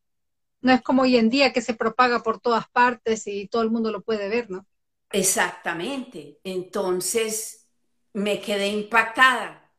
No 0.62 0.72
es 0.72 0.82
como 0.82 1.02
hoy 1.02 1.18
en 1.18 1.30
día 1.30 1.52
que 1.52 1.60
se 1.60 1.74
propaga 1.74 2.24
por 2.24 2.40
todas 2.40 2.70
partes 2.70 3.28
y 3.28 3.50
todo 3.50 3.64
el 3.64 3.70
mundo 3.70 3.92
lo 3.92 4.02
puede 4.02 4.30
ver, 4.30 4.50
¿no? 4.50 4.66
Exactamente. 5.12 6.40
Entonces 6.46 7.68
me 8.14 8.40
quedé 8.40 8.68
impactada. 8.68 9.70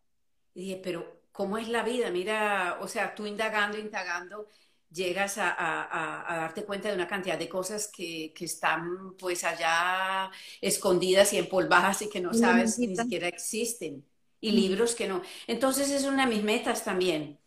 Y 0.53 0.61
dije, 0.61 0.81
pero 0.85 1.23
¿cómo 1.33 1.57
es 1.57 1.69
la 1.69 1.83
vida? 1.83 2.11
Mira, 2.11 2.77
o 2.83 2.87
sea, 2.87 3.15
tú 3.15 3.25
indagando, 3.25 3.79
indagando, 3.79 4.47
llegas 4.95 5.37
a, 5.39 5.91
darte 6.29 6.65
cuenta 6.65 6.89
de 6.89 6.95
una 6.95 7.09
cantidad 7.09 7.39
de 7.39 7.49
cosas 7.49 7.89
que, 7.89 8.33
están 8.39 9.15
pues 9.19 9.45
allá 9.45 10.31
escondidas 10.61 11.33
y 11.33 11.39
empolvadas 11.39 12.03
y 12.03 12.09
que 12.09 12.21
no 12.21 12.33
sabes 12.33 12.79
ni 12.79 12.97
siquiera 12.97 13.29
existen. 13.29 14.05
Y 14.41 14.53
libros 14.53 14.95
que 14.95 15.09
no. 15.09 15.23
Entonces 15.47 15.91
es 15.91 16.05
una 16.05 16.27
de 16.27 16.35
mis 16.35 16.45
metas 16.45 16.85
también, 16.85 17.39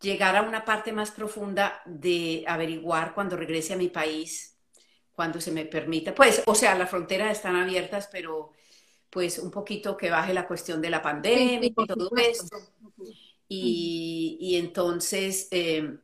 llegar 0.00 0.34
a 0.34 0.42
una 0.42 0.64
parte 0.64 0.92
más 0.92 1.10
profunda 1.10 1.82
de 1.84 2.42
averiguar 2.46 3.14
cuando 3.14 3.36
regrese 3.36 3.74
a 3.74 3.76
mi 3.76 3.88
país 3.88 4.56
cuando 5.12 5.40
se 5.40 5.50
me 5.50 5.66
permita. 5.66 6.14
Pues, 6.14 6.42
o 6.46 6.54
sea, 6.54 6.76
las 6.76 6.88
fronteras 6.88 7.32
están 7.32 7.56
abiertas, 7.56 8.08
pero 8.10 8.52
pues 9.10 9.40
un 9.40 9.50
poquito 9.50 9.96
que 9.96 10.10
baje 10.10 10.32
la 10.32 10.46
cuestión 10.46 10.80
de 10.80 10.90
la 10.90 11.02
pandemia 11.02 11.66
y 11.66 11.74
todo 11.74 12.10
esto. 12.16 12.56
Y, 13.48 14.56
entonces 14.56 15.48
eh, 15.50 15.98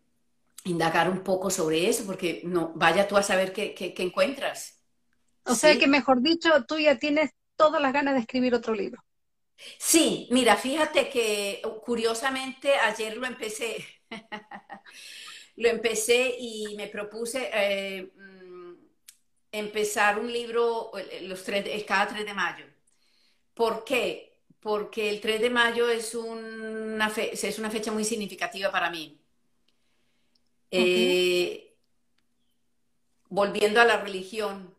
indagar 0.64 1.10
un 1.10 1.22
poco 1.22 1.50
sobre 1.50 1.88
eso, 1.88 2.04
porque 2.04 2.42
no, 2.44 2.72
vaya 2.74 3.06
tú 3.06 3.16
a 3.16 3.22
saber 3.22 3.52
qué, 3.52 3.94
encuentras. 3.98 4.80
O 5.44 5.54
sea 5.54 5.78
que, 5.78 5.86
mejor 5.86 6.22
dicho, 6.22 6.50
tú 6.66 6.78
ya 6.78 6.98
tienes 6.98 7.30
todas 7.56 7.80
las 7.80 7.92
ganas 7.92 8.14
de 8.14 8.20
escribir 8.20 8.54
otro 8.54 8.74
libro. 8.74 9.02
Sí, 9.78 10.26
mira, 10.30 10.56
fíjate 10.56 11.08
que 11.10 11.62
curiosamente 11.84 12.74
ayer 12.76 13.16
lo 13.16 13.26
empecé. 13.26 13.84
lo 15.56 15.68
empecé 15.68 16.34
y 16.38 16.74
me 16.76 16.88
propuse 16.88 17.50
eh, 17.52 18.10
empezar 19.52 20.18
un 20.18 20.32
libro 20.32 20.90
los 21.22 21.44
tres, 21.44 21.84
cada 21.84 22.08
3 22.08 22.24
de 22.24 22.34
mayo. 22.34 22.64
¿Por 23.52 23.84
qué? 23.84 24.40
Porque 24.60 25.10
el 25.10 25.20
3 25.20 25.42
de 25.42 25.50
mayo 25.50 25.88
es 25.88 26.14
una, 26.14 27.12
es 27.16 27.58
una 27.58 27.70
fecha 27.70 27.92
muy 27.92 28.04
significativa 28.04 28.72
para 28.72 28.90
mí. 28.90 29.23
Eh, 30.76 31.76
volviendo 33.28 33.80
a 33.80 33.84
la 33.84 34.00
religión, 34.00 34.74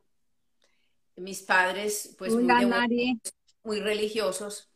mis 1.15 1.41
padres, 1.41 2.15
pues 2.17 2.33
muy, 2.33 3.79
religiosos, 3.79 4.69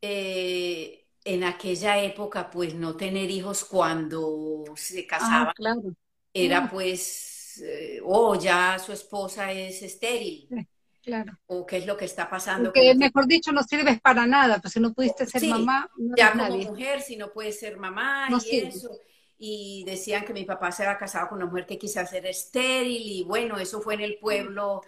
eh, 0.00 1.06
en 1.24 1.44
aquella 1.44 2.02
época, 2.02 2.50
pues 2.50 2.74
no 2.74 2.96
tener 2.96 3.30
hijos 3.30 3.64
cuando 3.64 4.64
se 4.76 5.00
ah, 5.00 5.06
casaban 5.08 5.96
era 6.32 6.68
pues 6.68 7.62
eh, 7.62 8.00
o 8.02 8.34
ya 8.34 8.78
su 8.78 8.92
esposa 8.92 9.52
es 9.52 9.82
estéril. 9.82 10.48
claro. 11.02 11.38
O 11.46 11.64
qué 11.64 11.78
es 11.78 11.86
lo 11.86 11.96
que 11.96 12.06
está 12.06 12.28
pasando. 12.28 12.72
Porque, 12.72 12.94
mejor 12.94 13.26
dicho, 13.26 13.52
no 13.52 13.62
sirves 13.62 14.00
para 14.00 14.26
nada, 14.26 14.58
pues 14.60 14.72
si 14.72 14.80
no 14.80 14.92
pudiste 14.92 15.26
ser 15.26 15.44
mamá. 15.46 15.88
ya 16.16 16.32
como 16.32 16.58
mujer, 16.58 17.00
si 17.00 17.16
no 17.16 17.32
puedes 17.32 17.58
ser 17.60 17.76
mamá 17.76 18.28
y 18.30 18.56
eso. 18.56 18.90
Y 19.46 19.84
decían 19.84 20.24
que 20.24 20.32
mi 20.32 20.46
papá 20.46 20.72
se 20.72 20.84
había 20.84 20.96
casado 20.96 21.28
con 21.28 21.36
una 21.36 21.44
mujer 21.44 21.66
que 21.66 21.76
quizás 21.76 22.10
era 22.14 22.30
estéril, 22.30 23.02
y 23.02 23.24
bueno, 23.24 23.58
eso 23.58 23.82
fue 23.82 23.92
en 23.92 24.00
el 24.00 24.16
pueblo 24.16 24.80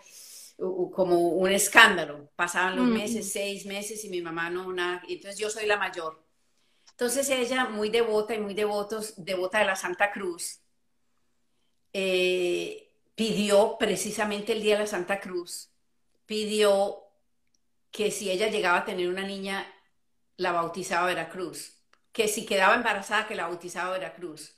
como 0.56 1.28
un 1.28 1.52
escándalo. 1.52 2.30
Pasaban 2.36 2.76
los 2.76 2.86
meses, 2.86 3.30
seis 3.30 3.66
meses, 3.66 4.02
y 4.06 4.08
mi 4.08 4.22
mamá 4.22 4.48
no, 4.48 4.72
nada. 4.72 5.02
Entonces 5.06 5.38
yo 5.38 5.50
soy 5.50 5.66
la 5.66 5.76
mayor. 5.76 6.24
Entonces 6.92 7.28
ella, 7.28 7.66
muy 7.66 7.90
devota 7.90 8.34
y 8.34 8.40
muy 8.40 8.54
devotos, 8.54 9.12
devota 9.18 9.58
de 9.58 9.66
la 9.66 9.76
Santa 9.76 10.10
Cruz, 10.10 10.60
eh, 11.92 12.90
pidió 13.14 13.76
precisamente 13.78 14.54
el 14.54 14.62
día 14.62 14.76
de 14.76 14.84
la 14.84 14.86
Santa 14.86 15.20
Cruz, 15.20 15.68
pidió 16.24 17.02
que 17.90 18.10
si 18.10 18.30
ella 18.30 18.48
llegaba 18.48 18.78
a 18.78 18.84
tener 18.86 19.10
una 19.10 19.26
niña, 19.26 19.70
la 20.38 20.52
bautizaba 20.52 21.08
Veracruz, 21.08 21.75
que 22.16 22.28
si 22.28 22.46
quedaba 22.46 22.74
embarazada, 22.74 23.26
que 23.28 23.34
la 23.34 23.46
bautizaba 23.46 23.92
Veracruz. 23.92 24.54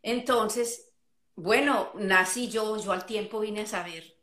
Entonces, 0.00 0.94
bueno, 1.36 1.90
nací 1.94 2.48
yo, 2.48 2.78
yo 2.82 2.90
al 2.92 3.04
tiempo 3.04 3.40
vine 3.40 3.60
a 3.60 3.66
saber. 3.66 4.16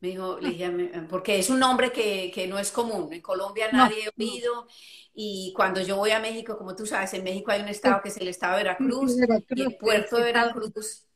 Me 0.00 0.08
dijo, 0.08 0.38
le 0.40 0.48
dije, 0.48 0.70
porque 1.10 1.38
es 1.38 1.50
un 1.50 1.58
nombre 1.58 1.92
que, 1.92 2.46
no 2.48 2.58
es 2.58 2.72
común. 2.72 3.12
En 3.12 3.20
Colombia 3.20 3.68
nadie 3.70 4.06
ha 4.06 4.12
oído. 4.18 4.66
Y 5.12 5.52
cuando 5.54 5.82
yo 5.82 5.96
voy 5.96 6.12
a 6.12 6.20
México, 6.20 6.56
como 6.56 6.74
tú 6.74 6.86
sabes, 6.86 7.12
en 7.12 7.22
México 7.22 7.50
hay 7.50 7.60
un 7.60 7.68
estado 7.68 8.00
que 8.02 8.08
es 8.08 8.16
el 8.16 8.28
estado 8.28 8.56
de 8.56 8.62
Veracruz. 8.62 9.16
y 9.50 9.60
el 9.60 9.76
puerto 9.76 10.16
de 10.16 10.22
Veracruz 10.22 11.06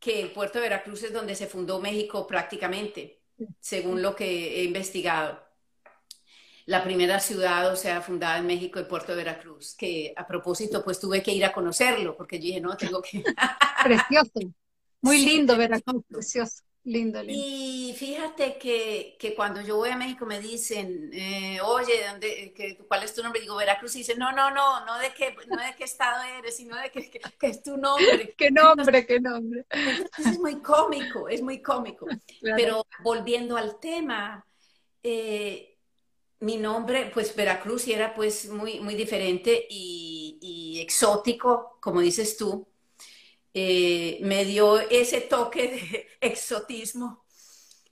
que 0.00 0.20
el 0.20 0.32
puerto 0.32 0.58
de 0.58 0.64
Veracruz 0.64 1.04
es 1.04 1.12
donde 1.12 1.36
se 1.36 1.46
fundó 1.46 1.80
México 1.80 2.26
prácticamente, 2.26 3.22
según 3.60 4.02
lo 4.02 4.16
que 4.16 4.60
he 4.60 4.64
investigado. 4.64 5.47
La 6.68 6.84
primera 6.84 7.18
ciudad, 7.18 7.72
o 7.72 7.76
sea, 7.76 8.02
fundada 8.02 8.36
en 8.36 8.46
México, 8.46 8.78
el 8.78 8.86
puerto 8.86 9.12
de 9.12 9.24
Veracruz, 9.24 9.74
que 9.74 10.12
a 10.14 10.26
propósito, 10.26 10.84
pues 10.84 11.00
tuve 11.00 11.22
que 11.22 11.32
ir 11.32 11.42
a 11.46 11.52
conocerlo, 11.52 12.14
porque 12.14 12.38
yo 12.38 12.44
dije, 12.44 12.60
no, 12.60 12.76
tengo 12.76 13.00
que... 13.00 13.24
precioso, 13.82 14.40
muy 15.00 15.24
lindo 15.24 15.56
Veracruz, 15.56 16.04
precioso. 16.06 16.62
Lindo, 16.84 17.22
lindo. 17.22 17.42
Y 17.42 17.94
fíjate 17.98 18.58
que, 18.58 19.16
que, 19.18 19.34
cuando 19.34 19.62
yo 19.62 19.76
voy 19.76 19.88
a 19.88 19.96
México 19.96 20.26
me 20.26 20.40
dicen, 20.40 21.08
eh, 21.14 21.58
oye, 21.62 22.06
¿dónde, 22.06 22.52
que, 22.54 22.76
¿cuál 22.86 23.02
es 23.02 23.14
tu 23.14 23.22
nombre? 23.22 23.40
Digo, 23.40 23.56
Veracruz. 23.56 23.94
Y 23.94 24.00
dicen, 24.00 24.18
no, 24.18 24.32
no, 24.32 24.50
no, 24.50 24.84
no 24.84 24.98
de 24.98 25.14
qué, 25.14 25.34
no 25.48 25.56
de 25.56 25.74
qué 25.74 25.84
estado 25.84 26.22
eres, 26.38 26.56
sino 26.56 26.76
de 26.76 26.90
qué, 26.90 27.20
es 27.42 27.62
tu 27.62 27.78
nombre. 27.78 28.34
¿Qué 28.36 28.50
nombre, 28.50 29.06
qué 29.06 29.20
nombre? 29.20 29.64
Entonces 29.70 30.34
es 30.34 30.38
muy 30.38 30.60
cómico, 30.60 31.30
es 31.30 31.40
muy 31.40 31.62
cómico. 31.62 32.06
Pero 32.42 32.86
volviendo 33.02 33.56
al 33.56 33.80
tema, 33.80 34.46
eh, 35.02 35.77
mi 36.40 36.56
nombre, 36.56 37.10
pues 37.12 37.34
Veracruz 37.34 37.88
era 37.88 38.14
pues 38.14 38.48
muy, 38.48 38.80
muy 38.80 38.94
diferente 38.94 39.66
y, 39.68 40.38
y 40.40 40.80
exótico, 40.80 41.78
como 41.80 42.00
dices 42.00 42.36
tú. 42.36 42.68
Eh, 43.54 44.20
me 44.22 44.44
dio 44.44 44.78
ese 44.78 45.22
toque 45.22 45.68
de 45.68 46.06
exotismo 46.20 47.24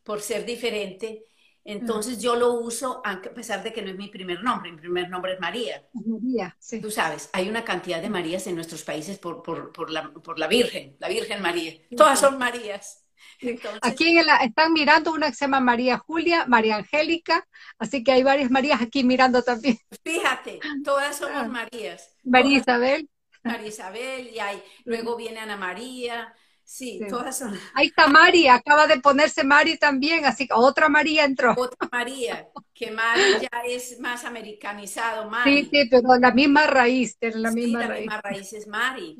por 0.04 0.20
ser 0.20 0.44
diferente. 0.46 1.24
Entonces 1.64 2.22
yo 2.22 2.36
lo 2.36 2.52
uso, 2.52 3.02
a 3.04 3.20
pesar 3.20 3.64
de 3.64 3.72
que 3.72 3.82
no 3.82 3.90
es 3.90 3.96
mi 3.96 4.06
primer 4.06 4.40
nombre, 4.44 4.70
mi 4.70 4.78
primer 4.78 5.10
nombre 5.10 5.32
es 5.32 5.40
María. 5.40 5.84
María, 5.92 6.56
sí. 6.60 6.80
Tú 6.80 6.92
sabes, 6.92 7.28
hay 7.32 7.48
una 7.48 7.64
cantidad 7.64 8.00
de 8.00 8.08
Marías 8.08 8.46
en 8.46 8.54
nuestros 8.54 8.84
países 8.84 9.18
por, 9.18 9.42
por, 9.42 9.72
por, 9.72 9.90
la, 9.90 10.12
por 10.12 10.38
la, 10.38 10.46
Virgen, 10.46 10.96
la 11.00 11.08
Virgen 11.08 11.42
María. 11.42 11.74
Todas 11.96 12.20
son 12.20 12.38
Marías. 12.38 13.05
Aquí 13.82 14.18
están 14.18 14.72
mirando 14.72 15.12
una 15.12 15.28
que 15.28 15.34
se 15.34 15.44
llama 15.44 15.60
María 15.60 15.98
Julia, 15.98 16.46
María 16.46 16.76
Angélica, 16.76 17.46
así 17.78 18.02
que 18.02 18.12
hay 18.12 18.22
varias 18.22 18.50
Marías 18.50 18.80
aquí 18.80 19.04
mirando 19.04 19.42
también. 19.42 19.78
Fíjate, 20.04 20.60
todas 20.84 21.16
somos 21.16 21.36
ah. 21.36 21.48
Marías. 21.48 22.14
María 22.24 22.58
Isabel. 22.58 23.08
María 23.42 23.68
Isabel, 23.68 24.30
y 24.34 24.40
hay, 24.40 24.62
luego 24.84 25.16
viene 25.16 25.38
Ana 25.40 25.56
María, 25.56 26.34
sí, 26.64 27.00
todas 27.08 27.38
son. 27.38 27.56
Ahí 27.74 27.86
está 27.88 28.08
María, 28.08 28.54
acaba 28.54 28.86
de 28.86 28.98
ponerse 29.00 29.44
Mari 29.44 29.78
también, 29.78 30.24
así 30.24 30.48
que 30.48 30.54
otra 30.54 30.88
María 30.88 31.24
entró. 31.24 31.54
Otra 31.56 31.88
María, 31.92 32.48
que 32.74 32.90
Mari 32.90 33.22
ya 33.40 33.62
es 33.64 34.00
más 34.00 34.24
americanizado, 34.24 35.30
Mari. 35.30 35.64
Sí, 35.64 35.68
sí, 35.72 35.88
pero 35.88 36.16
la 36.18 36.32
misma 36.32 36.66
raíz, 36.66 37.16
la 37.20 37.52
misma 37.52 37.82
sí, 37.82 37.86
la 37.86 37.86
raíz. 37.86 38.00
misma 38.00 38.20
raíz 38.20 38.52
es 38.52 38.66
Mari. 38.66 39.16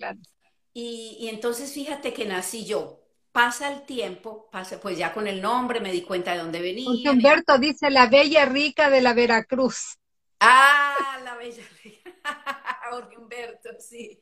Y, 0.72 1.16
y 1.20 1.28
entonces 1.28 1.72
fíjate 1.72 2.12
que 2.12 2.26
nací 2.26 2.66
yo, 2.66 3.05
pasa 3.36 3.70
el 3.70 3.82
tiempo, 3.82 4.48
pasa, 4.50 4.80
pues 4.80 4.96
ya 4.96 5.12
con 5.12 5.26
el 5.26 5.42
nombre 5.42 5.78
me 5.78 5.92
di 5.92 6.00
cuenta 6.00 6.32
de 6.32 6.38
dónde 6.38 6.58
venía. 6.58 6.86
Porque 6.86 7.10
Humberto 7.10 7.58
dice 7.58 7.90
la 7.90 8.06
bella 8.06 8.46
rica 8.46 8.88
de 8.88 9.02
la 9.02 9.12
Veracruz. 9.12 9.98
Ah, 10.40 11.20
la 11.22 11.36
bella 11.36 11.62
rica. 11.84 12.10
Jorge 12.90 13.18
Humberto, 13.18 13.68
sí. 13.78 14.18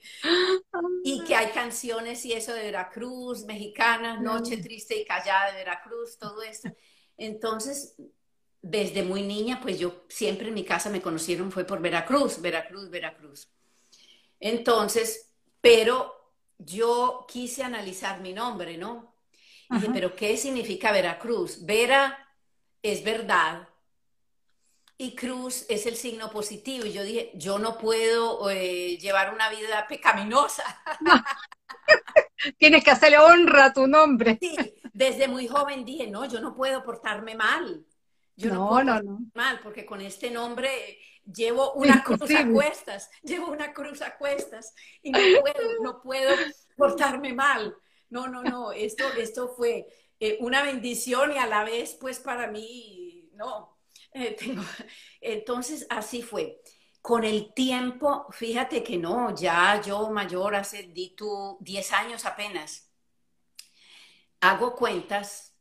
Y 1.05 1.22
que 1.22 1.37
hay 1.37 1.53
canciones 1.53 2.24
y 2.24 2.33
eso 2.33 2.55
de 2.55 2.64
Veracruz, 2.64 3.44
mexicanas, 3.44 4.20
Noche 4.20 4.57
Triste 4.57 4.98
y 4.98 5.05
Callada 5.05 5.53
de 5.53 5.59
Veracruz, 5.59 6.18
todo 6.18 6.42
eso. 6.42 6.70
Entonces, 7.16 7.94
desde 8.62 9.05
muy 9.05 9.22
niña, 9.22 9.61
pues 9.62 9.79
yo 9.79 10.07
siempre 10.09 10.48
en 10.48 10.55
mi 10.55 10.64
casa 10.64 10.90
me 10.90 11.00
conocieron 11.00 11.53
fue 11.53 11.62
por 11.62 11.81
Veracruz, 11.81 12.40
Veracruz, 12.40 12.90
Veracruz. 12.90 13.48
Entonces, 14.40 15.33
pero 15.61 16.23
yo 16.58 17.26
quise 17.28 17.62
analizar 17.62 18.20
mi 18.20 18.32
nombre, 18.32 18.76
¿no? 18.76 19.14
dije, 19.70 19.88
pero 19.92 20.14
¿qué 20.14 20.36
significa 20.36 20.92
Veracruz? 20.92 21.64
Vera 21.64 22.28
es 22.82 23.02
verdad, 23.02 23.68
y 24.96 25.14
cruz 25.14 25.66
es 25.68 25.86
el 25.86 25.96
signo 25.96 26.30
positivo. 26.30 26.86
Y 26.86 26.92
yo 26.92 27.02
dije, 27.02 27.32
yo 27.34 27.58
no 27.58 27.78
puedo 27.78 28.48
eh, 28.50 28.96
llevar 28.98 29.34
una 29.34 29.50
vida 29.50 29.86
pecaminosa. 29.88 30.62
Tienes 32.58 32.84
que 32.84 32.90
hacerle 32.90 33.18
honra 33.18 33.66
a 33.66 33.72
tu 33.72 33.86
nombre. 33.86 34.38
Sí, 34.40 34.56
desde 34.92 35.28
muy 35.28 35.48
joven 35.48 35.84
dije, 35.84 36.06
no, 36.06 36.24
yo 36.26 36.40
no 36.40 36.54
puedo 36.54 36.84
portarme 36.84 37.34
mal. 37.34 37.84
Yo 38.36 38.50
no, 38.50 38.54
no, 38.54 38.68
puedo 38.68 38.84
no, 38.84 39.02
no. 39.02 39.18
mal, 39.34 39.60
porque 39.60 39.84
con 39.84 40.00
este 40.00 40.30
nombre 40.30 40.98
llevo 41.24 41.72
una 41.74 42.02
cruz 42.02 42.30
a 42.30 42.48
cuestas, 42.50 43.10
llevo 43.22 43.48
una 43.48 43.72
cruz 43.72 44.02
a 44.02 44.16
cuestas 44.16 44.74
y 45.02 45.10
no 45.10 45.18
puedo, 45.40 45.82
no 45.82 46.02
puedo 46.02 46.34
portarme 46.76 47.32
mal. 47.32 47.76
No, 48.10 48.28
no, 48.28 48.42
no, 48.42 48.72
esto, 48.72 49.04
esto 49.14 49.48
fue 49.48 49.87
eh, 50.20 50.38
una 50.40 50.62
bendición 50.62 51.32
y 51.32 51.38
a 51.38 51.46
la 51.46 51.64
vez, 51.64 51.96
pues 52.00 52.20
para 52.20 52.46
mí, 52.46 53.28
no, 53.34 53.78
eh, 54.12 54.37
tengo. 54.38 54.62
Entonces, 55.20 55.87
así 55.90 56.22
fue. 56.22 56.60
Con 57.00 57.24
el 57.24 57.52
tiempo, 57.52 58.26
fíjate 58.30 58.82
que 58.82 58.96
no, 58.96 59.34
ya 59.34 59.80
yo 59.82 60.08
mayor, 60.10 60.54
hace 60.54 60.84
di 60.84 61.14
tú 61.14 61.58
10 61.60 61.92
años 61.92 62.24
apenas, 62.24 62.90
hago 64.40 64.74
cuentas 64.74 65.54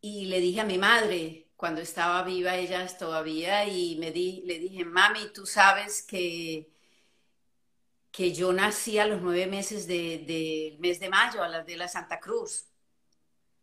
y 0.00 0.26
le 0.26 0.40
dije 0.40 0.60
a 0.60 0.64
mi 0.64 0.78
madre, 0.78 1.49
cuando 1.60 1.82
estaba 1.82 2.22
viva 2.22 2.56
ella 2.56 2.86
todavía, 2.96 3.66
y 3.66 3.96
me 3.96 4.10
di, 4.12 4.42
le 4.46 4.58
dije, 4.58 4.82
mami, 4.82 5.30
tú 5.30 5.44
sabes 5.44 6.02
que, 6.02 6.70
que 8.10 8.32
yo 8.32 8.50
nací 8.50 8.98
a 8.98 9.04
los 9.04 9.20
nueve 9.20 9.46
meses 9.46 9.86
del 9.86 10.24
de, 10.24 10.78
mes 10.80 10.98
de 11.00 11.10
mayo, 11.10 11.42
a 11.42 11.48
las 11.48 11.66
de 11.66 11.76
la 11.76 11.86
Santa 11.86 12.18
Cruz. 12.18 12.64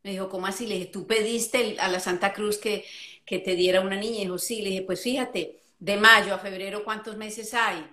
Me 0.03 0.11
dijo, 0.11 0.29
¿cómo 0.29 0.45
así? 0.45 0.67
Le 0.67 0.75
dije, 0.75 0.91
tú 0.91 1.07
pediste 1.07 1.79
a 1.79 1.87
la 1.87 1.99
Santa 1.99 2.33
Cruz 2.33 2.59
que, 2.59 2.85
que 3.25 3.39
te 3.39 3.55
diera 3.55 3.81
una 3.81 3.95
niña. 3.95 4.19
Y 4.19 4.25
dijo, 4.25 4.37
sí, 4.37 4.61
le 4.61 4.69
dije, 4.69 4.83
pues 4.83 5.01
fíjate, 5.01 5.63
de 5.79 5.97
mayo 5.97 6.35
a 6.35 6.37
febrero, 6.37 6.83
¿cuántos 6.83 7.17
meses 7.17 7.55
hay? 7.55 7.83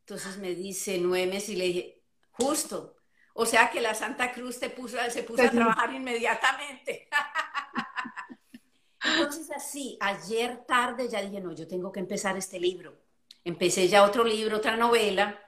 Entonces 0.00 0.36
me 0.36 0.54
dice 0.54 0.98
nueve 0.98 1.26
meses 1.26 1.48
y 1.48 1.56
le 1.56 1.64
dije, 1.64 2.02
justo. 2.32 2.96
O 3.32 3.46
sea 3.46 3.70
que 3.70 3.80
la 3.80 3.94
Santa 3.94 4.30
Cruz 4.30 4.60
te 4.60 4.68
puso, 4.68 4.98
se 5.08 5.22
puso 5.22 5.42
a 5.42 5.50
trabajar 5.50 5.90
inmediatamente. 5.94 7.08
Entonces 9.04 9.50
así, 9.54 9.96
ayer 10.00 10.64
tarde 10.66 11.08
ya 11.08 11.22
dije, 11.22 11.40
no, 11.40 11.54
yo 11.54 11.66
tengo 11.66 11.92
que 11.92 12.00
empezar 12.00 12.36
este 12.36 12.58
libro. 12.58 12.96
Empecé 13.44 13.88
ya 13.88 14.04
otro 14.04 14.24
libro, 14.24 14.56
otra 14.56 14.76
novela, 14.76 15.40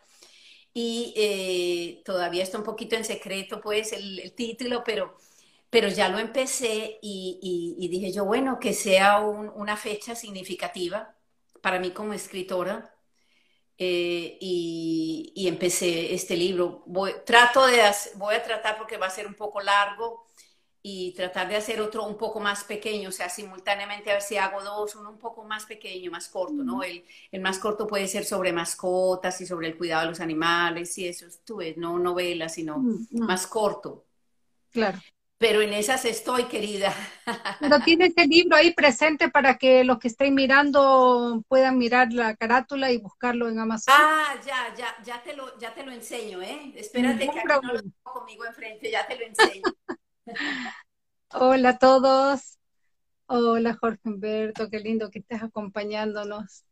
y 0.72 1.12
eh, 1.16 2.02
todavía 2.04 2.42
está 2.42 2.58
un 2.58 2.64
poquito 2.64 2.96
en 2.96 3.04
secreto, 3.04 3.60
pues, 3.60 3.92
el 3.92 4.32
título, 4.34 4.84
pero 4.84 5.16
pero 5.70 5.88
ya 5.88 6.08
lo 6.08 6.18
empecé 6.18 6.98
y, 7.00 7.88
dije 7.90 8.12
yo, 8.12 8.24
bueno, 8.24 8.58
que 8.58 8.74
sea 8.74 9.20
una 9.20 9.76
fecha 9.76 10.14
significativa 10.16 11.14
para 11.62 11.78
mí 11.78 11.92
como 11.92 12.12
escritora. 12.12 12.94
Eh, 13.78 14.36
y, 14.40 15.48
empecé 15.48 16.12
este 16.14 16.36
libro. 16.36 16.82
Voy, 16.86 17.14
trato 17.24 17.66
de, 17.66 17.82
voy 18.16 18.34
a 18.34 18.42
tratar 18.42 18.76
porque 18.78 18.98
va 18.98 19.06
a 19.06 19.10
ser 19.10 19.26
un 19.26 19.34
poco 19.34 19.60
largo 19.60 20.26
y 20.82 21.12
tratar 21.12 21.48
de 21.48 21.56
hacer 21.56 21.80
otro 21.80 22.04
un 22.06 22.16
poco 22.16 22.40
más 22.40 22.64
pequeño, 22.64 23.10
o 23.10 23.12
sea, 23.12 23.28
simultáneamente 23.28 24.10
a 24.10 24.14
ver 24.14 24.22
si 24.22 24.36
hago 24.36 24.62
dos, 24.62 24.96
uno 24.96 25.10
un 25.10 25.18
poco 25.18 25.44
más 25.44 25.66
pequeño, 25.66 26.10
más 26.10 26.28
corto, 26.28 26.62
¿no? 26.64 26.82
El, 26.82 27.04
el 27.30 27.40
más 27.40 27.58
corto 27.58 27.86
puede 27.86 28.06
ser 28.08 28.24
sobre 28.24 28.52
mascotas 28.52 29.40
y 29.40 29.46
sobre 29.46 29.68
el 29.68 29.76
cuidado 29.76 30.02
de 30.02 30.08
los 30.10 30.20
animales 30.20 30.96
y 30.98 31.08
eso, 31.08 31.26
tú 31.44 31.56
ves, 31.56 31.76
no 31.76 31.98
novela, 31.98 32.48
sino 32.48 32.82
más 33.10 33.46
corto. 33.46 34.04
Claro 34.70 34.98
pero 35.40 35.62
en 35.62 35.72
esas 35.72 36.04
estoy, 36.04 36.44
querida. 36.44 36.94
Pero 37.60 37.80
tiene 37.80 38.06
ese 38.14 38.26
libro 38.26 38.56
ahí 38.56 38.74
presente 38.74 39.30
para 39.30 39.56
que 39.56 39.84
los 39.84 39.98
que 39.98 40.08
estén 40.08 40.34
mirando 40.34 41.42
puedan 41.48 41.78
mirar 41.78 42.12
la 42.12 42.36
carátula 42.36 42.92
y 42.92 42.98
buscarlo 42.98 43.48
en 43.48 43.58
Amazon. 43.58 43.94
Ah, 43.96 44.34
ya, 44.44 44.74
ya, 44.74 44.94
ya 45.02 45.22
te 45.22 45.34
lo, 45.34 45.58
ya 45.58 45.72
te 45.72 45.82
lo 45.82 45.92
enseño, 45.92 46.42
¿eh? 46.42 46.74
Espérate 46.76 47.20
que 47.30 47.38
aquí 47.38 47.48
no 47.66 47.72
lo 47.72 47.80
tengo 47.80 47.94
conmigo 48.02 48.44
enfrente, 48.44 48.90
ya 48.90 49.06
te 49.06 49.16
lo 49.16 49.24
enseño. 49.24 49.62
Hola 51.32 51.70
a 51.70 51.78
todos. 51.78 52.58
Hola 53.26 53.74
Jorge 53.74 54.00
Humberto, 54.04 54.68
qué 54.68 54.80
lindo 54.80 55.10
que 55.10 55.20
estés 55.20 55.42
acompañándonos. 55.42 56.64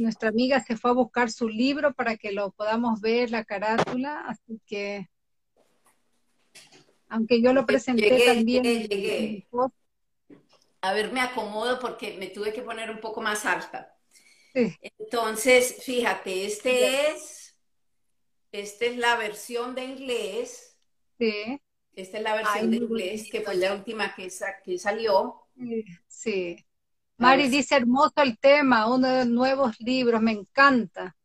nuestra 0.00 0.28
amiga 0.28 0.60
se 0.60 0.76
fue 0.76 0.90
a 0.90 0.94
buscar 0.94 1.30
su 1.30 1.48
libro 1.48 1.94
para 1.94 2.16
que 2.16 2.32
lo 2.32 2.50
podamos 2.52 3.00
ver, 3.00 3.30
la 3.30 3.44
carátula, 3.44 4.24
así 4.26 4.60
que, 4.66 5.08
aunque 7.08 7.42
yo 7.42 7.52
lo 7.52 7.66
presenté 7.66 8.22
también. 8.24 8.62
Llegué, 8.62 9.46
A 10.80 10.92
ver, 10.92 11.12
me 11.12 11.20
acomodo 11.20 11.78
porque 11.78 12.16
me 12.18 12.28
tuve 12.28 12.52
que 12.52 12.62
poner 12.62 12.90
un 12.90 13.00
poco 13.00 13.20
más 13.20 13.44
alta. 13.44 13.94
Entonces, 14.54 15.76
fíjate, 15.82 16.46
este 16.46 17.10
es, 17.10 17.56
esta 18.52 18.86
es 18.86 18.96
la 18.96 19.16
versión 19.16 19.74
de 19.74 19.84
inglés. 19.84 20.76
Sí. 21.18 21.60
Esta 21.94 22.18
es 22.18 22.22
la 22.22 22.34
versión 22.34 22.70
de 22.70 22.76
inglés, 22.78 23.28
que 23.30 23.40
fue 23.42 23.54
la 23.56 23.74
última 23.74 24.14
que, 24.14 24.28
que 24.64 24.78
salió. 24.78 25.46
Sí. 26.08 26.64
Mari 27.18 27.48
dice, 27.48 27.76
hermoso 27.76 28.14
el 28.16 28.38
tema, 28.38 28.92
uno 28.92 29.08
de 29.08 29.18
los 29.18 29.28
nuevos 29.28 29.78
libros, 29.80 30.22
me 30.22 30.32
encanta. 30.32 31.16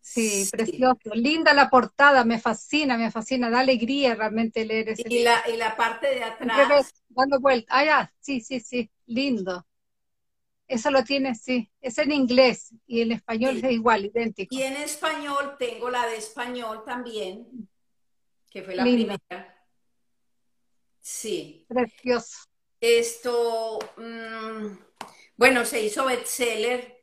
Sí, 0.00 0.46
precioso. 0.52 1.14
Linda 1.14 1.52
la 1.52 1.68
portada, 1.68 2.24
me 2.24 2.38
fascina, 2.38 2.96
me 2.96 3.10
fascina, 3.10 3.50
da 3.50 3.58
alegría 3.58 4.14
realmente 4.14 4.64
leer 4.64 4.90
ese 4.90 5.02
y 5.08 5.24
La, 5.24 5.42
y 5.52 5.56
la 5.56 5.76
parte 5.76 6.06
de 6.14 6.22
atrás. 6.22 6.94
Dando 7.08 7.40
vuelta. 7.40 7.76
Ah, 7.76 7.84
ya, 7.84 8.14
sí, 8.20 8.40
sí, 8.40 8.60
sí, 8.60 8.88
lindo. 9.06 9.66
Eso 10.68 10.90
lo 10.90 11.04
tiene, 11.04 11.34
sí. 11.34 11.70
Es 11.80 11.98
en 11.98 12.12
inglés 12.12 12.74
y 12.86 13.02
en 13.02 13.12
español 13.12 13.58
es 13.62 13.72
igual, 13.72 14.06
idéntico. 14.06 14.54
Y 14.54 14.62
en 14.62 14.74
español 14.74 15.56
tengo 15.58 15.90
la 15.90 16.06
de 16.06 16.16
español 16.16 16.82
también, 16.84 17.46
que 18.50 18.62
fue 18.62 18.74
la 18.74 18.82
primera. 18.82 19.64
Sí. 21.00 21.64
Precioso. 21.68 22.38
Esto, 22.80 23.78
mm, 23.96 24.76
bueno, 25.36 25.64
se 25.64 25.82
hizo 25.82 26.04
bestseller. 26.06 27.00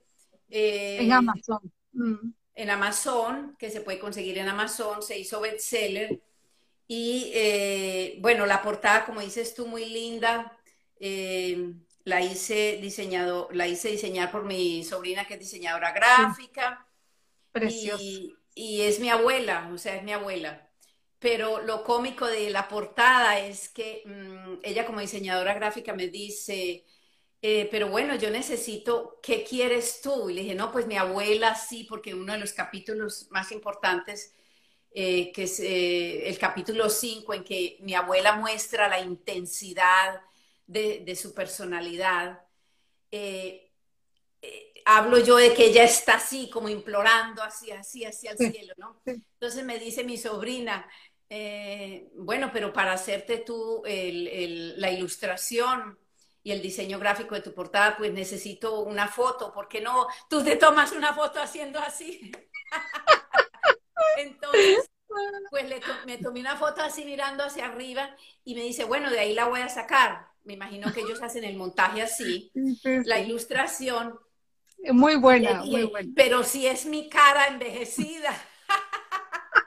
Eh, 0.49 0.97
en 1.01 1.11
Amazon. 1.13 1.71
Mm. 1.93 2.33
En 2.55 2.69
Amazon, 2.69 3.55
que 3.57 3.71
se 3.71 3.81
puede 3.81 3.97
conseguir 3.97 4.37
en 4.37 4.49
Amazon, 4.49 5.01
se 5.01 5.17
hizo 5.17 5.39
bestseller. 5.39 6.21
Y 6.85 7.31
eh, 7.33 8.17
bueno, 8.19 8.45
la 8.45 8.61
portada, 8.61 9.05
como 9.05 9.21
dices 9.21 9.55
tú, 9.55 9.67
muy 9.67 9.85
linda. 9.85 10.57
Eh, 10.99 11.73
la 12.05 12.21
hice 12.21 12.79
diseñado, 12.81 13.49
la 13.51 13.67
hice 13.67 13.89
diseñar 13.89 14.31
por 14.31 14.43
mi 14.43 14.83
sobrina 14.83 15.25
que 15.25 15.35
es 15.35 15.39
diseñadora 15.39 15.91
gráfica. 15.91 16.85
Precioso. 17.51 18.03
Y, 18.55 18.81
es 18.81 18.99
mi 18.99 19.09
abuela, 19.09 19.69
o 19.73 19.77
sea, 19.77 19.95
es 19.95 20.03
mi 20.03 20.11
abuela. 20.11 20.69
Pero 21.19 21.61
lo 21.61 21.83
cómico 21.83 22.27
de 22.27 22.49
la 22.49 22.67
portada 22.67 23.39
es 23.39 23.69
que 23.69 24.03
mm, 24.05 24.59
ella 24.63 24.85
como 24.85 24.99
diseñadora 24.99 25.53
gráfica 25.53 25.93
me 25.93 26.07
dice, 26.07 26.85
eh, 27.41 27.67
pero 27.71 27.89
bueno, 27.89 28.15
yo 28.15 28.29
necesito, 28.29 29.19
¿qué 29.23 29.43
quieres 29.43 30.01
tú? 30.01 30.29
Y 30.29 30.33
le 30.33 30.41
dije, 30.41 30.55
no, 30.55 30.71
pues 30.71 30.85
mi 30.85 30.97
abuela 30.97 31.55
sí, 31.55 31.85
porque 31.85 32.13
uno 32.13 32.33
de 32.33 32.39
los 32.39 32.53
capítulos 32.53 33.27
más 33.31 33.51
importantes, 33.51 34.35
eh, 34.91 35.31
que 35.31 35.43
es 35.43 35.59
eh, 35.59 36.27
el 36.29 36.37
capítulo 36.37 36.89
5, 36.89 37.33
en 37.33 37.43
que 37.43 37.77
mi 37.81 37.95
abuela 37.95 38.35
muestra 38.35 38.87
la 38.87 38.99
intensidad 38.99 40.21
de, 40.67 41.15
su 41.15 41.33
personalidad. 41.33 42.41
hablo 44.85 45.19
yo 45.19 45.37
de 45.37 45.53
que 45.53 45.65
ella 45.65 45.83
está 45.83 46.15
así, 46.15 46.49
como 46.49 46.69
implorando 46.69 47.41
así, 47.41 47.71
así, 47.71 48.05
hacia 48.05 48.31
el 48.31 48.37
cielo, 48.37 48.73
¿no? 48.77 49.01
Entonces 49.05 49.63
me 49.63 49.79
dice 49.79 50.03
mi 50.03 50.17
sobrina, 50.17 50.89
bueno, 52.15 52.51
pero 52.51 52.73
para 52.73 52.93
hacerte 52.93 53.39
tú 53.39 53.83
la 53.85 54.91
ilustración, 54.91 55.97
y 56.43 56.51
el 56.51 56.61
diseño 56.61 56.99
gráfico 56.99 57.35
de 57.35 57.41
tu 57.41 57.53
portada, 57.53 57.95
pues 57.97 58.11
necesito 58.11 58.81
una 58.81 59.07
foto, 59.07 59.53
¿por 59.53 59.69
qué 59.69 59.79
no? 59.79 60.07
Tú 60.29 60.43
te 60.43 60.57
tomas 60.57 60.91
una 60.91 61.13
foto 61.13 61.41
haciendo 61.41 61.79
así. 61.79 62.31
Entonces, 64.17 64.89
pues 65.49 65.65
me 66.05 66.17
tomé 66.17 66.41
una 66.41 66.57
foto 66.57 66.81
así 66.81 67.05
mirando 67.05 67.45
hacia 67.45 67.67
arriba 67.67 68.15
y 68.43 68.55
me 68.55 68.61
dice, 68.61 68.83
bueno, 68.83 69.09
de 69.09 69.19
ahí 69.19 69.33
la 69.33 69.45
voy 69.45 69.61
a 69.61 69.69
sacar. 69.69 70.32
Me 70.43 70.53
imagino 70.53 70.91
que 70.91 71.01
ellos 71.01 71.21
hacen 71.21 71.43
el 71.43 71.55
montaje 71.55 72.01
así, 72.01 72.51
la 73.05 73.19
ilustración. 73.19 74.19
Muy 74.91 75.15
buena, 75.15 75.63
muy 75.63 75.83
buena. 75.83 76.11
Pero 76.15 76.43
si 76.43 76.67
es 76.67 76.85
mi 76.85 77.09
cara 77.09 77.47
envejecida 77.47 78.33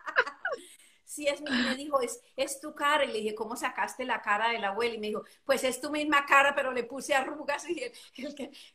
sí 1.16 1.26
es, 1.26 1.40
me 1.40 1.74
dijo, 1.74 2.00
es, 2.02 2.20
es 2.36 2.60
tu 2.60 2.74
cara. 2.74 3.04
Y 3.04 3.08
le 3.08 3.18
dije, 3.20 3.34
¿cómo 3.34 3.56
sacaste 3.56 4.04
la 4.04 4.20
cara 4.20 4.50
de 4.50 4.58
la 4.58 4.68
abuela? 4.68 4.94
Y 4.94 4.98
me 4.98 5.06
dijo, 5.08 5.24
pues 5.44 5.64
es 5.64 5.80
tu 5.80 5.90
misma 5.90 6.26
cara, 6.26 6.54
pero 6.54 6.72
le 6.72 6.84
puse 6.84 7.14
arrugas. 7.14 7.66
Y 7.68 7.82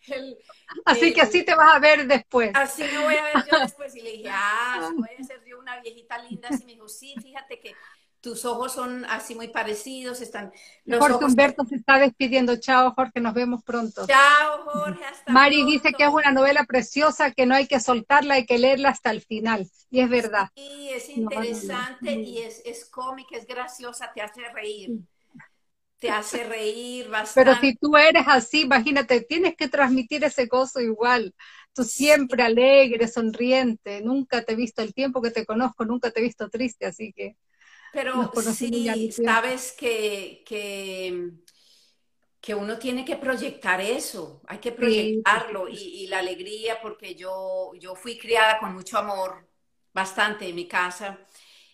el, 0.08 0.38
así 0.86 1.14
que 1.14 1.22
así 1.22 1.44
te 1.44 1.54
vas 1.54 1.76
a 1.76 1.80
ver 1.80 2.08
después. 2.08 2.52
Así 2.56 2.84
me 2.84 3.04
voy 3.04 3.16
a 3.16 3.24
ver 3.24 3.36
yo 3.50 3.60
después. 3.60 3.96
Y 3.96 4.02
le 4.02 4.12
dije, 4.14 4.30
ah, 4.32 4.90
voy 4.96 5.10
a 5.20 5.24
ser 5.24 5.44
yo 5.46 5.60
una 5.60 5.80
viejita 5.82 6.18
linda. 6.18 6.50
Y 6.52 6.66
me 6.66 6.74
dijo, 6.74 6.90
sí, 6.90 7.14
fíjate 7.22 7.60
que 7.60 7.76
tus 8.22 8.46
ojos 8.46 8.74
son 8.74 9.04
así 9.06 9.34
muy 9.34 9.48
parecidos, 9.48 10.22
están... 10.22 10.52
Jorge 10.88 11.26
Humberto 11.26 11.66
se 11.66 11.76
está 11.76 11.98
despidiendo. 11.98 12.56
Chao, 12.58 12.94
Jorge, 12.96 13.20
nos 13.20 13.34
vemos 13.34 13.64
pronto. 13.64 14.06
Chao, 14.06 14.64
Jorge, 14.64 15.04
hasta 15.04 15.32
Mari 15.32 15.66
dice 15.66 15.92
que 15.98 16.04
es 16.04 16.10
una 16.10 16.32
novela 16.32 16.64
preciosa, 16.66 17.32
que 17.32 17.48
no 17.48 17.56
hay 17.56 17.68
que 17.68 17.80
soltarla, 17.80 18.36
hay 18.36 18.46
que 18.46 18.60
leerla 18.60 18.90
hasta 18.90 19.10
el 19.10 19.22
final. 19.22 19.68
Y 19.90 20.02
es 20.02 20.10
verdad. 20.10 20.50
Sí, 20.56 20.90
es 20.90 21.10
interesante 21.10 22.14
y 22.14 22.38
es, 22.38 22.62
es 22.64 22.86
cómica, 22.86 23.36
es 23.36 23.48
graciosa, 23.48 24.12
te 24.14 24.22
hace 24.22 24.42
reír. 24.54 25.00
Te 25.98 26.10
hace 26.10 26.44
reír 26.44 27.10
bastante. 27.10 27.52
Pero 27.52 27.60
si 27.60 27.76
tú 27.76 27.98
eres 27.98 28.24
así, 28.28 28.62
imagínate, 28.62 29.22
tienes 29.22 29.56
que 29.56 29.68
transmitir 29.68 30.24
ese 30.24 30.46
gozo 30.46 30.80
igual. 30.80 31.34
Tú 31.74 31.84
siempre 31.84 32.44
alegre, 32.44 33.08
sonriente, 33.08 34.02
nunca 34.02 34.44
te 34.44 34.54
he 34.54 34.56
visto 34.56 34.82
el 34.82 34.94
tiempo 34.94 35.22
que 35.22 35.32
te 35.32 35.46
conozco, 35.46 35.86
nunca 35.86 36.12
te 36.12 36.20
he 36.20 36.24
visto 36.24 36.50
triste, 36.50 36.86
así 36.86 37.14
que 37.14 37.36
pero 37.94 38.32
sí, 38.54 39.12
sabes 39.12 39.74
que, 39.74 40.44
que, 40.46 41.32
uno 42.56 42.78
tiene 42.78 43.06
que 43.06 43.16
proyectar 43.16 43.82
eso, 43.82 44.42
hay 44.48 44.60
que 44.60 44.72
proyectarlo 44.72 45.68
y, 45.70 46.08
la 46.08 46.20
alegría, 46.20 46.82
porque 46.82 47.16
yo, 47.16 47.72
yo 47.80 47.96
fui 47.96 48.18
criada 48.18 48.60
con 48.60 48.74
mucho 48.74 48.98
amor, 48.98 49.48
bastante 49.94 50.48
en 50.48 50.56
mi 50.56 50.68
casa, 50.68 51.20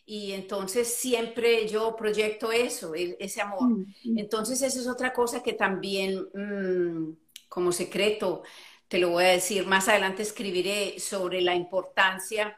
y 0.05 0.31
entonces 0.31 0.95
siempre 0.95 1.67
yo 1.67 1.95
proyecto 1.95 2.51
eso, 2.51 2.93
ese 2.95 3.41
amor. 3.41 3.69
Mm, 3.69 3.93
mm. 4.05 4.19
Entonces 4.19 4.61
esa 4.61 4.79
es 4.79 4.87
otra 4.87 5.11
cosa 5.11 5.43
que 5.43 5.53
también 5.53 6.27
mm, 6.33 7.17
como 7.49 7.71
secreto, 7.71 8.43
te 8.87 8.99
lo 8.99 9.09
voy 9.09 9.25
a 9.25 9.29
decir, 9.29 9.65
más 9.65 9.87
adelante 9.87 10.23
escribiré 10.23 10.99
sobre 10.99 11.41
la 11.41 11.55
importancia 11.55 12.57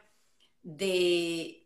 de 0.62 1.59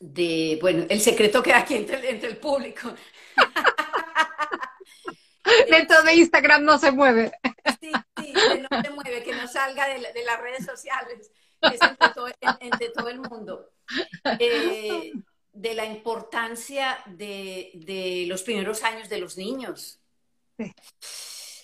de, 0.00 0.58
bueno, 0.60 0.86
el 0.88 1.00
secreto 1.00 1.42
queda 1.42 1.58
aquí 1.58 1.74
entre, 1.74 2.10
entre 2.10 2.30
el 2.30 2.36
público. 2.36 2.94
Dentro 5.70 6.02
de 6.02 6.14
Instagram 6.14 6.64
no 6.64 6.78
se 6.78 6.90
mueve. 6.90 7.32
Sí, 7.80 7.92
sí, 8.18 8.32
que 8.32 8.66
no 8.68 8.82
se 8.82 8.90
mueve, 8.90 9.22
que 9.22 9.34
no 9.34 9.46
salga 9.46 9.86
de, 9.88 10.24
las 10.24 10.40
redes 10.40 10.64
sociales, 10.64 11.30
es 11.62 11.80
entre 12.60 12.90
todo, 12.90 13.08
el 13.08 13.20
mundo. 13.20 13.70
Eh, 14.38 15.12
de 15.52 15.74
la 15.74 15.86
importancia 15.86 16.98
de, 17.06 18.24
los 18.28 18.42
primeros 18.42 18.82
años 18.82 19.08
de 19.08 19.18
los 19.18 19.36
niños. 19.36 20.00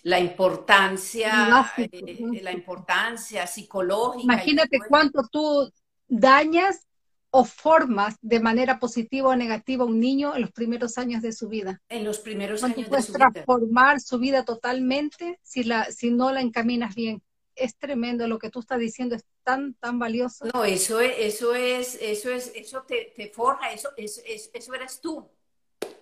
La 0.04 0.18
importancia, 0.18 1.72
eh, 1.76 2.40
la 2.40 2.52
importancia 2.52 3.46
psicológica. 3.46 4.24
Imagínate 4.24 4.78
cuánto 4.88 5.28
tú 5.30 5.72
dañas 6.08 6.86
o 7.34 7.46
formas 7.46 8.16
de 8.20 8.40
manera 8.40 8.78
positiva 8.78 9.30
o 9.30 9.36
negativa 9.36 9.84
a 9.84 9.86
un 9.86 9.98
niño 9.98 10.34
en 10.34 10.42
los 10.42 10.52
primeros 10.52 10.98
años 10.98 11.22
de 11.22 11.32
su 11.32 11.48
vida. 11.48 11.80
En 11.88 12.04
los 12.04 12.18
primeros 12.18 12.62
años 12.62 12.90
de 12.90 13.02
su 13.02 13.12
transformar 13.12 14.00
su 14.00 14.18
vida 14.18 14.44
totalmente 14.44 15.40
si, 15.42 15.64
la, 15.64 15.90
si 15.90 16.10
no 16.10 16.30
la 16.30 16.42
encaminas 16.42 16.94
bien. 16.94 17.22
Es 17.54 17.76
tremendo 17.76 18.28
lo 18.28 18.38
que 18.38 18.50
tú 18.50 18.60
estás 18.60 18.78
diciendo, 18.78 19.14
es 19.14 19.24
tan, 19.44 19.72
tan 19.74 19.98
valioso. 19.98 20.44
No, 20.52 20.64
eso 20.64 21.00
es, 21.00 21.14
eso 21.18 21.54
es, 21.54 21.98
eso 22.02 22.30
es, 22.30 22.52
eso 22.54 22.82
te, 22.82 23.14
te 23.16 23.28
forja, 23.28 23.72
eso, 23.72 23.88
es, 23.96 24.22
eso 24.52 24.74
eres 24.74 25.00
tú. 25.00 25.26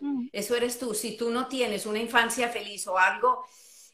Mm. 0.00 0.28
Eso 0.32 0.56
eres 0.56 0.80
tú. 0.80 0.94
Si 0.94 1.16
tú 1.16 1.30
no 1.30 1.46
tienes 1.46 1.86
una 1.86 2.00
infancia 2.00 2.48
feliz 2.48 2.88
o 2.88 2.98
algo, 2.98 3.44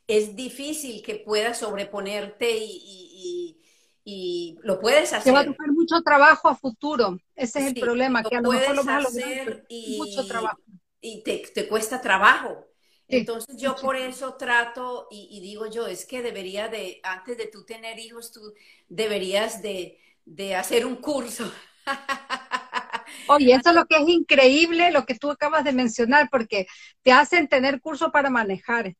es 0.06 0.34
difícil 0.34 1.02
que 1.02 1.16
puedas 1.16 1.58
sobreponerte 1.58 2.56
y 2.56 3.06
y 3.18 3.55
lo 4.62 4.80
puedes 4.80 5.12
hacer. 5.12 5.24
Te 5.24 5.32
va 5.32 5.40
a 5.40 5.46
tocar 5.46 5.68
mucho 5.72 6.00
trabajo 6.02 6.48
a 6.48 6.54
futuro. 6.54 7.18
Ese 7.34 7.58
es 7.60 7.66
el 7.66 7.80
problema, 7.80 8.22
que 8.22 8.36
a 8.36 8.40
lo 8.40 8.52
mejor 8.52 8.76
lo 8.76 8.84
vas 8.84 9.04
a 9.04 9.08
hacer 9.08 9.66
y, 9.68 9.98
mucho 9.98 10.26
trabajo. 10.26 10.60
Y 11.00 11.22
te, 11.22 11.38
te 11.52 11.66
cuesta 11.66 12.00
trabajo. 12.00 12.66
Entonces 13.08 13.56
yo 13.56 13.76
por 13.76 13.96
eso 13.96 14.34
trato 14.34 15.06
y, 15.10 15.40
digo 15.40 15.66
yo, 15.66 15.86
es 15.86 16.06
que 16.06 16.22
debería 16.22 16.68
de, 16.68 17.00
antes 17.02 17.38
de 17.38 17.46
tú 17.46 17.64
tener 17.64 17.98
hijos, 17.98 18.32
tú 18.32 18.54
deberías 18.88 19.62
de, 19.62 20.00
de 20.24 20.56
hacer 20.56 20.84
un 20.84 20.96
curso. 20.96 21.50
Oye, 23.28 23.54
eso 23.54 23.70
es 23.70 23.74
lo 23.74 23.86
que 23.86 23.96
es 23.96 24.08
increíble, 24.08 24.90
lo 24.90 25.06
que 25.06 25.14
tú 25.14 25.30
acabas 25.30 25.64
de 25.64 25.72
mencionar, 25.72 26.28
porque 26.30 26.66
te 27.02 27.12
hacen 27.12 27.48
tener 27.48 27.80
curso 27.80 28.10
para 28.10 28.28
manejar, 28.28 28.94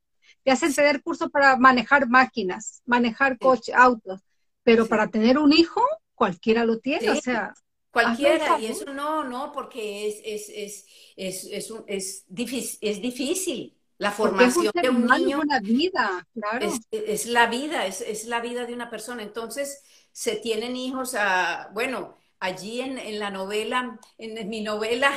te 0.44 0.50
hacen 0.52 0.72
tener 0.72 1.02
curso 1.02 1.28
para 1.28 1.56
manejar 1.56 2.08
máquinas, 2.08 2.82
manejar 2.86 3.38
coches, 3.38 3.74
autos, 3.74 4.20
pero 4.66 4.86
para 4.88 5.06
tener 5.06 5.38
un 5.38 5.52
hijo, 5.52 5.80
cualquiera 6.12 6.64
lo 6.64 6.80
tiene, 6.80 7.10
o 7.10 7.20
sea. 7.20 7.54
Cualquiera, 7.92 8.58
y 8.58 8.66
eso 8.66 8.92
no, 8.92 9.22
no, 9.22 9.52
porque 9.52 10.08
es, 10.08 10.20
es, 10.24 10.48
es, 10.48 10.86
es, 11.16 11.44
es, 11.44 11.72
es, 11.86 12.24
difícil, 12.26 12.78
es 12.82 13.00
difícil. 13.00 13.78
La 13.96 14.10
formación 14.10 14.72
de 14.74 14.90
un 14.90 15.06
niño. 15.06 15.38
Es 15.38 15.44
una 15.44 15.60
vida, 15.60 16.28
claro. 16.34 16.68
Es, 16.90 17.26
la 17.26 17.46
vida, 17.46 17.86
es, 17.86 18.26
la 18.26 18.40
vida 18.40 18.66
de 18.66 18.74
una 18.74 18.90
persona. 18.90 19.22
Entonces, 19.22 19.84
se 20.10 20.34
tienen 20.34 20.74
hijos 20.74 21.14
a, 21.14 21.70
bueno, 21.72 22.18
allí 22.40 22.80
en, 22.80 22.98
en 22.98 23.20
la 23.20 23.30
novela, 23.30 24.00
en, 24.18 24.48
mi 24.48 24.62
novela, 24.62 25.12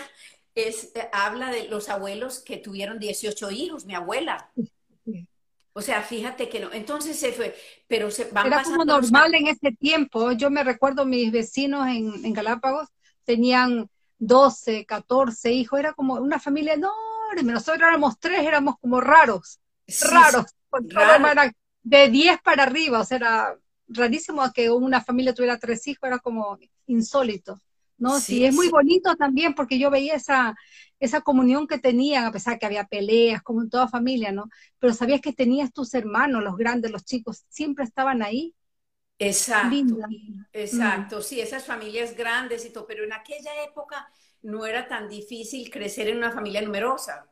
es, 0.53 0.93
habla 1.11 1.49
de 1.49 1.67
los 1.67 1.89
abuelos 1.89 2.37
que 2.37 2.57
tuvieron 2.57 2.99
18 2.99 3.49
hijos, 3.49 3.85
mi 3.85 3.95
abuela. 3.95 4.51
O 5.79 5.81
sea, 5.81 6.01
fíjate 6.01 6.49
que 6.49 6.59
no. 6.59 6.73
Entonces 6.73 7.17
se 7.17 7.31
fue, 7.31 7.55
pero 7.87 8.11
se 8.11 8.25
van 8.25 8.47
Era 8.47 8.63
como 8.63 8.83
normal 8.83 9.33
en 9.33 9.47
ese 9.47 9.71
tiempo. 9.71 10.33
Yo 10.33 10.49
me 10.49 10.61
recuerdo 10.61 11.05
mis 11.05 11.31
vecinos 11.31 11.87
en, 11.87 12.33
Galápagos 12.33 12.89
tenían 13.23 13.89
12, 14.17 14.85
14 14.85 15.53
hijos. 15.53 15.79
Era 15.79 15.93
como 15.93 16.15
una 16.15 16.37
familia 16.37 16.73
enorme. 16.73 17.53
Nosotros 17.53 17.87
éramos 17.87 18.19
tres, 18.19 18.41
éramos 18.41 18.75
como 18.81 18.99
raros. 18.99 19.61
raros. 20.11 20.47
de 21.81 22.09
10 22.09 22.41
para 22.41 22.63
arriba, 22.63 22.99
o 22.99 23.05
sea, 23.05 23.15
era 23.17 23.55
rarísimo 23.87 24.51
que 24.53 24.69
una 24.69 25.01
familia 25.01 25.33
tuviera 25.33 25.57
tres 25.57 25.87
hijos, 25.87 26.03
era 26.03 26.19
como 26.19 26.59
insólito. 26.87 27.61
¿no? 27.97 28.19
Sí, 28.19 28.43
es 28.43 28.53
muy 28.53 28.67
bonito 28.69 29.15
también 29.15 29.53
porque 29.53 29.79
yo 29.79 29.89
veía 29.89 30.15
esa, 30.15 30.55
esa 30.99 31.21
comunión 31.21 31.67
que 31.67 31.79
tenían, 31.79 32.25
a 32.25 32.31
pesar 32.31 32.59
que 32.59 32.65
había 32.65 32.85
peleas, 32.87 33.41
como 33.43 33.61
en 33.61 33.69
toda 33.69 33.87
familia, 33.87 34.31
¿no? 34.31 34.49
Pero 34.79 34.93
sabías 34.93 35.21
que 35.21 35.33
tenías 35.33 35.71
tus 35.73 35.93
hermanos, 35.93 36.43
los 36.43 36.57
grandes, 36.57 36.91
los 36.91 37.05
chicos, 37.05 37.45
siempre 37.49 37.85
estaban 37.85 38.21
ahí. 38.23 38.55
Exacto, 39.17 40.15
exacto, 40.53 41.21
sí, 41.21 41.41
esas 41.41 41.65
familias 41.65 42.15
grandes 42.15 42.65
y 42.65 42.69
todo, 42.71 42.87
pero 42.87 43.03
en 43.03 43.11
aquella 43.13 43.63
época 43.63 44.09
no 44.43 44.65
era 44.65 44.87
tan 44.87 45.09
difícil 45.09 45.69
crecer 45.69 46.07
en 46.07 46.17
una 46.17 46.31
familia 46.31 46.61
numerosa, 46.61 47.29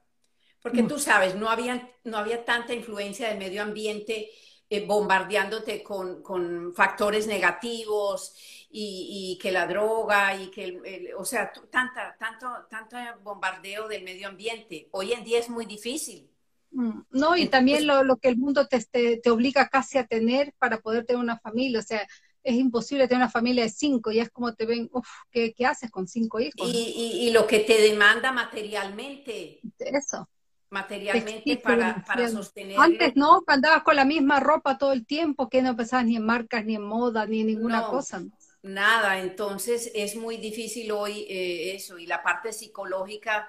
porque 0.62 0.84
tú 0.84 1.00
sabes, 1.00 1.36
no 1.36 1.50
había, 1.50 1.92
no 2.06 2.18
había 2.18 2.46
tanta 2.46 2.74
influencia 2.74 3.30
del 3.30 3.40
medio 3.40 3.64
ambiente 3.64 4.32
eh, 4.70 4.86
bombardeándote 4.86 5.84
con, 5.84 6.24
con 6.24 6.74
factores 6.76 7.28
negativos 7.28 8.36
y, 8.70 9.38
que 9.42 9.52
la 9.52 9.68
droga 9.68 10.36
y 10.36 10.48
que, 10.48 11.14
o 11.18 11.26
sea, 11.26 11.52
tanta, 11.70 12.16
tanto, 12.18 12.48
tanto 12.70 12.98
bombardeo 13.24 13.88
del 13.88 14.04
medio 14.04 14.28
ambiente. 14.28 14.90
Hoy 14.92 15.14
en 15.14 15.24
día 15.24 15.40
es 15.40 15.50
muy 15.50 15.66
difícil. 15.66 16.30
Mm, 16.72 17.02
no, 17.12 17.38
y 17.38 17.48
también 17.48 17.88
lo, 17.88 18.04
lo, 18.04 18.18
que 18.18 18.28
el 18.28 18.38
mundo 18.38 18.68
te, 18.68 18.86
te, 19.18 19.30
obliga 19.30 19.70
casi 19.70 19.98
a 19.98 20.06
tener 20.06 20.54
para 20.60 20.80
poder 20.80 21.06
tener 21.06 21.22
una 21.22 21.40
familia, 21.40 21.80
o 21.80 21.84
sea, 21.84 22.06
es 22.44 22.56
imposible 22.56 23.08
tener 23.08 23.24
una 23.24 23.32
familia 23.32 23.64
de 23.64 23.70
cinco, 23.70 24.12
y 24.12 24.20
es 24.20 24.30
como 24.30 24.54
te 24.54 24.66
ven, 24.66 24.90
uff, 24.92 25.08
¿qué, 25.32 25.54
¿qué, 25.54 25.66
haces 25.66 25.90
con 25.90 26.08
cinco 26.08 26.40
hijos? 26.40 26.70
Y, 26.70 27.28
y, 27.28 27.32
lo 27.32 27.48
que 27.48 27.60
te 27.60 27.82
demanda 27.82 28.32
materialmente. 28.32 29.62
Eso. 29.80 30.30
Materialmente 30.70 31.58
para, 31.58 32.04
para, 32.06 32.28
sostener. 32.28 32.78
Antes 32.78 33.16
no, 33.16 33.42
andabas 33.48 33.84
con 33.84 33.96
la 33.96 34.04
misma 34.04 34.42
ropa 34.42 34.78
todo 34.78 34.92
el 34.92 35.06
tiempo, 35.06 35.50
que 35.50 35.62
no 35.62 35.78
pensabas 35.78 36.06
ni 36.06 36.18
en 36.18 36.26
marcas, 36.26 36.66
ni 36.66 36.76
en 36.76 36.84
moda, 36.84 37.26
ni 37.26 37.42
en 37.42 37.48
ninguna 37.48 37.88
cosa. 37.88 38.20
¿no? 38.20 38.32
Nada, 38.68 39.20
entonces 39.20 39.92
es 39.96 40.16
muy 40.16 40.38
difícil 40.38 40.92
hoy 40.92 41.26
eh, 41.30 41.76
eso 41.76 41.98
y 41.98 42.06
la 42.06 42.22
parte 42.22 42.54
psicológica 42.54 43.48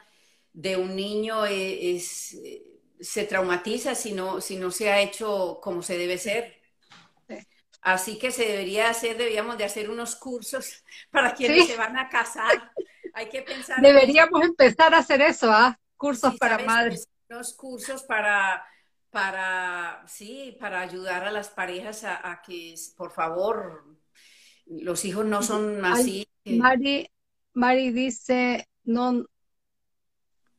de 0.53 0.77
un 0.77 0.97
niño 0.97 1.47
e, 1.47 1.97
es, 1.97 2.37
se 3.01 3.25
traumatiza 3.25 3.95
si 3.95 4.12
no, 4.12 4.41
si 4.41 4.57
no 4.57 4.71
se 4.71 4.91
ha 4.91 5.01
hecho 5.01 5.61
como 5.62 5.83
se 5.83 5.99
debe 5.99 6.19
ser. 6.19 6.59
Así 7.81 8.19
que 8.19 8.33
se 8.33 8.45
debería 8.45 8.91
hacer, 8.91 9.16
debíamos 9.16 9.57
de 9.57 9.64
hacer 9.64 9.89
unos 9.89 10.16
cursos 10.16 10.85
para 11.11 11.35
quienes 11.35 11.66
se 11.66 11.77
van 11.77 11.97
a 11.97 12.09
casar. 12.09 12.73
Hay 13.14 13.29
que 13.29 13.43
pensar. 13.43 13.81
Deberíamos 13.81 14.43
empezar 14.43 14.95
a 14.95 14.99
hacer 14.99 15.23
eso, 15.23 15.51
¿ah? 15.51 15.79
Cursos 15.97 16.37
para 16.37 16.59
madres. 16.59 17.09
Unos 17.29 17.55
cursos 17.55 18.03
para, 18.03 18.64
para, 19.11 20.05
sí, 20.07 20.57
para 20.61 20.81
ayudar 20.81 21.25
a 21.25 21.31
las 21.31 21.49
parejas 21.51 22.05
a 22.05 22.43
que, 22.45 22.75
por 22.97 23.12
favor, 23.12 23.98
los 24.69 25.05
hijos 25.05 25.27
no 25.27 25.43
son 25.43 25.85
así. 25.85 26.29
Mari, 26.45 27.11
Mari 27.55 27.91
dice, 27.91 28.69
no, 28.85 29.25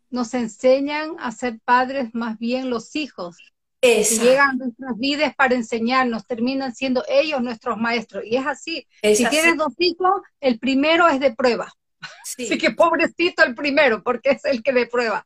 nos 0.10 0.34
enseñan 0.34 1.16
a 1.20 1.32
ser 1.32 1.60
padres 1.64 2.10
más 2.14 2.38
bien 2.40 2.70
los 2.70 2.96
hijos. 2.96 3.38
llegan 3.82 4.50
a 4.50 4.54
nuestras 4.54 4.98
vidas 4.98 5.36
para 5.36 5.56
enseñarnos, 5.56 6.26
terminan 6.26 6.76
siendo 6.76 7.04
ellos 7.08 7.42
nuestros 7.42 7.78
maestros. 7.78 8.24
Y 8.26 8.36
es 8.36 8.46
así. 8.46 8.88
si 9.02 9.26
tienes 9.28 9.58
dos 9.58 9.74
hijos, 9.78 10.22
el 10.42 10.60
primero 10.60 11.08
es 11.08 11.20
de 11.20 11.34
prueba. 11.34 11.72
Así 12.02 12.58
que 12.58 12.72
pobrecito 12.72 13.44
el 13.44 13.56
primero, 13.56 14.04
porque 14.04 14.32
es 14.32 14.46
el 14.46 14.64
que 14.64 14.72
de 14.72 14.88
prueba. 14.88 15.26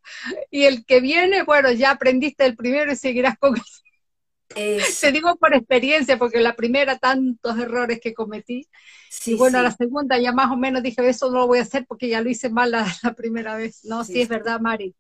Y 0.50 0.64
el 0.64 0.86
que 0.86 1.02
viene, 1.02 1.44
bueno, 1.44 1.72
ya 1.72 1.92
aprendiste 1.92 2.46
el 2.46 2.56
primero 2.56 2.92
y 2.92 2.96
seguirás 2.96 3.38
con 3.38 3.56
eso. 4.56 5.02
Te 5.02 5.12
digo 5.12 5.36
por 5.36 5.54
experiencia, 5.54 6.18
porque 6.18 6.40
la 6.40 6.56
primera 6.56 6.98
tantos 6.98 7.58
errores 7.58 8.00
que 8.02 8.14
cometí. 8.14 8.68
y 9.26 9.36
bueno, 9.36 9.62
la 9.62 9.72
segunda 9.72 10.18
ya 10.18 10.32
más 10.32 10.52
o 10.52 10.58
menos 10.58 10.84
dije, 10.84 11.08
eso 11.08 11.30
no 11.32 11.40
lo 11.40 11.48
voy 11.48 11.60
a 11.60 11.64
hacer 11.64 11.86
porque 11.88 12.10
ya 12.10 12.22
lo 12.22 12.30
hice 12.30 12.50
mal 12.50 12.72
la, 12.72 12.86
primera 13.18 13.56
vez. 13.56 13.84
No, 13.86 14.04
sí, 14.04 14.22
es 14.22 14.30
verdad, 14.30 14.60
Mari. 14.60 14.96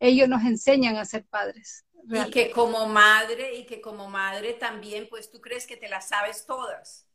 Ellos 0.00 0.28
nos 0.28 0.44
enseñan 0.44 0.96
a 0.96 1.04
ser 1.04 1.24
padres. 1.24 1.84
Y 2.10 2.30
que 2.30 2.50
como 2.50 2.86
madre, 2.86 3.56
y 3.56 3.66
que 3.66 3.80
como 3.80 4.08
madre 4.08 4.54
también, 4.54 5.08
pues 5.10 5.30
tú 5.30 5.40
crees 5.40 5.66
que 5.66 5.76
te 5.76 5.88
las 5.88 6.08
sabes 6.08 6.46
todas. 6.46 7.06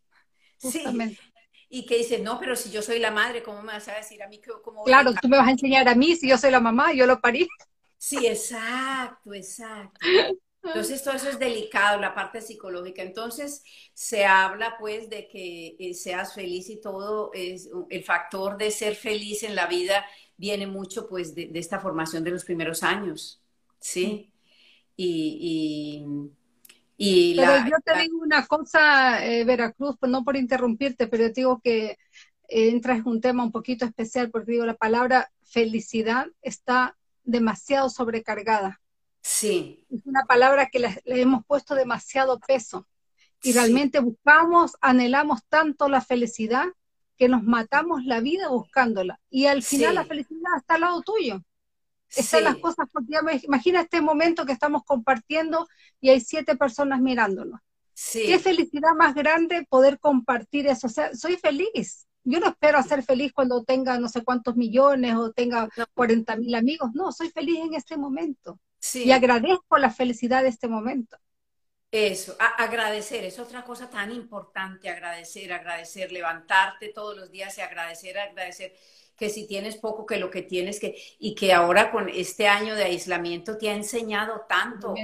Sí. 0.57 0.83
Y 1.69 1.85
que 1.87 1.97
dices, 1.97 2.21
no, 2.21 2.39
pero 2.39 2.55
si 2.55 2.69
yo 2.69 2.83
soy 2.83 2.99
la 2.99 3.09
madre, 3.09 3.41
¿cómo 3.41 3.63
me 3.63 3.73
vas 3.73 3.87
a 3.87 3.95
decir 3.95 4.21
a 4.21 4.27
mí 4.27 4.39
cómo 4.63 4.83
Claro, 4.83 5.13
tú 5.19 5.27
me 5.27 5.37
vas 5.37 5.47
a 5.47 5.51
enseñar 5.51 5.87
a 5.87 5.95
mí 5.95 6.15
si 6.15 6.29
yo 6.29 6.37
soy 6.37 6.51
la 6.51 6.59
mamá, 6.59 6.93
yo 6.93 7.07
lo 7.07 7.19
parí. 7.19 7.47
Sí, 7.97 8.27
exacto, 8.27 9.33
exacto. 9.33 9.99
Entonces, 10.63 11.03
todo 11.03 11.15
eso 11.15 11.29
es 11.29 11.39
delicado, 11.39 11.99
la 11.99 12.15
parte 12.15 12.41
psicológica. 12.41 13.01
Entonces, 13.01 13.63
se 13.93 14.25
habla 14.25 14.77
pues 14.79 15.09
de 15.09 15.27
que 15.27 15.75
eh, 15.77 15.93
seas 15.93 16.33
feliz 16.33 16.69
y 16.69 16.79
todo, 16.79 17.31
es 17.33 17.69
el 17.89 18.03
factor 18.03 18.57
de 18.57 18.71
ser 18.71 18.95
feliz 18.95 19.43
en 19.43 19.55
la 19.55 19.67
vida 19.67 20.05
viene 20.37 20.67
mucho 20.67 21.07
pues 21.07 21.35
de, 21.35 21.49
esta 21.53 21.79
formación 21.79 22.23
de 22.23 22.31
los 22.31 22.43
primeros 22.43 22.83
años, 22.83 23.41
¿sí? 23.79 24.31
Y, 24.95 26.05
y, 26.97 27.35
pero 27.35 27.65
yo 27.65 27.77
te 27.83 27.99
digo 28.01 28.19
una 28.19 28.45
cosa, 28.45 29.25
eh, 29.25 29.43
Veracruz, 29.43 29.95
pues 29.99 30.11
no 30.11 30.23
por 30.23 30.35
interrumpirte, 30.37 31.07
pero 31.07 31.25
te 31.27 31.41
digo 31.41 31.59
que 31.63 31.97
entras 32.47 32.99
en 32.99 33.07
un 33.07 33.21
tema 33.21 33.43
un 33.43 33.51
poquito 33.51 33.85
especial, 33.85 34.29
porque 34.29 34.51
digo, 34.51 34.65
la 34.65 34.75
palabra 34.75 35.31
felicidad 35.43 36.27
está 36.41 36.97
demasiado 37.23 37.89
sobrecargada 37.89 38.81
Sí. 39.23 39.85
Es 39.89 40.05
una 40.05 40.25
palabra 40.25 40.67
que 40.67 40.79
le, 40.79 41.01
hemos 41.05 41.45
puesto 41.45 41.73
demasiado 41.75 42.39
peso. 42.39 42.87
Y 43.41 43.53
realmente 43.53 43.99
buscamos, 43.99 44.73
anhelamos 44.79 45.41
tanto 45.49 45.89
la 45.89 46.01
felicidad 46.01 46.65
que 47.17 47.27
nos 47.27 47.43
matamos 47.43 48.03
la 48.05 48.19
vida 48.19 48.49
buscándola. 48.49 49.19
Y 49.29 49.47
al 49.47 49.63
final 49.63 49.95
la 49.95 50.05
felicidad 50.05 50.57
está 50.57 50.75
al 50.75 50.81
lado 50.81 51.01
tuyo. 51.01 51.41
Están 52.15 52.43
las 52.43 52.57
cosas 52.57 52.87
Imagina 53.43 53.81
este 53.81 54.01
momento 54.01 54.45
que 54.45 54.51
estamos 54.51 54.83
compartiendo 54.83 55.67
y 55.99 56.09
hay 56.09 56.21
siete 56.21 56.55
personas 56.55 57.01
mirándonos. 57.01 57.59
Qué 58.13 58.39
felicidad 58.39 58.93
más 58.95 59.15
grande 59.15 59.65
poder 59.69 59.99
compartir 59.99 60.67
eso. 60.67 60.87
O 60.87 60.89
sea, 60.89 61.13
soy 61.15 61.37
feliz. 61.37 62.07
Yo 62.23 62.39
no 62.39 62.47
espero 62.47 62.81
ser 62.83 63.03
feliz 63.03 63.33
cuando 63.33 63.63
tenga 63.63 63.99
no 63.99 64.07
sé 64.07 64.23
cuántos 64.23 64.55
millones 64.55 65.15
o 65.15 65.31
tenga 65.31 65.69
40 65.93 66.35
mil 66.37 66.55
amigos. 66.55 66.91
No, 66.93 67.11
soy 67.11 67.29
feliz 67.29 67.59
en 67.59 67.73
este 67.73 67.97
momento. 67.97 68.59
Y 68.93 69.11
agradezco 69.11 69.77
la 69.77 69.89
felicidad 69.89 70.43
de 70.43 70.49
este 70.49 70.67
momento. 70.67 71.17
Eso, 71.91 72.35
agradecer, 72.39 73.23
es 73.23 73.37
otra 73.37 73.63
cosa 73.63 73.87
tan 73.87 74.11
importante, 74.11 74.89
agradecer, 74.89 75.53
agradecer, 75.53 76.11
levantarte 76.11 76.89
todos 76.89 77.15
los 77.15 77.29
días 77.29 77.55
y 77.59 77.61
agradecer, 77.61 78.17
agradecer 78.17 78.73
que 79.15 79.29
si 79.29 79.45
tienes 79.47 79.77
poco, 79.77 80.05
que 80.05 80.17
lo 80.17 80.31
que 80.31 80.41
tienes, 80.41 80.79
que, 80.79 80.95
y 81.19 81.35
que 81.35 81.53
ahora 81.53 81.91
con 81.91 82.09
este 82.09 82.47
año 82.47 82.73
de 82.75 82.85
aislamiento 82.85 83.59
te 83.59 83.69
ha 83.69 83.75
enseñado 83.75 84.45
tanto. 84.49 84.95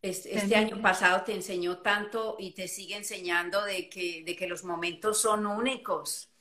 Este, 0.00 0.36
este 0.36 0.54
año 0.54 0.80
pasado 0.80 1.24
te 1.24 1.32
enseñó 1.32 1.78
tanto 1.78 2.36
y 2.38 2.54
te 2.54 2.68
sigue 2.68 2.96
enseñando 2.96 3.64
de 3.64 3.88
que, 3.88 4.22
de 4.24 4.36
que 4.36 4.46
los 4.46 4.62
momentos 4.62 5.20
son 5.20 5.46
únicos 5.46 6.33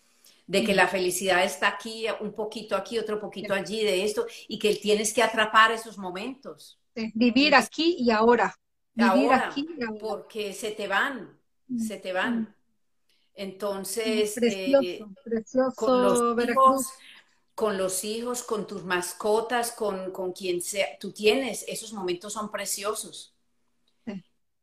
de 0.46 0.64
que 0.64 0.76
la 0.76 0.88
felicidad 0.88 1.44
está 1.44 1.70
aquí, 1.70 2.06
un 2.20 2.34
poquito 2.34 2.76
aquí, 2.76 3.00
otro 3.00 3.20
poquito 3.20 3.54
allí, 3.54 3.84
de 3.84 4.04
esto, 4.04 4.26
y 4.48 4.60
que 4.60 4.76
tienes 4.76 5.14
que 5.14 5.24
atrapar 5.24 5.72
esos 5.72 5.98
momentos. 5.98 6.80
Vivir 7.14 7.56
aquí 7.56 7.96
y 8.00 8.12
ahora. 8.12 8.56
Vivir 8.94 9.34
aquí 9.34 9.68
porque 10.00 10.54
se 10.54 10.72
te 10.72 10.88
van, 10.88 11.40
mm, 11.68 11.80
se 11.80 11.98
te 11.98 12.14
van. 12.14 12.42
Mm. 12.42 12.56
Entonces, 13.36 14.38
eh, 14.38 15.04
precioso, 15.24 15.74
con, 15.76 16.04
los 16.04 16.50
hijos, 16.50 16.90
con 17.56 17.78
los 17.78 18.04
hijos, 18.04 18.44
con 18.44 18.68
tus 18.68 18.84
mascotas, 18.84 19.72
con, 19.72 20.12
con 20.12 20.34
quien 20.34 20.62
sea, 20.62 21.00
tú 21.00 21.12
tienes, 21.12 21.66
esos 21.68 21.94
momentos 21.94 22.34
son 22.34 22.52
preciosos. 22.52 23.32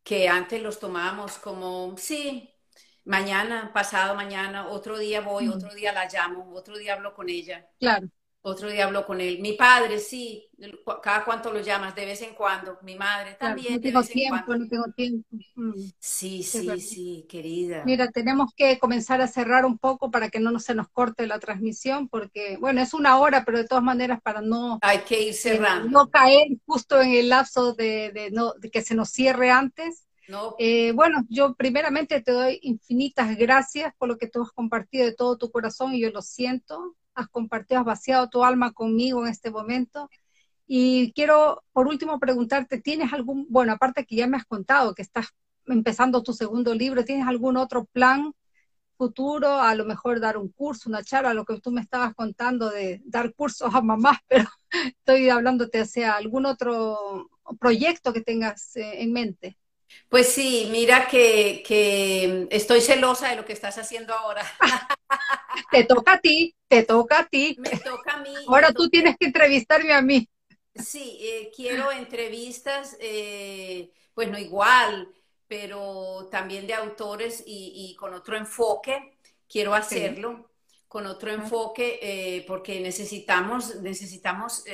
Que 0.02 0.28
antes 0.28 0.62
los 0.62 0.78
tomábamos 0.78 1.32
como, 1.38 1.94
sí, 1.98 2.48
mañana, 3.04 3.72
pasado 3.72 4.14
mañana, 4.14 4.68
otro 4.68 4.98
día 4.98 5.20
voy, 5.20 5.48
otro 5.48 5.74
día 5.74 5.92
la 5.92 6.08
llamo, 6.08 6.52
otro 6.54 6.76
día 6.76 6.94
hablo 6.94 7.14
con 7.14 7.28
ella. 7.28 7.68
Claro. 7.78 8.08
Otro 8.42 8.70
día 8.70 8.86
hablo 8.86 9.04
con 9.04 9.20
él. 9.20 9.38
Mi 9.40 9.52
padre, 9.52 9.98
sí, 9.98 10.48
cada 11.02 11.26
cuánto 11.26 11.52
lo 11.52 11.60
llamas, 11.60 11.94
de 11.94 12.06
vez 12.06 12.22
en 12.22 12.34
cuando. 12.34 12.78
Mi 12.82 12.94
madre 12.94 13.36
también. 13.38 13.74
no 13.74 13.80
tengo 13.82 14.02
tiempo, 14.02 14.56
no 14.56 14.66
tengo 14.66 14.84
tiempo. 14.96 15.28
Mm. 15.56 15.72
Sí, 15.98 16.42
sí, 16.42 16.80
sí, 16.80 17.26
querida. 17.28 17.82
Mira, 17.84 18.08
tenemos 18.08 18.54
que 18.56 18.78
comenzar 18.78 19.20
a 19.20 19.26
cerrar 19.26 19.66
un 19.66 19.76
poco 19.76 20.10
para 20.10 20.30
que 20.30 20.40
no 20.40 20.58
se 20.58 20.74
nos 20.74 20.88
corte 20.88 21.26
la 21.26 21.38
transmisión, 21.38 22.08
porque, 22.08 22.56
bueno, 22.58 22.80
es 22.80 22.94
una 22.94 23.18
hora, 23.18 23.44
pero 23.44 23.58
de 23.58 23.66
todas 23.66 23.84
maneras 23.84 24.20
para 24.22 24.40
no... 24.40 24.78
Hay 24.80 25.00
que 25.00 25.20
ir 25.20 25.34
cerrando. 25.34 25.90
no 25.90 26.08
caer 26.08 26.48
justo 26.64 26.98
en 26.98 27.12
el 27.12 27.28
lapso 27.28 27.74
de, 27.74 28.10
de, 28.12 28.30
no, 28.30 28.54
de 28.54 28.70
que 28.70 28.80
se 28.80 28.94
nos 28.94 29.10
cierre 29.10 29.50
antes. 29.50 30.06
Eh, 30.58 30.92
bueno, 30.92 31.24
yo 31.28 31.54
primeramente 31.54 32.20
te 32.20 32.32
doy 32.32 32.58
infinitas 32.62 33.36
gracias 33.36 33.94
por 33.98 34.08
lo 34.08 34.18
que 34.18 34.28
tú 34.28 34.42
has 34.42 34.52
compartido 34.52 35.06
de 35.06 35.14
todo 35.14 35.36
tu 35.38 35.50
corazón 35.50 35.94
y 35.94 36.00
yo 36.00 36.10
lo 36.10 36.22
siento. 36.22 36.96
Has 37.14 37.28
compartido, 37.28 37.80
has 37.80 37.86
vaciado 37.86 38.28
tu 38.28 38.44
alma 38.44 38.72
conmigo 38.72 39.24
en 39.24 39.32
este 39.32 39.50
momento. 39.50 40.08
Y 40.66 41.12
quiero, 41.14 41.64
por 41.72 41.88
último, 41.88 42.20
preguntarte, 42.20 42.80
¿tienes 42.80 43.12
algún, 43.12 43.46
bueno, 43.48 43.72
aparte 43.72 44.06
que 44.06 44.16
ya 44.16 44.26
me 44.26 44.36
has 44.36 44.46
contado 44.46 44.94
que 44.94 45.02
estás 45.02 45.34
empezando 45.72 46.22
tu 46.22 46.32
segundo 46.32 46.74
libro. 46.74 47.04
¿Tienes 47.04 47.26
algún 47.26 47.56
otro 47.56 47.84
plan 47.86 48.32
futuro? 48.96 49.60
A 49.60 49.74
lo 49.74 49.84
mejor 49.84 50.20
dar 50.20 50.36
un 50.36 50.50
curso, 50.50 50.88
una 50.88 51.02
charla, 51.02 51.34
lo 51.34 51.44
que 51.44 51.60
tú 51.60 51.70
me 51.70 51.80
estabas 51.80 52.14
contando 52.14 52.70
de 52.70 53.00
dar 53.04 53.34
cursos 53.34 53.74
a 53.74 53.80
mamás, 53.80 54.18
pero 54.28 54.48
estoy 54.70 55.28
hablándote 55.30 55.80
hacia 55.80 56.14
algún 56.14 56.46
otro 56.46 57.30
proyecto 57.58 58.12
que 58.12 58.20
tengas 58.20 58.76
eh, 58.76 59.02
en 59.02 59.12
mente. 59.12 59.58
Pues 60.08 60.32
sí, 60.32 60.68
mira 60.70 61.06
que, 61.06 61.62
que, 61.64 62.48
estoy 62.50 62.80
celosa 62.80 63.28
de 63.28 63.36
lo 63.36 63.44
que 63.44 63.52
estás 63.52 63.78
haciendo 63.78 64.12
ahora. 64.12 64.42
te 65.70 65.84
toca 65.84 66.14
a 66.14 66.20
ti, 66.20 66.54
te 66.68 66.82
toca 66.82 67.20
a 67.20 67.26
ti. 67.26 67.56
Me 67.58 67.70
toca 67.70 68.14
a 68.14 68.16
mí. 68.18 68.34
Ahora 68.48 68.72
tú 68.72 68.88
tienes 68.88 69.16
que 69.16 69.26
entrevistarme 69.26 69.92
a 69.92 70.02
mí. 70.02 70.28
Sí, 70.74 71.18
eh, 71.20 71.52
quiero 71.54 71.90
entrevistas, 71.92 72.96
eh, 73.00 73.92
pues 74.14 74.28
no 74.28 74.38
igual, 74.38 75.08
pero 75.46 76.28
también 76.30 76.66
de 76.66 76.74
autores 76.74 77.42
y, 77.46 77.94
con 77.98 78.14
otro 78.14 78.36
enfoque. 78.36 79.16
Quiero 79.48 79.74
hacerlo 79.74 80.50
con 80.86 81.06
otro 81.06 81.30
enfoque 81.30 81.98
eh, 82.02 82.44
porque 82.46 82.80
necesitamos, 82.80 83.76
necesitamos 83.76 84.64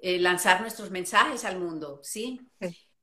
lanzar 0.00 0.60
nuestros 0.60 0.90
mensajes 0.90 1.44
al 1.44 1.58
mundo, 1.58 2.00
¿sí? 2.02 2.40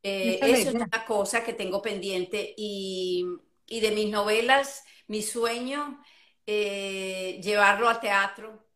Eso 0.06 0.70
es 0.70 0.76
una 0.76 1.06
cosa 1.06 1.44
que 1.44 1.54
tengo 1.54 1.82
pendiente 1.82 2.54
y, 2.58 3.26
y 3.68 3.80
de 3.80 3.92
mis 3.92 4.10
novelas, 4.10 4.84
mi 5.08 5.22
sueño, 5.22 6.02
llevarlo 6.46 7.90
al 7.90 8.00
teatro, 8.00 8.68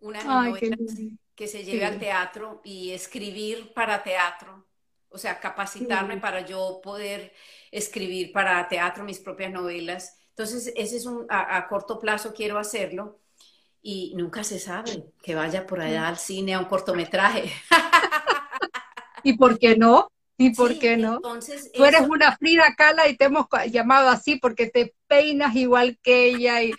una 0.00 0.24
novela 0.24 0.76
que 1.38 1.46
se 1.46 1.62
lleve 1.62 1.84
al 1.84 2.00
teatro 2.00 2.60
y 2.64 2.90
escribir 2.90 3.72
para 3.72 4.02
teatro, 4.02 4.66
o 5.08 5.18
sea, 5.18 5.38
capacitarme 5.38 6.18
para 6.18 6.44
yo 6.44 6.80
poder 6.82 7.32
escribir 7.70 8.32
para 8.32 8.68
teatro 8.68 9.04
mis 9.04 9.20
propias 9.20 9.52
novelas. 9.52 10.18
Entonces, 10.30 10.72
ese 10.74 10.96
es 10.96 11.06
un, 11.06 11.26
a, 11.28 11.66
corto 11.68 12.00
plazo 12.00 12.34
quiero 12.34 12.58
hacerlo 12.58 13.20
y 13.80 14.14
nunca 14.16 14.42
se 14.42 14.58
sabe 14.58 15.12
que 15.22 15.36
vaya 15.36 15.64
por 15.64 15.80
allá 15.80 16.08
al 16.08 16.18
cine 16.18 16.54
a 16.54 16.58
un 16.58 16.64
cortometraje. 16.64 17.52
¿Y 19.22 19.36
por 19.36 19.60
qué 19.60 19.76
no? 19.76 20.08
¿Y 20.40 20.54
por 20.54 20.78
qué 20.78 20.96
no? 20.96 21.16
Entonces, 21.16 21.72
Tú 21.72 21.84
eres 21.84 22.02
una 22.02 22.36
Frida 22.36 22.72
Kahlo 22.76 23.02
y 23.08 23.16
te 23.16 23.24
hemos 23.24 23.46
llamado 23.72 24.08
así 24.08 24.36
porque 24.36 24.68
te 24.68 24.94
peinas 25.08 25.56
igual 25.56 25.98
que 26.00 26.26
ella 26.26 26.62
y, 26.62 26.72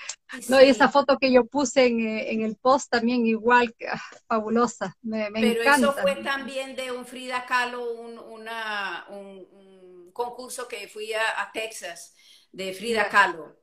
no, 0.47 0.61
y 0.61 0.69
esa 0.69 0.87
foto 0.87 1.17
que 1.17 1.29
yo 1.29 1.45
puse 1.45 1.87
en, 1.87 1.99
eh, 1.99 2.31
en 2.31 2.43
el 2.43 2.55
post 2.55 2.89
también 2.89 3.27
igual, 3.27 3.75
ah, 3.91 4.01
fabulosa, 4.27 4.95
me, 5.01 5.29
me 5.29 5.41
Pero 5.41 5.63
eso 5.63 5.93
fue 5.93 6.15
también 6.17 6.73
de 6.77 6.91
un 6.91 7.05
Frida 7.05 7.45
Kahlo, 7.45 7.91
un, 7.91 8.17
una, 8.17 9.05
un, 9.09 10.09
concurso 10.13 10.67
que 10.67 10.87
fui 10.87 11.13
a, 11.13 11.49
Texas 11.53 12.15
de 12.51 12.73
Frida 12.73 13.09
Kahlo. 13.09 13.57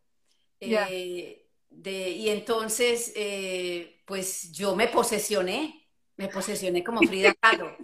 Eh, 0.60 1.46
de, 1.68 2.10
y 2.10 2.28
entonces, 2.30 3.12
eh, 3.14 4.02
pues 4.06 4.52
yo 4.52 4.74
me 4.74 4.88
posesioné, 4.88 5.86
me 6.16 6.28
posesioné 6.28 6.84
como 6.84 7.00
Frida 7.00 7.34
Kahlo. 7.34 7.76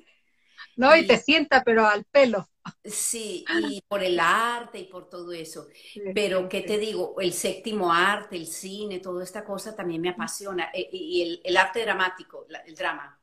¿No? 0.76 0.94
Y, 0.96 1.06
te 1.06 1.18
sienta, 1.18 1.62
pero 1.64 1.86
al 1.86 2.04
pelo. 2.04 2.48
Sí, 2.84 3.44
y 3.68 3.82
por 3.82 4.02
el 4.02 4.20
arte 4.20 4.78
y 4.78 4.84
por 4.84 5.08
todo 5.08 5.32
eso. 5.32 5.66
pero, 6.14 6.48
¿qué 6.48 6.60
te 6.60 6.78
digo? 6.78 7.16
El 7.20 7.32
séptimo 7.32 7.92
arte, 7.92 8.36
el 8.36 8.46
cine, 8.46 9.00
toda 9.00 9.24
esta 9.24 9.44
cosa 9.44 9.74
también 9.74 10.00
me 10.00 10.10
apasiona. 10.10 10.70
E, 10.72 10.88
y 10.92 11.40
el, 11.44 11.56
arte 11.56 11.82
dramático, 11.82 12.46
el 12.66 12.74
drama. 12.74 13.18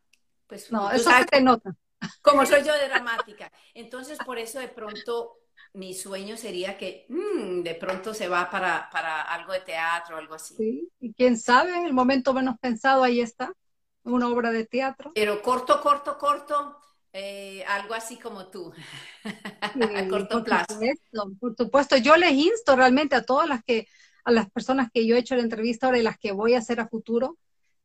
Pues, 0.47 0.71
no, 0.71 0.91
eso 0.91 1.09
se 1.11 1.25
te 1.25 1.41
nota. 1.41 1.75
Como 2.21 2.45
soy 2.45 2.63
yo 2.63 2.73
de 2.73 2.87
dramática. 2.87 3.51
Entonces, 3.73 4.17
por 4.25 4.37
eso 4.39 4.59
de 4.59 4.67
pronto 4.67 5.39
mi 5.73 5.93
sueño 5.93 6.37
sería 6.37 6.77
que 6.77 7.05
mm, 7.09 7.61
de 7.61 7.75
pronto 7.75 8.13
se 8.13 8.27
va 8.27 8.49
para, 8.49 8.89
para 8.91 9.21
algo 9.21 9.53
de 9.53 9.61
teatro 9.61 10.15
o 10.15 10.19
algo 10.19 10.33
así. 10.33 10.55
Sí, 10.55 10.89
y 10.99 11.13
quién 11.13 11.37
sabe, 11.37 11.75
en 11.75 11.85
el 11.85 11.93
momento 11.93 12.33
menos 12.33 12.57
pensado, 12.59 13.03
ahí 13.03 13.21
está, 13.21 13.53
una 14.03 14.27
obra 14.27 14.51
de 14.51 14.65
teatro. 14.65 15.11
Pero 15.13 15.41
corto, 15.41 15.81
corto, 15.81 16.17
corto, 16.17 16.77
eh, 17.13 17.63
algo 17.67 17.93
así 17.93 18.17
como 18.17 18.47
tú, 18.47 18.71
a 19.61 20.07
corto 20.07 20.43
plazo. 20.43 20.73
Supuesto, 20.73 21.31
por 21.39 21.55
supuesto, 21.55 21.97
yo 21.97 22.15
les 22.17 22.33
insto 22.33 22.75
realmente 22.75 23.15
a 23.15 23.23
todas 23.23 23.47
las 23.49 23.63
que, 23.63 23.87
a 24.23 24.31
las 24.31 24.49
personas 24.51 24.89
que 24.93 25.05
yo 25.05 25.15
he 25.15 25.19
hecho 25.19 25.35
la 25.35 25.41
entrevista 25.41 25.87
ahora 25.87 25.99
y 25.99 26.03
las 26.03 26.19
que 26.19 26.31
voy 26.31 26.53
a 26.53 26.59
hacer 26.59 26.79
a 26.79 26.87
futuro, 26.87 27.37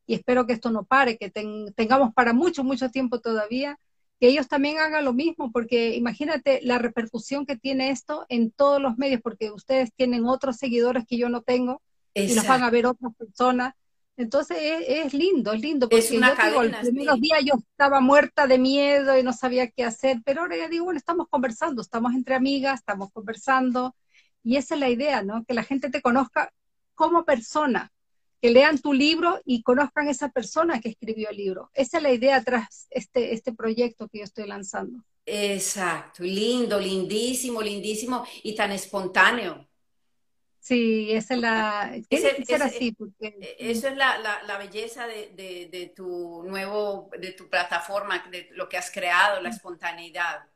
y 0.06 0.14
espero 0.14 0.46
que 0.46 0.52
esto 0.52 0.70
no 0.70 0.84
pare, 0.84 1.16
que 1.16 1.30
tengamos 1.30 2.12
para 2.12 2.34
mucho, 2.34 2.62
mucho 2.62 2.90
tiempo 2.90 3.20
todavía, 3.20 3.78
que 4.20 4.28
ellos 4.28 4.46
también 4.46 4.78
hagan 4.78 5.04
lo 5.04 5.14
mismo, 5.14 5.50
porque 5.50 5.96
imagínate 5.96 6.60
la 6.62 6.78
repercusión 6.78 7.46
que 7.46 7.56
tiene 7.56 7.90
esto 7.90 8.26
en 8.28 8.50
todos 8.50 8.80
los 8.80 8.98
medios, 8.98 9.22
porque 9.22 9.50
ustedes 9.50 9.92
tienen 9.94 10.26
otros 10.26 10.56
seguidores 10.56 11.04
que 11.06 11.16
yo 11.16 11.30
no 11.30 11.40
tengo, 11.40 11.80
y 12.12 12.34
los 12.34 12.46
van 12.46 12.62
a 12.62 12.70
ver 12.70 12.86
otras 12.86 13.12
personas, 13.16 13.74
entonces 14.16 14.56
es, 14.60 15.12
lindo, 15.12 15.52
es 15.52 15.60
lindo, 15.60 15.88
porque 15.88 16.06
yo 16.06 16.20
digo, 16.20 16.62
los 16.62 16.76
primeros 16.80 17.20
días 17.20 17.40
yo 17.44 17.54
estaba 17.56 18.00
muerta 18.00 18.46
de 18.46 18.58
miedo 18.58 19.18
y 19.18 19.22
no 19.22 19.32
sabía 19.32 19.68
qué 19.70 19.84
hacer, 19.84 20.18
pero 20.24 20.42
ahora 20.42 20.56
ya 20.56 20.68
digo, 20.68 20.84
bueno, 20.84 20.98
estamos 20.98 21.26
conversando, 21.28 21.82
estamos 21.82 22.14
entre 22.14 22.34
amigas, 22.34 22.80
estamos 22.80 23.10
conversando, 23.12 23.94
y 24.44 24.56
esa 24.56 24.74
es 24.74 24.80
la 24.80 24.90
idea, 24.90 25.22
¿no? 25.22 25.44
Que 25.44 25.54
la 25.54 25.64
gente 25.64 25.90
te 25.90 26.00
conozca 26.02 26.52
como 26.94 27.24
persona, 27.24 27.90
que 28.40 28.50
lean 28.50 28.78
tu 28.78 28.92
libro 28.92 29.40
y 29.44 29.62
conozcan 29.62 30.08
esa 30.08 30.28
persona 30.28 30.80
que 30.80 30.90
escribió 30.90 31.30
el 31.30 31.36
libro. 31.36 31.70
Esa 31.72 31.96
es 31.96 32.02
la 32.02 32.12
idea 32.12 32.44
tras 32.44 32.86
este, 32.90 33.32
este 33.32 33.52
proyecto 33.52 34.06
que 34.08 34.18
yo 34.18 34.24
estoy 34.24 34.46
lanzando. 34.46 35.02
Exacto, 35.26 36.22
lindo, 36.22 36.78
lindísimo, 36.78 37.62
lindísimo 37.62 38.24
y 38.42 38.54
tan 38.54 38.70
espontáneo. 38.70 39.66
Sí, 40.64 41.12
esa 41.12 41.34
es 41.34 41.40
la... 41.40 41.80
así 41.82 42.96
e, 43.20 43.56
Eso 43.58 43.88
es 43.88 43.96
la, 43.98 44.16
la, 44.46 44.56
belleza 44.56 45.06
de, 45.06 45.68
de, 45.70 45.92
tu 45.94 46.42
nuevo, 46.44 47.10
de 47.18 47.32
tu 47.32 47.50
plataforma, 47.50 48.24
de 48.30 48.48
lo 48.52 48.66
que 48.66 48.78
has 48.78 48.90
creado, 48.90 49.42
la 49.42 49.50
espontaneidad. 49.50 50.46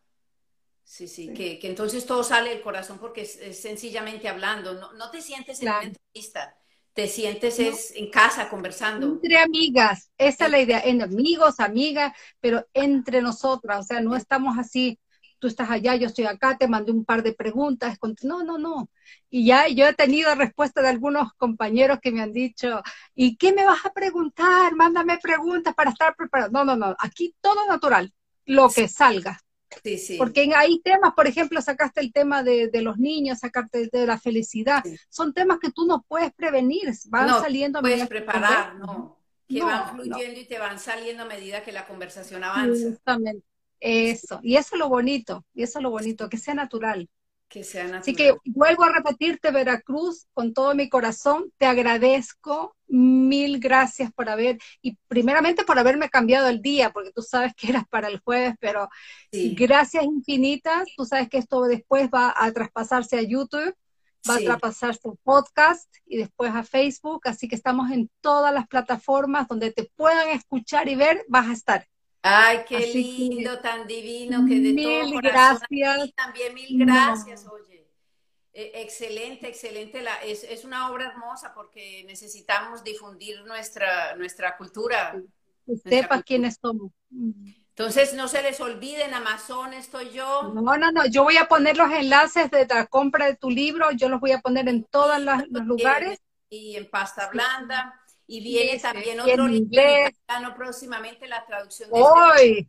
Sí, 0.82 1.08
sí, 1.08 1.34
Que, 1.34 1.58
que, 1.58 1.68
entonces 1.68 2.06
todo 2.06 2.24
sale 2.24 2.48
del 2.48 2.62
corazón 2.62 2.98
porque 2.98 3.20
es, 3.20 3.60
sencillamente 3.60 4.30
hablando. 4.30 4.72
No, 4.72 4.94
no, 4.94 5.10
te 5.10 5.20
sientes 5.20 5.60
en 5.60 5.68
una 5.68 5.82
entrevista, 5.82 6.56
te 6.94 7.06
sientes 7.06 7.58
es 7.58 7.90
en 7.94 8.08
casa 8.10 8.48
conversando. 8.48 9.08
Entre 9.08 9.36
amigas, 9.36 10.10
esa 10.16 10.46
es 10.46 10.50
la 10.50 10.60
idea, 10.60 10.80
en 10.80 11.02
amigos, 11.02 11.60
amigas, 11.60 12.16
pero 12.40 12.66
entre 12.72 13.20
nosotras, 13.20 13.80
o 13.80 13.82
sea, 13.82 14.00
no 14.00 14.16
estamos 14.16 14.56
así 14.56 14.98
tú 15.38 15.46
estás 15.46 15.70
allá, 15.70 15.94
yo 15.96 16.06
estoy 16.08 16.26
acá, 16.26 16.56
te 16.56 16.68
mandé 16.68 16.92
un 16.92 17.04
par 17.04 17.22
de 17.22 17.32
preguntas. 17.32 17.98
No, 18.22 18.42
no, 18.42 18.58
no. 18.58 18.90
Y 19.30 19.46
ya 19.46 19.68
yo 19.68 19.86
he 19.86 19.94
tenido 19.94 20.34
respuesta 20.34 20.82
de 20.82 20.88
algunos 20.88 21.32
compañeros 21.34 21.98
que 22.00 22.12
me 22.12 22.22
han 22.22 22.32
dicho, 22.32 22.82
¿y 23.14 23.36
qué 23.36 23.52
me 23.52 23.64
vas 23.64 23.84
a 23.84 23.92
preguntar? 23.92 24.74
Mándame 24.74 25.18
preguntas 25.18 25.74
para 25.74 25.90
estar 25.90 26.14
preparado. 26.16 26.50
No, 26.50 26.64
no, 26.64 26.76
no. 26.76 26.96
Aquí 26.98 27.34
todo 27.40 27.66
natural, 27.66 28.12
lo 28.44 28.68
que 28.68 28.88
salga. 28.88 29.40
Sí, 29.82 29.98
sí. 29.98 30.16
Porque 30.16 30.50
hay 30.54 30.80
temas, 30.80 31.12
por 31.14 31.26
ejemplo, 31.26 31.60
sacaste 31.60 32.00
el 32.00 32.12
tema 32.12 32.42
de, 32.42 32.70
los 32.82 32.98
niños, 32.98 33.38
sacaste 33.40 33.88
de 33.92 34.06
la 34.06 34.18
felicidad. 34.18 34.82
Son 35.08 35.32
temas 35.32 35.58
que 35.58 35.70
tú 35.70 35.86
no 35.86 36.04
puedes 36.08 36.32
prevenir, 36.32 36.90
van 37.08 37.28
no, 37.28 37.40
saliendo. 37.40 37.80
Puedes 37.80 38.08
preparar, 38.08 38.76
no. 38.76 39.18
Que 39.46 39.62
van 39.62 39.94
fluyendo 39.94 40.40
y 40.40 40.44
te 40.44 40.58
van 40.58 40.78
saliendo 40.78 41.22
a 41.22 41.26
medida 41.26 41.62
que 41.62 41.72
la 41.72 41.86
conversación 41.86 42.44
avanza. 42.44 42.88
Exactamente. 42.88 43.47
Eso, 43.80 44.40
y 44.42 44.56
eso 44.56 44.74
es 44.74 44.78
lo 44.78 44.88
bonito, 44.88 45.44
y 45.54 45.62
eso 45.62 45.78
es 45.78 45.82
lo 45.82 45.90
bonito, 45.90 46.28
que 46.28 46.36
sea 46.36 46.54
natural. 46.54 47.08
Que 47.48 47.64
sea 47.64 47.84
natural. 47.84 48.02
Así 48.02 48.14
que 48.14 48.34
vuelvo 48.44 48.84
a 48.84 48.92
repetirte, 48.92 49.50
Veracruz, 49.50 50.26
con 50.34 50.52
todo 50.52 50.74
mi 50.74 50.88
corazón, 50.88 51.52
te 51.56 51.66
agradezco, 51.66 52.76
mil 52.88 53.58
gracias 53.58 54.12
por 54.12 54.28
haber, 54.28 54.58
y 54.82 54.98
primeramente 55.08 55.64
por 55.64 55.78
haberme 55.78 56.10
cambiado 56.10 56.48
el 56.48 56.60
día, 56.60 56.90
porque 56.90 57.12
tú 57.12 57.22
sabes 57.22 57.54
que 57.54 57.68
eras 57.68 57.84
para 57.88 58.08
el 58.08 58.18
jueves, 58.18 58.54
pero 58.60 58.88
gracias 59.30 60.04
infinitas, 60.04 60.88
tú 60.96 61.04
sabes 61.04 61.28
que 61.28 61.38
esto 61.38 61.62
después 61.62 62.10
va 62.10 62.34
a 62.36 62.52
traspasarse 62.52 63.16
a 63.18 63.22
YouTube, 63.22 63.74
va 64.28 64.34
a 64.34 64.38
traspasarse 64.40 65.08
a 65.08 65.12
podcast 65.22 65.94
y 66.04 66.18
después 66.18 66.52
a 66.54 66.64
Facebook, 66.64 67.22
así 67.24 67.48
que 67.48 67.54
estamos 67.54 67.90
en 67.90 68.10
todas 68.20 68.52
las 68.52 68.66
plataformas 68.66 69.48
donde 69.48 69.72
te 69.72 69.90
puedan 69.96 70.28
escuchar 70.30 70.88
y 70.88 70.96
ver, 70.96 71.24
vas 71.28 71.46
a 71.46 71.52
estar. 71.52 71.86
Ay, 72.22 72.64
qué 72.68 72.78
lindo, 72.78 73.60
tan 73.60 73.86
divino, 73.86 74.44
que 74.46 74.54
de 74.54 74.72
mil 74.72 75.10
todo 75.10 75.20
gracias. 75.20 76.14
también 76.14 76.54
mil 76.54 76.84
gracias, 76.84 77.46
oye. 77.46 77.86
E, 78.52 78.82
excelente, 78.82 79.48
excelente. 79.48 80.02
La, 80.02 80.16
es, 80.16 80.42
es, 80.42 80.64
una 80.64 80.90
obra 80.90 81.06
hermosa 81.06 81.54
porque 81.54 82.02
necesitamos 82.06 82.82
difundir 82.82 83.44
nuestra, 83.44 84.16
nuestra 84.16 84.56
cultura. 84.56 85.14
Que 85.64 85.76
sepa 85.76 86.22
quiénes 86.22 86.58
somos. 86.60 86.90
Entonces, 87.78 88.14
no 88.14 88.26
se 88.26 88.42
les 88.42 88.60
olvide, 88.60 89.04
en 89.04 89.14
Amazon 89.14 89.72
estoy 89.72 90.10
yo. 90.10 90.52
No, 90.54 90.76
no, 90.76 90.90
no, 90.90 91.06
yo 91.06 91.22
voy 91.22 91.36
a 91.36 91.46
poner 91.46 91.76
los 91.76 91.92
enlaces 91.92 92.50
de 92.50 92.66
la 92.66 92.86
compra 92.86 93.26
de 93.26 93.36
tu 93.36 93.50
libro, 93.50 93.92
yo 93.92 94.08
los 94.08 94.18
voy 94.18 94.32
a 94.32 94.40
poner 94.40 94.68
en 94.68 94.82
todos 94.82 95.20
los 95.20 95.64
lugares. 95.64 96.18
Y 96.50 96.74
en 96.74 96.90
pasta 96.90 97.28
blanda. 97.28 97.94
Y 98.30 98.42
viene 98.42 98.78
también 98.78 99.18
otro 99.20 99.48
libro 99.48 99.82
mexicano 99.82 100.54
próximamente, 100.54 101.26
la 101.26 101.46
traducción 101.46 101.90
de 101.90 101.98
¡Hoy! 101.98 102.68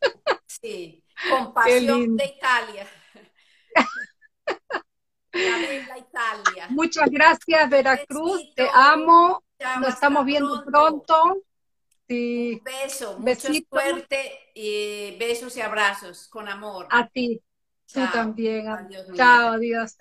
Este 0.00 0.40
sí, 0.46 1.04
Compasión 1.28 2.16
de 2.16 2.24
Italia. 2.24 2.86
La 5.32 5.58
bella 5.58 5.98
Italia. 5.98 6.66
Muchas 6.70 7.10
gracias, 7.10 7.70
Veracruz. 7.70 8.54
Te 8.54 8.68
amo. 8.72 9.44
Nos 9.78 9.90
estamos 9.90 10.24
viendo 10.24 10.64
pronto. 10.64 11.44
Un 12.08 12.60
beso, 12.64 13.18
mucha 13.20 13.52
suerte 13.70 14.50
y 14.54 15.16
besos 15.18 15.56
y 15.56 15.60
abrazos 15.60 16.26
con 16.28 16.48
amor. 16.48 16.88
A 16.90 17.06
ti. 17.06 17.40
Tú 17.92 18.00
también. 18.12 18.66
Chao, 19.14 19.52
adiós. 19.52 19.96